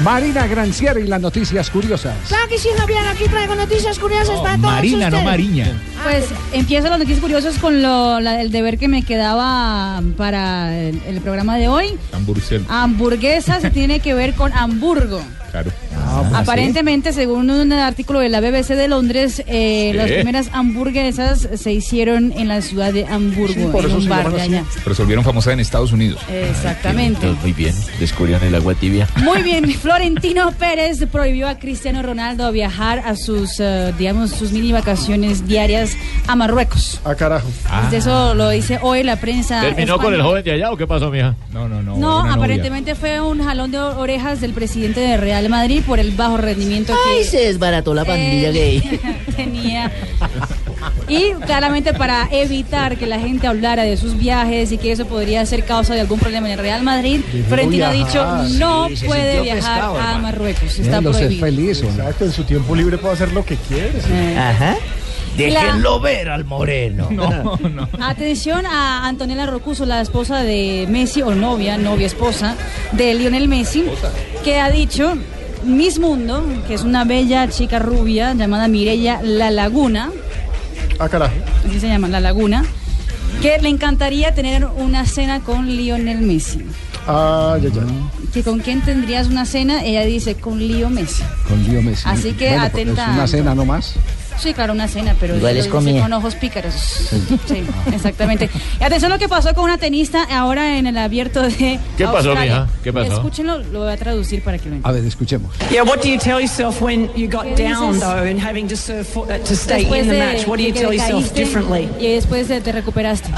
[0.03, 2.15] Marina Granciera y las noticias curiosas.
[2.27, 5.23] Claro que sí, Javier, aquí traigo noticias curiosas para todos Marina, no ustedes.
[5.25, 5.81] Mariña.
[6.03, 11.01] Pues empiezo las noticias curiosas con lo, la- el deber que me quedaba para el,
[11.07, 11.97] el programa de hoy.
[12.13, 12.65] Hamburguesel.
[12.67, 15.21] Hamburguesa se tiene que ver con Hamburgo.
[15.51, 15.69] Claro.
[16.33, 22.31] Aparentemente, según un artículo de la BBC de Londres, eh, las primeras hamburguesas se hicieron
[22.33, 24.63] en la ciudad de Hamburgo, por en eso un se bar de allá.
[24.83, 26.21] Se volvieron famosas en Estados Unidos.
[26.29, 27.27] Exactamente.
[27.41, 27.73] Muy bien.
[27.99, 29.07] Descubrieron el agua tibia.
[29.17, 34.71] Muy bien, Florentino Pérez prohibió a Cristiano Ronaldo viajar a sus, eh, digamos, sus mini
[34.71, 35.95] vacaciones diarias
[36.27, 36.99] a Marruecos.
[37.05, 37.47] Ah, carajo.
[37.81, 39.61] Pues eso lo dice hoy la prensa.
[39.61, 40.23] ¿Terminó con el española.
[40.23, 41.35] joven de allá o qué pasó, mija?
[41.51, 41.97] No, no, no.
[41.97, 42.33] No, una novia.
[42.33, 46.93] aparentemente fue un jalón de orejas del presidente de Real Madrid por el bajo rendimiento
[47.05, 48.99] Ay, que se desbarató la pandilla él gay.
[49.35, 49.91] tenía.
[51.09, 55.45] Y claramente para evitar que la gente hablara de sus viajes y que eso podría
[55.45, 57.19] ser causa de algún problema en el Real Madrid,
[57.49, 58.25] Florentino ha dicho
[58.57, 60.19] no sí, se puede sintió viajar pescado, a hermano.
[60.21, 61.45] Marruecos, está sé, prohibido.
[61.45, 61.83] feliz.
[61.83, 62.03] hombre.
[62.03, 63.99] Exacto, en su tiempo libre puede hacer lo que quiere.
[63.99, 64.07] sí.
[64.13, 64.77] Eh, Ajá.
[65.35, 67.09] Déjenlo ver al moreno.
[67.11, 67.89] No, no.
[67.99, 72.55] Atención a Antonella Rocuso, la esposa de Messi, o novia, novia esposa
[72.93, 73.83] de Lionel Messi,
[74.45, 75.17] que ha dicho
[75.65, 80.09] Miss Mundo, que es una bella chica rubia llamada Mireya La Laguna,
[80.99, 81.33] Ah, carajo.
[81.67, 82.63] así se llama, La Laguna,
[83.41, 86.63] que le encantaría tener una cena con Lionel Messi.
[87.07, 87.81] Ah, ya, ya.
[88.33, 89.83] ¿Que ¿Con quién tendrías una cena?
[89.83, 91.23] Ella dice, con Leo Messi.
[91.47, 92.03] Con Lío Messi.
[92.05, 93.05] Así que Bueno, atenta.
[93.09, 93.93] Es una cena nomás.
[94.41, 96.01] Sí, claro, una cena, pero Igual es comida.
[96.01, 96.73] con ojos pícaros.
[96.73, 97.63] Sí,
[97.93, 98.49] exactamente.
[98.79, 102.05] Y atención a lo que pasó con una tenista ahora en el abierto de ¿Qué
[102.05, 102.61] pasó, Australia.
[102.61, 102.67] mija?
[102.83, 103.13] ¿Qué pasó?
[103.13, 104.89] Escúchenlo, lo voy a traducir para que lo entiendan.
[104.91, 105.51] A ver, escuchemos.
[105.69, 107.99] Yeah, what do you tell yourself when you got ¿Qué down dices?
[108.01, 110.47] though and having to serve for, uh, to stay Después in the match?
[110.47, 111.87] What do you que tell te yourself differently?
[111.99, 113.29] Y después de- te recuperaste.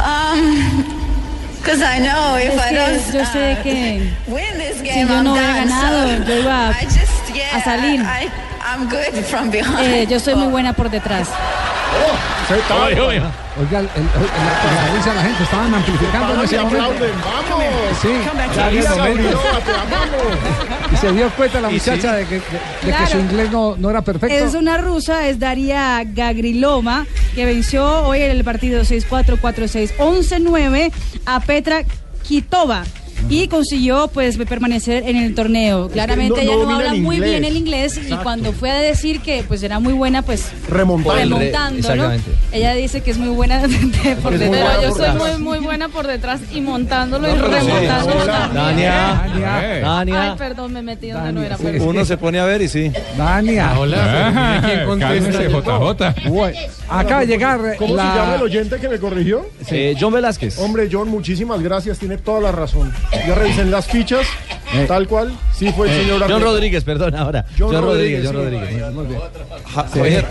[1.61, 4.83] Because I know if Es I que don't yo sé uh, que win this si
[4.87, 5.69] game, yo I'm no hubiera done.
[5.69, 8.01] ganado, so yo iba I just, yeah, a salir.
[8.01, 8.29] I,
[8.65, 9.79] I'm good from behind.
[9.87, 11.27] Eh, yo soy muy buena por detrás.
[12.49, 17.05] Oiga, el, el, el- la, la risa de la gente, estaban amplificando en ese momento.
[17.23, 17.63] ¡Vamos!
[18.01, 18.09] Sí.
[20.91, 22.17] Y se dio cuenta la muchacha sí.
[22.17, 22.41] de, que, de- de
[22.81, 23.05] Claro.
[23.05, 24.35] que su inglés no, no era perfecto.
[24.35, 30.91] Es una rusa, es Daria Gagrilova, que venció hoy en el partido 6-4, 4-6, 11-9
[31.25, 31.83] a Petra
[32.27, 32.83] Kitova.
[33.29, 35.89] Y consiguió pues permanecer en el torneo.
[35.89, 37.31] Claramente no- ella no no, habla muy inglés.
[37.31, 41.37] bien el inglés y cuando fue a decir que pues era muy buena pues Remontando.
[41.37, 42.31] remontándolo, Exactamente.
[42.51, 44.49] ella dice que es muy buena de- por detrás.
[44.49, 45.15] buena yo por soy detrás.
[45.39, 48.53] muy muy buena por detrás y montándolo y No, remontándolo también.
[48.53, 49.73] Dania, Eh.
[49.75, 50.35] Ay, Dania.
[50.37, 51.83] perdón, me metí donde no Dania, era.
[51.83, 52.91] Uno se pone a ver y sí.
[53.17, 53.71] Dania.
[53.73, 54.61] Ah,
[54.99, 56.29] cálmese, JJ.
[56.29, 56.57] Bueno,
[56.89, 58.11] acaba de llegar ¿Cómo la...
[58.11, 59.45] se llama el oyente que me corrigió?
[59.71, 60.59] Eh, John Velázquez.
[60.59, 62.91] Hombre, John, muchísimas gracias, tiene toda la razón.
[63.27, 64.25] Ya revisé las fichas,
[64.73, 64.85] Eh.
[64.87, 66.41] tal cual, sí fue el Eh, señor John.
[66.41, 67.45] Rodríguez, perdón, ahora.
[67.57, 68.95] John John, Rodríguez, Rodríguez, John sí.
[68.95, 69.95] Rodríguez.
[69.95, 70.25] Muy bien.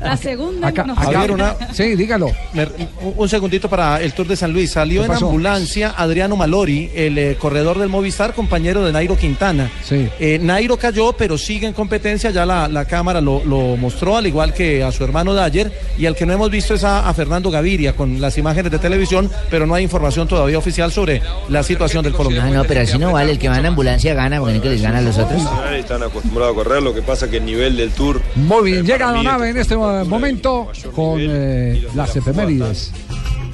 [0.00, 0.68] La segunda.
[0.68, 0.94] Acá, no.
[0.96, 2.30] Javier, una- Sí, dígalo.
[2.52, 2.64] me-
[3.02, 4.70] un- un segundito para el Tour de San Luis.
[4.72, 5.26] Salió ¿Qué en pasó?
[5.26, 9.70] ambulancia Adriano Malori, el eh, corredor del Movistar, compañero de Nairo Quintana.
[9.84, 10.08] Sí.
[10.18, 12.30] Eh, Nairo cayó, pero sigue en competencia.
[12.30, 15.72] Ya la, la cámara lo, lo mostró, al igual que a su hermano Dyer.
[15.98, 18.78] Y al que no hemos visto es a, a Fernando Gaviria con las imágenes de
[18.78, 22.52] televisión, pero no hay información todavía oficial sobre la situación del Ah, colombiano.
[22.52, 23.32] no, pero así no vale.
[23.32, 25.42] El que va en ambulancia gana, porque no que les gana a los otros.
[25.76, 29.06] Están acostumbrados a correr, lo que pasa que el nivel del tour Muy bien, llega
[29.06, 32.92] para la mí nave en este momento con eh, las efemérides.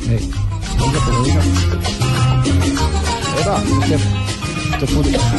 [0.08, 0.20] Eh,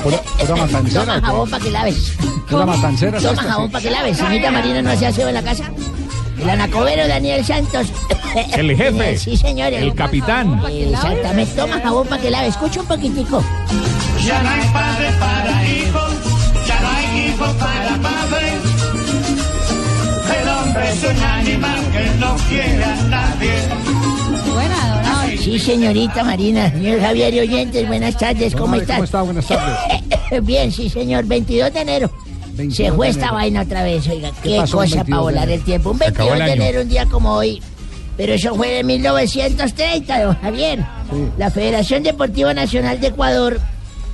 [0.03, 2.13] pura- matancera, Toma jabón para que laves.
[2.49, 4.17] Toma jabón para que laves.
[4.17, 5.71] Señorita Marina no hace aseo en la casa.
[6.41, 7.87] El anacobero Daniel Santos.
[8.57, 9.17] El jefe.
[9.17, 9.73] Sí, señor.
[9.73, 10.61] El capitán.
[10.69, 11.53] Exactamente.
[11.55, 12.49] Toma jabón para que laves.
[12.49, 13.43] Escucha un poquitico.
[14.25, 16.13] Ya no hay padre para hijos,
[16.67, 18.47] ya no hay hijos para padre.
[20.41, 23.51] El hombre es un animal que no quiere a nadie.
[24.53, 25.29] Buena, Donado.
[25.37, 26.69] Sí, señorita Marina.
[26.71, 28.55] Señor Javier y oyentes, buenas tardes.
[28.55, 28.97] ¿Cómo están?
[28.97, 29.21] ¿Cómo está?
[29.23, 29.77] Buenas tardes.
[30.43, 31.25] Bien, sí, señor.
[31.25, 32.11] 22 de enero.
[32.55, 34.31] 22 Se fue esta vaina otra vez, oiga.
[34.43, 35.91] ¿Qué cosa 22 para volar el tiempo.
[35.91, 37.61] Un Se acabó 22 el de enero, un día como hoy.
[38.17, 40.85] Pero eso fue de 1930, don Javier.
[41.37, 43.59] La Federación Deportiva Nacional de Ecuador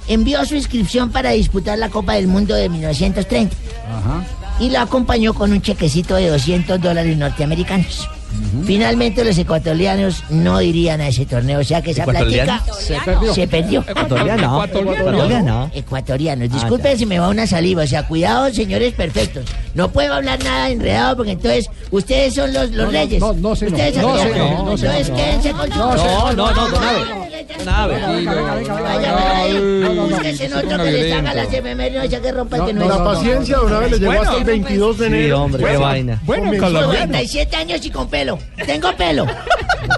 [0.08, 3.56] envió su inscripción para disputar la Copa del Mundo de 1930
[3.90, 4.24] Ajá.
[4.60, 8.10] y la acompañó con un chequecito de 200 dólares norteamericanos.
[8.66, 13.34] Finalmente los ecuatorianos no irían a ese torneo, o sea que esa plática Se perdió.
[13.34, 13.80] se perdió.
[13.88, 14.64] Ecuatoriano.
[14.66, 15.72] Ecuatoriano.
[15.74, 19.46] Ecuatorianos, disculpen si me va una saliva, o sea, cuidado, señores perfectos.
[19.74, 23.20] No puedo hablar nada enredado porque entonces ustedes son los, los No, reyes.
[23.20, 23.74] no, no, señor.
[23.74, 24.38] Ustedes No, señor.
[24.38, 24.60] No.
[24.72, 27.04] Entonces quédense con No, No, no, no, por ahí,
[29.96, 32.88] búsquese en otro que les haga las efemérides, no sea que rompa el que no,
[32.88, 35.42] La paciencia de una vez le llegó hasta el 22 de Sí, enero.
[35.44, 36.22] hombre, qué vaina.
[36.26, 37.06] Bueno, Comenzó colombiano.
[37.08, 38.40] 97 años y con pelo.
[38.66, 39.28] Tengo pelo.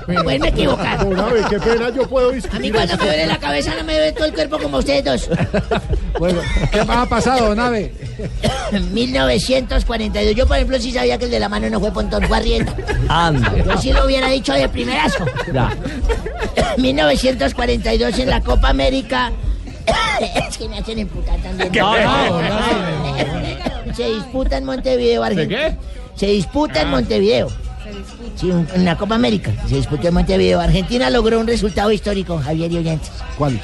[0.05, 0.99] Pueden equivocar.
[0.99, 2.97] Don Abe, qué pena, yo puedo A mí cuando esto.
[2.97, 5.29] me duele la cabeza no me duele todo el cuerpo como ustedes dos.
[6.19, 7.93] Bueno, ¿qué más ha pasado, Nave?
[8.91, 10.35] 1942.
[10.35, 12.75] Yo, por ejemplo, sí sabía que el de la mano no fue Pontón, fue Arrieta.
[13.07, 13.55] Anda.
[13.55, 15.25] Yo sí lo hubiera dicho de primerazo.
[15.53, 15.71] Ya.
[16.77, 19.31] 1942 en la Copa América.
[20.49, 21.71] es que me hacen emputar también.
[21.73, 25.69] No, no, Se disputa en Montevideo, Argentina.
[25.69, 25.77] qué?
[26.15, 27.47] Se disputa en Montevideo.
[28.35, 29.51] Sí, en la Copa América.
[29.67, 30.59] Se disputó en Montevideo.
[30.59, 33.11] Argentina logró un resultado histórico, Javier y oyentes.
[33.37, 33.59] ¿Cuál?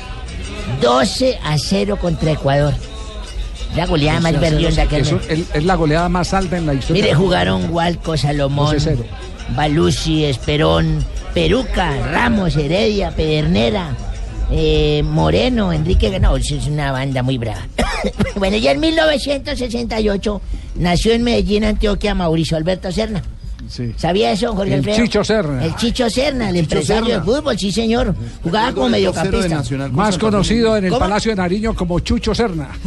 [0.82, 2.74] 12 a 0 contra Ecuador.
[3.76, 7.04] La goleada más verdionda que Eso es, es la goleada más alta en la historia.
[7.04, 8.98] Mire, jugaron Walco, Salomón, 12-0.
[9.56, 13.96] Balusi, Esperón, Peruca, Ramos, Heredia, Pedernera,
[14.50, 16.20] eh, Moreno, Enrique.
[16.20, 17.68] No, es una banda muy brava.
[18.36, 20.42] bueno, ya en 1968
[20.76, 23.22] nació en Medellín, Antioquia, Mauricio Alberto Serna.
[23.98, 24.98] ¿Sabía eso, Jorge El Alfredo?
[24.98, 25.66] Chicho Serna.
[25.66, 27.20] El Chicho Serna, el Chicho empresario Serna.
[27.20, 28.16] de fútbol, sí señor.
[28.44, 29.64] Jugaba como mediocampista.
[29.92, 31.00] Más conocido en el ¿Cómo?
[31.00, 32.70] Palacio de Nariño como Chucho Serna.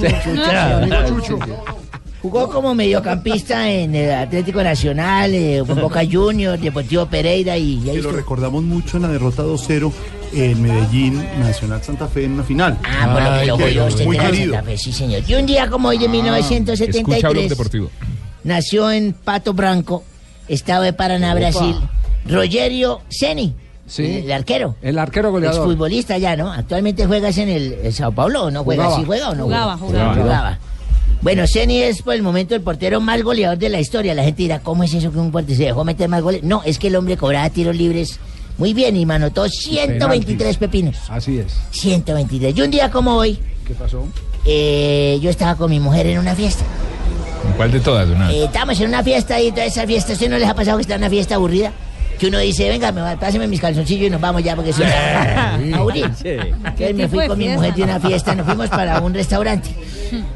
[2.20, 7.96] Jugó como mediocampista en el Atlético Nacional, eh, Boca Juniors, Deportivo Pereira y, y ahí
[7.96, 9.92] Que lo recordamos mucho en la derrota 2-0
[10.32, 12.76] en Medellín, Nacional Santa Fe en una final.
[12.84, 14.54] Ah, por lo que lo usted Muy querido.
[14.54, 15.22] Santa Fe, sí señor.
[15.28, 17.88] Y un día como hoy de 1973
[18.44, 20.02] nació en Pato Branco,
[20.48, 21.38] estado de Paraná, Opa.
[21.40, 21.76] Brasil,
[22.26, 23.54] Rogerio Ceni,
[23.86, 24.22] Sí.
[24.24, 24.76] el arquero.
[24.82, 25.60] El arquero goleador.
[25.60, 26.52] Exfutbolista ya, ¿no?
[26.52, 28.84] Actualmente juegas en el, el Sao Paulo, ¿o no juega?
[28.84, 29.00] Jugaba.
[29.00, 30.14] ¿Sí juega o no Jugaba, juega?
[30.14, 30.58] jugaba.
[31.22, 34.14] Bueno, Ceni es por el momento el portero más goleador de la historia.
[34.14, 36.42] La gente dirá, ¿cómo es eso que un portero se dejó meter más goles?
[36.44, 38.20] No, es que el hombre cobraba tiros libres
[38.58, 40.96] muy bien y manotó 123 pepinos.
[41.08, 41.56] Así es.
[41.70, 42.56] 123.
[42.56, 44.06] Y un día como hoy, ¿Qué pasó?
[44.44, 46.64] eh, yo estaba con mi mujer en una fiesta.
[47.56, 48.08] ¿Cuál de todas?
[48.30, 50.78] Eh, estábamos en una fiesta y toda esa fiesta, ¿a usted no les ha pasado
[50.78, 51.72] que está en una fiesta aburrida?
[52.18, 54.82] Que uno dice, venga, me va, páseme mis calzoncillos y nos vamos ya porque si
[54.82, 56.06] no, aburrido.
[56.24, 59.70] Entonces me fui con mi mujer de una fiesta, nos fuimos para un restaurante.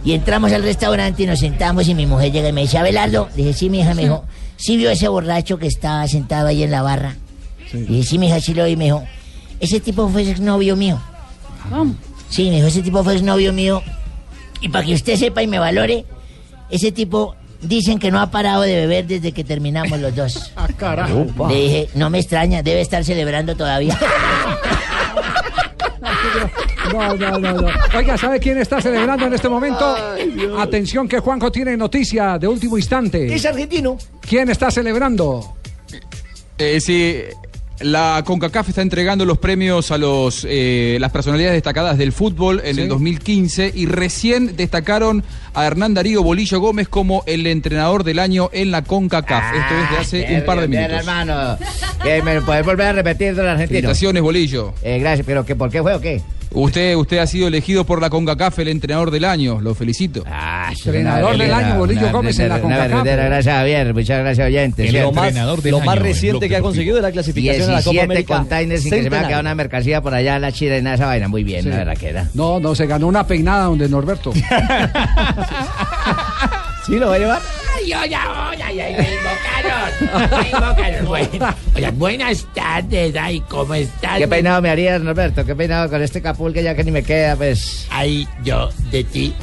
[0.05, 3.29] Y entramos al restaurante y nos sentamos y mi mujer llega y me dice, Abelardo,
[3.35, 4.25] le dije, sí, mi hija, me dijo,
[4.57, 7.17] ¿sí vio ese borracho que estaba sentado ahí en la barra?
[7.73, 9.03] Y dije, sí, mi hija, sí lo vi, me dijo,
[9.61, 11.01] ese tipo fue exnovio mío.
[11.71, 11.95] ¿Cómo?
[12.29, 13.83] Sí, me dijo, ese tipo fue exnovio mío.
[14.61, 16.05] Y para que usted sepa y me valore,
[16.73, 20.53] ese tipo dicen que no ha parado de beber desde que terminamos los dos.
[20.57, 21.27] Ah, carajo.
[21.49, 23.97] Le dije, no me extraña, debe estar celebrando todavía.
[26.93, 27.69] No, no, no, no.
[27.97, 29.97] Oiga, ¿sabe quién está celebrando en este momento?
[30.59, 33.33] Atención que Juanjo tiene noticia de último instante.
[33.33, 33.97] Es argentino.
[34.21, 35.57] ¿Quién está celebrando?
[36.59, 37.23] Eh, sí,
[37.81, 42.79] la CONCACAF está entregando los premios a los eh, las personalidades destacadas del fútbol en
[42.79, 45.25] el 2015 y recién destacaron
[45.55, 49.45] a Hernán Darío Bolillo Gómez como el entrenador del año en la CONCACAF.
[49.55, 49.97] Esto es de
[50.27, 51.01] hace un par de Bien, minutos.
[51.01, 51.59] hermano.
[52.03, 53.69] ¿Que ¿Me puedes volver a repetir del argentino?
[53.81, 54.75] Felicitaciones, Bolillo.
[54.83, 56.21] Eh, gracias, pero que, ¿por qué fue o qué?
[56.55, 59.59] Usted, usted ha sido elegido por la CONCACAF el entrenador del año.
[59.63, 60.23] Lo felicito.
[60.85, 63.05] Entrenador del año, Bolillo Gómez en la Una CONCACAF.
[63.05, 64.93] gracias Javier, muchas gracias oyentes.
[64.93, 65.35] Lo más-
[65.65, 68.37] lo más reciente que ha conseguido es la clasificación a la Copa 17 América.
[68.37, 70.83] containers sin que se me ha quedado una mercancía por allá en la China y
[70.83, 71.29] nada de esa vaina.
[71.29, 71.71] Muy bien, Sí.
[71.71, 72.29] la verdad que era.
[72.35, 74.33] No, no, se ganó una peinada donde Norberto.
[76.87, 77.43] ¿Sí lo va a llevar?
[77.77, 80.41] Ay, hola, ya me invocaron.
[80.43, 81.07] Me invocaron.
[81.07, 84.19] Bueno, hola, buenas tardes, ay, ¿cómo estás?
[84.19, 85.45] ¿Qué peinado me harías, Norberto?
[85.45, 87.87] ¿Qué peinado con este capul que ya que ni me queda, pues?
[87.91, 89.35] Ay, yo, de ti,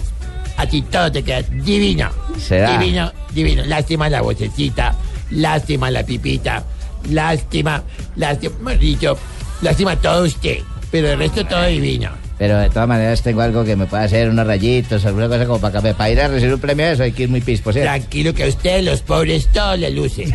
[0.57, 2.09] a ti todo te queda divino.
[2.37, 2.77] ¿Será?
[2.77, 3.63] Divino, divino.
[3.65, 4.93] Lástima la vocecita,
[5.31, 6.63] lástima la pipita,
[7.09, 7.81] lástima,
[8.17, 9.17] lástima, dicho,
[9.61, 10.59] lástima todo usted.
[10.91, 12.28] Pero el resto todo divino.
[12.39, 15.59] Pero de todas maneras tengo algo que me pueda hacer, unos rayitos, alguna cosa como
[15.59, 17.71] para, que- para ir a recibir un premio de eso, hay que ir muy pispo,
[17.73, 17.89] ¿cierto?
[17.91, 20.23] Tranquilo que a usted, los pobres, todo le luce.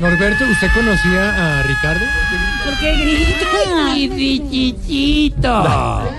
[0.00, 2.04] Norberto, ¿usted conocía a Ricardo?
[2.64, 3.46] ¿Por qué grita?
[3.86, 5.48] ¡Ay, mi Richichito!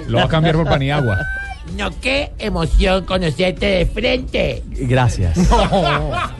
[0.08, 1.18] Lo va a cambiar por Paniagua.
[1.76, 4.64] No, qué emoción conocerte de frente.
[4.72, 5.38] Gracias.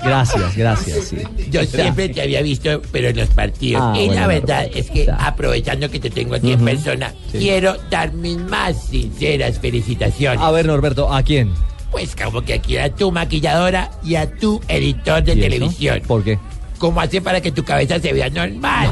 [0.04, 1.06] Gracias, gracias.
[1.06, 1.18] sí.
[1.50, 3.82] Yo siempre te había visto, pero en los partidos.
[3.84, 7.40] Ah, y la verdad es que, aprovechando que te tengo aquí en persona, Sí.
[7.40, 10.40] quiero dar mis más sinceras felicitaciones.
[10.42, 11.52] A ver, Norberto, ¿a quién?
[11.92, 16.02] Pues como que aquí a tu maquilladora y a tu editor de televisión.
[16.08, 16.38] ¿Por qué?
[16.78, 18.90] ¿Cómo hace para que tu cabeza se vea normal?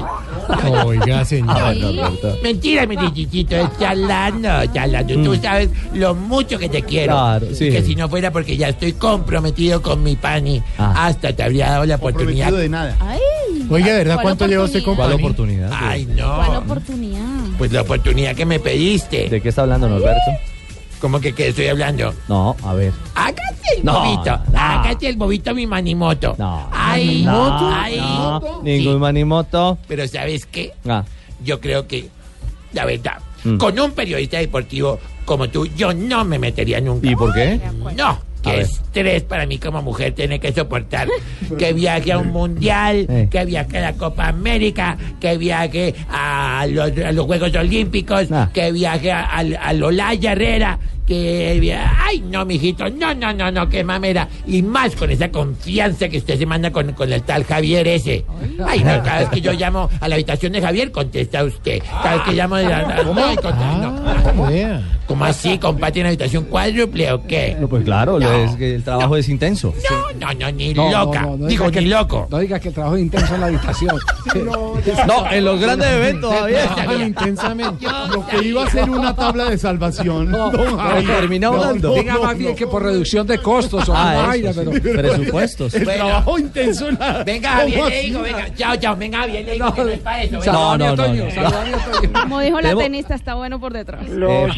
[0.85, 1.57] Oiga, señor.
[1.57, 2.37] A ver, Norberto.
[2.41, 5.15] Mentira, mi chichito, es charlando, charlando.
[5.23, 7.13] Tú sabes lo mucho que te quiero.
[7.13, 7.17] Mm.
[7.17, 7.69] Claro, sí.
[7.69, 11.07] Que si no fuera porque ya estoy comprometido con mi pani, Ah.
[11.07, 12.51] hasta te habría dado la oportunidad.
[12.51, 12.95] De nada.
[13.69, 15.69] Oiga, ¿de verdad ¿Cuál cuánto lleva usted con ¿Cuál oportunidad?
[15.73, 16.59] Ay, ¿Cuál no.
[16.59, 17.21] oportunidad?
[17.57, 19.29] Pues la oportunidad que me pediste.
[19.29, 20.19] ¿De qué está hablando Norberto?
[21.03, 22.13] ¿Cómo que qué estoy hablando?
[22.29, 22.93] No, a ver.
[23.13, 23.43] Hágate
[23.77, 24.39] el No, bobito.
[24.53, 24.57] no.
[24.57, 26.33] Hágate el bobito, mi manimoto.
[26.39, 26.69] No.
[26.71, 27.97] Ay, No, ay.
[27.97, 29.77] no, ningún manimoto.
[29.85, 30.71] Pero ¿sabes qué?
[30.87, 31.03] Ah,
[31.43, 32.07] Yo creo que,
[32.71, 33.57] la verdad, Mm.
[33.57, 37.05] con un periodista deportivo como tú, yo no me metería nunca.
[37.11, 37.59] ¿Y por qué?
[37.97, 38.65] No, A que ver.
[38.65, 41.07] estrés para mí como mujer tiene que soportar.
[41.57, 43.27] que viaje a un mundial, Eh.
[43.31, 48.71] que viaje a la Copa América, que viaje a los, a los Juegos Olímpicos, que
[48.71, 49.43] viaje a,
[49.81, 50.79] Olaya Herrera,
[51.15, 54.27] ay no mijito, no, no, no, no, qué mamera.
[54.47, 58.25] Y más con esa confianza que usted se manda con, con el tal Javier ese.
[58.65, 61.81] Ay, no, cada vez que yo llamo a la habitación de Javier, contesta usted.
[62.01, 64.93] Cada vez que llamo de la, no, y contesta- no.
[65.05, 67.57] ¿Cómo así, compadre, en habitación cuádruple o qué?
[67.59, 68.33] no, pues claro, lo No.
[68.45, 69.73] es que el trabajo es intenso.
[70.19, 71.21] No, no, no, ni loca.
[71.23, 72.27] no, no Digo, ni que- loco.
[72.31, 73.95] No diga que el trabajo es intenso en la habitación.
[75.07, 76.69] No, en los grandes eventos, Javier.
[77.07, 77.85] Intensamente.
[78.11, 80.31] Lo que iba a ser una tabla de salvación.
[80.31, 81.02] don Javier.
[81.05, 81.93] Termina hablando.
[81.95, 84.71] Diga más bien que por reducción de costos o Ah, vaina, pero.
[84.71, 85.73] Presupuestos.
[85.73, 88.07] El trabajo intenso en la- Venga, ¿Cómo Javier, le así?
[88.07, 88.55] digo, venga.
[88.55, 90.39] Chao, chao, venga, le digo que no es para eso.
[90.39, 90.51] venga.
[90.51, 92.21] No, no, no, no.
[92.21, 94.07] Como dijo la tenista, está bueno por detrás.
[94.09, 94.55] Los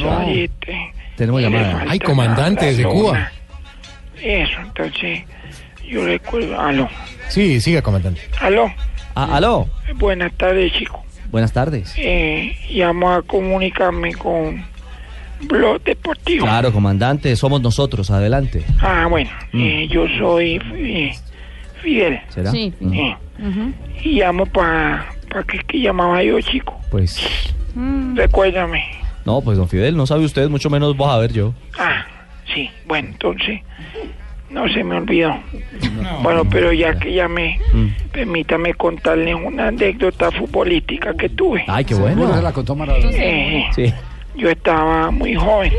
[1.15, 1.85] Tenemos llamada.
[1.89, 3.31] Ay, comandante desde Cuba.
[4.21, 5.23] Eso, entonces,
[5.87, 6.59] yo recuerdo.
[6.59, 6.89] Aló,
[7.29, 8.21] Sí, siga, comandante.
[8.39, 8.71] aló.
[9.13, 9.67] Ah, aló.
[9.95, 11.03] Buenas tardes, chico.
[11.31, 11.93] Buenas tardes.
[11.97, 14.65] Eh, llamo a comunicarme con
[15.43, 16.45] Blog Deportivo.
[16.45, 18.09] Claro, comandante, somos nosotros.
[18.11, 18.63] Adelante.
[18.81, 19.61] Ah, bueno, Mm.
[19.61, 21.11] eh, yo soy eh,
[21.81, 22.19] Fidel.
[22.29, 22.51] ¿Será?
[22.51, 22.93] Sí, Mm.
[22.93, 23.17] Eh,
[24.03, 26.79] y llamo para pa que, que llamaba yo, chico.
[26.89, 27.53] Pues,
[28.15, 28.83] Recuérdame.
[29.25, 31.53] no, pues don Fidel, no sabe usted, mucho menos vos a ver yo.
[31.77, 32.05] Ah,
[32.53, 33.59] sí, bueno, entonces,
[34.49, 35.35] no se me olvidó.
[36.23, 37.87] bueno, pero ya que llamé, Mm.
[38.13, 41.65] permítame contarle una anécdota futbolística que tuve.
[41.67, 42.33] Ay, qué bueno.
[42.33, 43.11] se la contó Maradona.
[43.17, 43.93] Eh, Sí.
[44.35, 45.73] Yo estaba muy joven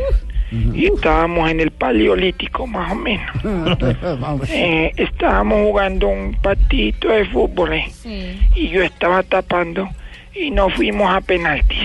[0.50, 3.26] y estábamos en el paleolítico más o menos.
[4.48, 9.88] Eh, estábamos jugando un partidito de fútbol eh, y yo estaba tapando
[10.34, 11.78] y no fuimos a penaltis.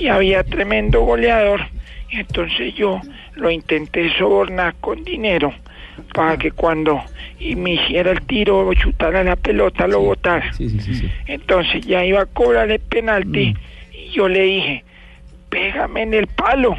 [0.00, 1.60] Y había tremendo goleador.
[2.10, 3.00] Y entonces yo
[3.34, 5.52] lo intenté sobornar con dinero
[6.14, 7.02] para que cuando
[7.38, 10.52] y me hiciera el tiro o chutara la pelota lo botara.
[10.52, 11.10] Sí, sí, sí, sí.
[11.26, 13.54] Entonces ya iba a cobrar el penalti
[13.92, 14.84] y yo le dije,
[15.56, 16.76] pégame en el palo.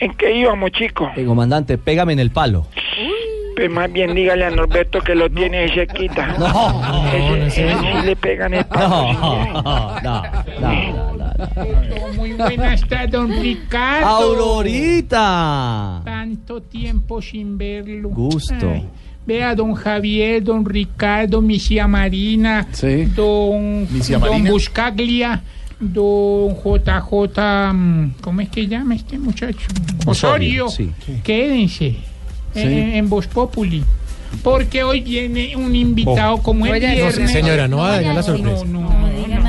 [0.00, 1.10] ¿En qué íbamos, chicos?
[1.16, 2.66] Eh, comandante, pégame en el palo.
[3.54, 6.34] Pues más bien dígale a Norberto que lo tiene ahí cerquita.
[6.38, 9.12] No, ese, ese sí le pegan el palo.
[9.12, 10.22] No, no, no,
[10.60, 12.12] no, no.
[12.16, 14.08] Muy buenas tardes, don Ricardo.
[14.08, 16.02] Aurorita.
[16.04, 18.08] Tanto tiempo sin verlo.
[18.10, 18.70] Gusto.
[18.70, 18.88] Ay,
[19.26, 22.68] Vea, don Javier, don Ricardo, Misia Marina,
[23.16, 24.50] don, Misia don Marina.
[24.50, 25.42] Buscaglia,
[25.80, 29.66] don JJ, mm, ¿cómo es que llama este muchacho?
[30.06, 30.68] Osorio.
[30.68, 30.90] sí.
[31.22, 31.96] Quédense
[32.54, 32.62] Sí.
[32.62, 33.84] en, en Voz Populi.
[34.42, 37.30] Porque hoy viene un invitado como el Oye, no, viernes.
[37.30, 38.64] señora, no haga la No, sorpresa.
[38.64, 38.88] no, no,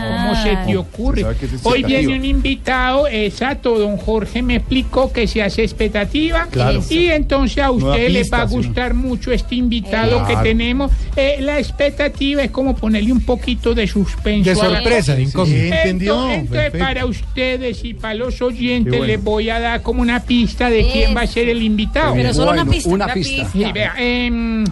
[0.08, 1.22] ¿Cómo se te ocurre?
[1.22, 5.64] ¿Sabe qué es Hoy viene un invitado, exacto, don Jorge me explicó que se hace
[5.64, 6.82] expectativa Claro.
[6.90, 10.44] y entonces a usted le va a sino- gustar mucho este invitado que Claro.
[10.44, 10.92] tenemos.
[11.16, 14.50] Eh, la expectativa es como ponerle un poquito de suspenso.
[14.50, 15.60] De sorpresa, de incógnito.
[15.60, 16.32] Sí, entendió.
[16.32, 19.06] Entonces, para ustedes y para los oyentes bueno.
[19.06, 22.14] les voy a dar como una pista de quién va a ser el invitado.
[22.14, 22.90] Pero solo una pista.
[22.90, 23.50] una pista.
[23.52, 24.64] Sí, vea, em,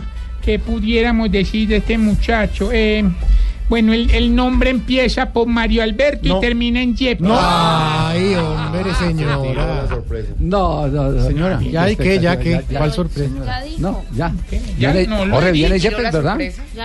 [0.44, 2.72] que pudiéramos decir de este muchacho.
[2.72, 3.14] Em,
[3.70, 6.38] bueno, el, el nombre empieza por Mario Alberto No.
[6.38, 7.20] y termina en Yep.
[7.30, 9.38] Ay, hombre, señora.
[10.40, 11.24] No, no, no.
[11.26, 13.30] Señora, ya hay que, ya que, ¿cuál sorpresa?
[13.80, 14.34] No, ya.
[14.78, 16.38] Ya Viene- no lo Jorge, he viene Yepes, ¿verdad?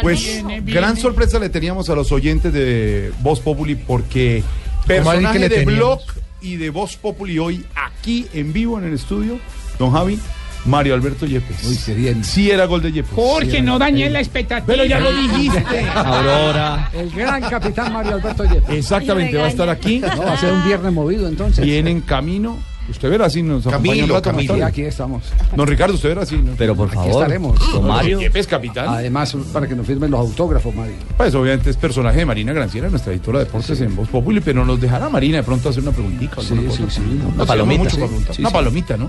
[0.02, 0.80] Pues Viene, viene.
[0.80, 5.38] gran sorpresa le teníamos a los oyentes de Voz Populi porque ¿Cómo alguien personaje que
[5.40, 5.78] le de teníamos?
[6.06, 9.38] Blog y de Voz Populi hoy aquí en vivo en el estudio,
[9.78, 10.18] don Javi,
[10.66, 11.64] Mario Alberto Yepes.
[11.64, 12.22] Uy, qué bien.
[12.24, 13.12] Sí era gol de Yepes.
[13.14, 14.66] Jorge, no dañé la expectativa.
[14.66, 15.64] Pero ya lo dijiste.
[15.94, 16.90] Aurora.
[16.92, 18.76] El gran capitán Mario Alberto Yepes.
[18.76, 19.98] Exactamente, va a estar aquí.
[20.00, 21.64] No, va a ser un viernes movido entonces.
[21.64, 22.58] Viene en camino.
[22.88, 24.56] Usted verá si nos Camilo, un rato Camilo.
[24.56, 25.22] Sí, aquí estamos.
[25.54, 26.52] Don Ricardo, usted verá si no.
[26.58, 27.72] Pero por Aquí favor, estaremos.
[27.72, 28.18] don Mario.
[28.20, 28.88] Yepes, capitán.
[28.88, 30.94] Además, para que nos firmen los autógrafos, Mario.
[31.16, 34.64] Pues obviamente es personaje de Marina Granciera, nuestra editora de deportes en Voz Populi, pero
[34.64, 36.40] nos dejará Marina de pronto hacer una preguntita.
[36.42, 37.00] Sí, sí, sí.
[37.32, 38.00] Una palomita, sí.
[38.00, 39.08] Una Sí, palomita, ¿no?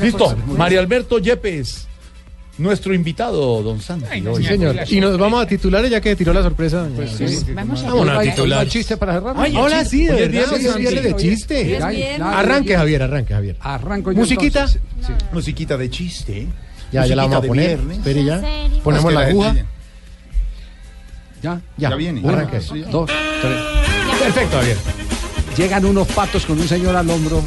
[0.00, 1.86] Listo, Mario Alberto Yepes,
[2.58, 4.06] nuestro invitado, don Santi.
[4.10, 4.42] Ay, hoy.
[4.42, 4.76] Sí, señor.
[4.88, 6.82] Y nos vamos a titular ya que tiró la sorpresa.
[6.82, 7.52] doña Pues sí.
[7.54, 8.68] Vamos a Vámonos a ¿Hay- titular.
[8.68, 9.34] chiste para cerrar?
[9.38, 10.52] Ay, Ahora sí, de verdad.
[10.52, 11.78] Hoy es viernes de chiste.
[12.20, 12.76] Arranque.
[12.76, 13.56] Javier, arranque, Javier.
[13.60, 14.66] Arranco yo Musiquita.
[15.32, 16.46] Musiquita de chiste.
[16.92, 17.76] Ya, ya la vamos a poner.
[17.78, 17.98] viernes.
[17.98, 18.42] Espere ya.
[18.82, 19.54] Ponemos la aguja.
[21.42, 21.60] Ya.
[21.76, 22.28] Ya, Ya viene.
[22.28, 22.58] Arranque.
[22.90, 23.08] dos,
[23.40, 23.58] tres.
[24.20, 24.76] Perfecto, Javier.
[25.56, 27.42] Llegan unos patos con un señor al hombro,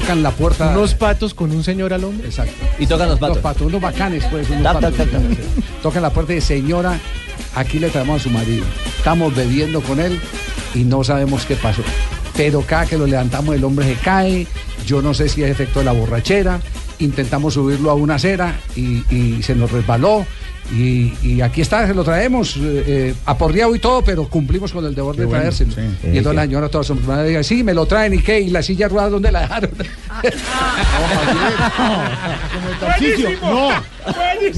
[0.00, 0.70] tocan la puerta.
[0.70, 2.26] Unos patos con un señor al hombre.
[2.26, 2.52] Exacto.
[2.80, 3.42] Y tocan los Los patos.
[3.42, 4.50] patos, unos bacanes, pues.
[4.50, 4.92] Unos patos.
[5.82, 6.98] Tocan la puerta y dice, señora,
[7.54, 8.64] aquí le traemos a su marido.
[8.98, 10.20] Estamos bebiendo con él
[10.74, 11.82] y no sabemos qué pasó.
[12.36, 14.46] Pero cada que lo levantamos el hombre se cae.
[14.84, 16.60] Yo no sé si es efecto de la borrachera.
[16.98, 20.26] Intentamos subirlo a una acera y, y se nos resbaló.
[20.72, 24.84] Y, y aquí está, se lo traemos eh, eh, aporreado y todo, pero cumplimos con
[24.86, 25.72] el deber de bueno, traérselo.
[25.72, 25.80] sí.
[26.04, 28.62] Y entonces la señora toda sorprendida dice, sí, me lo traen y qué, y la
[28.62, 29.70] silla rueda, ¿dónde la dejaron?
[32.52, 33.28] Como el Tarcisio.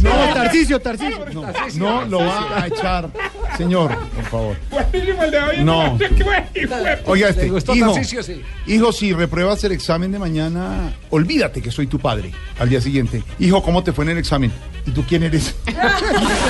[0.03, 1.25] No, No, Tarcicio, Tarcicio.
[1.77, 3.09] no, no lo va a echar.
[3.57, 4.57] Señor, por favor.
[4.71, 5.65] Buenísimo el de hoy.
[5.65, 5.99] No.
[7.07, 7.95] Oiga este, ¿Le gustó hijo?
[8.03, 8.43] Sí.
[8.67, 12.33] hijo, si repruebas el examen de mañana, olvídate que soy tu padre.
[12.59, 14.53] Al día siguiente, hijo, ¿cómo te fue en el examen?
[14.87, 15.55] ¿Y tú quién eres?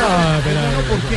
[0.08, 0.38] Ah,
[0.88, 1.16] ¿Por qué?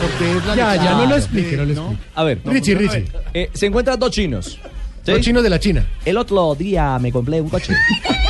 [0.00, 2.02] Porque es la Ya, ya, no lo explique, no lo explique.
[2.14, 3.04] A ver, Richie, Richie.
[3.34, 4.58] eh, se encuentran dos chinos.
[5.04, 5.86] Los chinos de la China.
[6.04, 7.74] El otro día me compré un coche.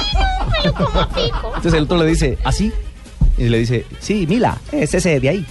[1.57, 2.73] Entonces el otro le dice, ¿así?
[3.39, 5.47] Y le dice, sí, Mila, es ese de ahí.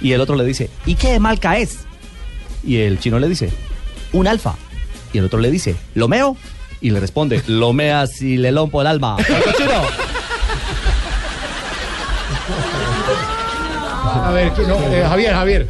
[0.00, 1.80] Y el otro le dice, ¿y qué marca es?
[2.62, 3.50] Y el chino le dice,
[4.12, 4.54] un alfa.
[5.12, 6.36] Y el otro le dice, ¿lo meo?
[6.80, 9.16] Y le responde, lo meas y le lompo el alma.
[9.18, 9.82] ¡Otro chino!
[14.04, 15.68] A ver, no, eh, Javier, Javier.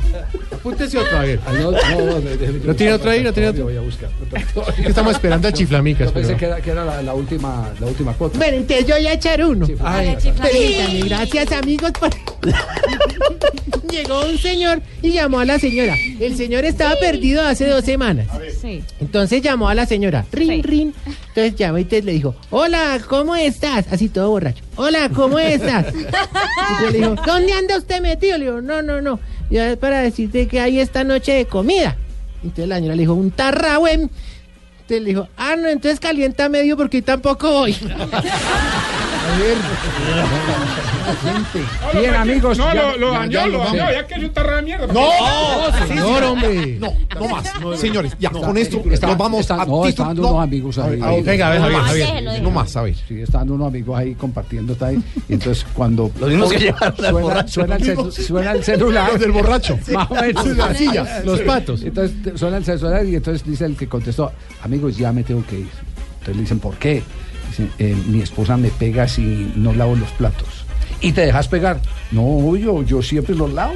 [0.53, 1.41] Apúntese otro, Javier.
[2.65, 3.23] ¿No tiene otro ahí?
[3.23, 3.65] ¿No tiene otro?
[3.65, 4.11] Voy a buscar.
[4.85, 6.09] Estamos esperando a Chiflamicas.
[6.09, 8.39] Yo pensé pero- que era, que era la, la última, la última cuota.
[8.39, 9.67] Bueno, entonces yo voy a echar uno.
[9.83, 12.11] Ay, Permítame, gracias amigos por...
[13.91, 15.95] Llegó un señor y llamó a la señora.
[16.19, 18.27] El señor estaba perdido hace dos semanas.
[18.61, 18.83] Sí.
[19.01, 20.25] Entonces llamó a la señora.
[20.33, 20.95] Rin, rin.
[21.35, 23.87] Entonces llamó y entonces le dijo, hola, ¿cómo estás?
[23.91, 24.63] Así todo borracho.
[24.77, 25.87] Hola, ¿cómo estás?
[25.89, 28.39] Entonces le dijo, ¿dónde anda usted metido?
[28.39, 29.19] Le dijo, no, no, no.
[29.51, 31.97] Ya es para decirte que hay esta noche de comida.
[32.45, 34.13] Entonces la señora le dijo, un tarrahuen.
[34.85, 37.75] Entonces le dijo, ah, no, entonces calienta medio porque tampoco voy.
[41.93, 42.59] Bien, amigos.
[42.59, 44.87] No, lo, lo dañó, lo dañó, ya que es un tarro de mierda.
[44.87, 46.79] No, señor, hombre.
[46.79, 47.53] No, no más.
[47.79, 50.29] Señores, ya, con esto nos vamos a No, titu- está dando no.
[50.31, 51.01] unos amigos ahí.
[51.01, 52.43] A ver, venga, a ver, No Javier.
[52.43, 52.95] No más, a ver.
[53.09, 55.03] Sí, está dando unos amigos ahí compartiendo, está ahí.
[55.29, 56.11] Y entonces cuando...
[56.19, 57.77] Los mismos que llevaron suena,
[58.53, 59.11] el, celular.
[59.13, 59.79] Los del borracho.
[59.93, 60.45] Más o menos.
[60.45, 61.83] Sí, la silla, los patos.
[61.83, 64.33] Entonces suena el celular y entonces dice el que contestó,
[64.75, 65.69] amigos, ya me tengo que ir.
[66.15, 67.03] Entonces le dicen, ¿por qué?
[67.51, 70.49] Dicen, "Eh, mi esposa me pega si no lavo los platos.
[71.01, 71.81] ¿Y te dejas pegar?
[72.11, 73.75] No, yo, yo siempre los lavo.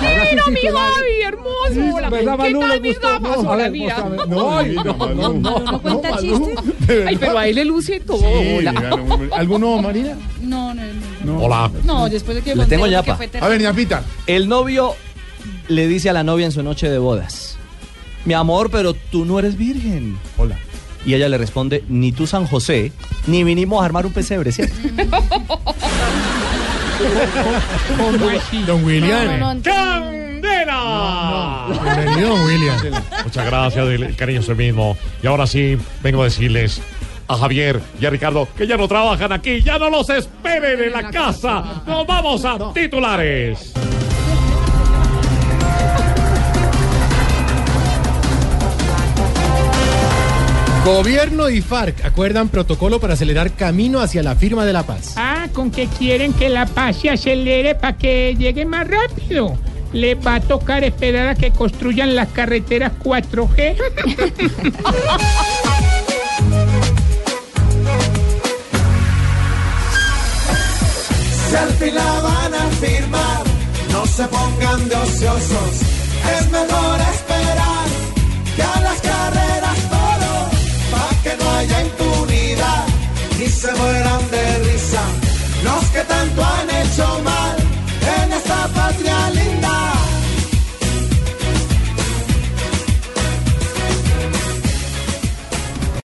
[0.00, 0.90] Mira, mi titular.
[0.92, 1.96] Javi, hermoso.
[1.96, 2.60] Hola, ¿verdad, ¿Qué Manu?
[2.60, 3.08] tal ¿Le mis gustó?
[3.08, 3.42] gafas?
[3.42, 3.98] No, a Hola, mira.
[3.98, 6.94] No, no, no, no, no, ¿No cuenta Manu, chiste?
[6.94, 7.42] de Ay, pero verdad.
[7.44, 8.18] ahí le luce todo.
[8.18, 8.90] Sí, Hola.
[8.94, 9.28] hombre.
[9.34, 10.14] ¿Alguno, Marina?
[10.42, 10.82] No, no,
[11.24, 11.38] no.
[11.44, 11.70] Hola.
[11.84, 14.02] No, después de que Le tengo fue A ver, ñapita.
[14.26, 14.94] El novio
[15.68, 17.56] le dice a la novia en su noche de bodas,
[18.24, 20.18] mi amor, pero tú no eres virgen.
[20.36, 20.58] Hola.
[21.04, 22.90] Y ella le responde, ni tú San José,
[23.28, 24.74] ni vinimos a armar un pesebre, ¿cierto?
[28.66, 29.26] Don William.
[29.26, 31.66] No, no, no, ¡Candela!
[31.82, 32.76] Bienvenido, don William.
[33.24, 34.96] Muchas gracias, el cariño es el mismo.
[35.22, 36.80] Y ahora sí, vengo a decirles
[37.28, 40.92] a Javier y a Ricardo que ya no trabajan aquí, ya no los esperen en
[40.92, 41.82] la casa.
[41.86, 43.72] Nos vamos a titulares.
[50.86, 55.14] Gobierno y FARC acuerdan protocolo para acelerar camino hacia la firma de la paz.
[55.16, 59.58] Ah, con que quieren que la paz se acelere para que llegue más rápido.
[59.92, 63.76] Le va a tocar esperar a que construyan las carreteras 4G.
[71.48, 73.44] Si al fin la van a firmar,
[73.90, 75.80] no se pongan de ociosos.
[76.38, 77.25] Es mejor esperar
[83.48, 85.02] se mueran de risa.
[85.64, 86.42] Los que tanto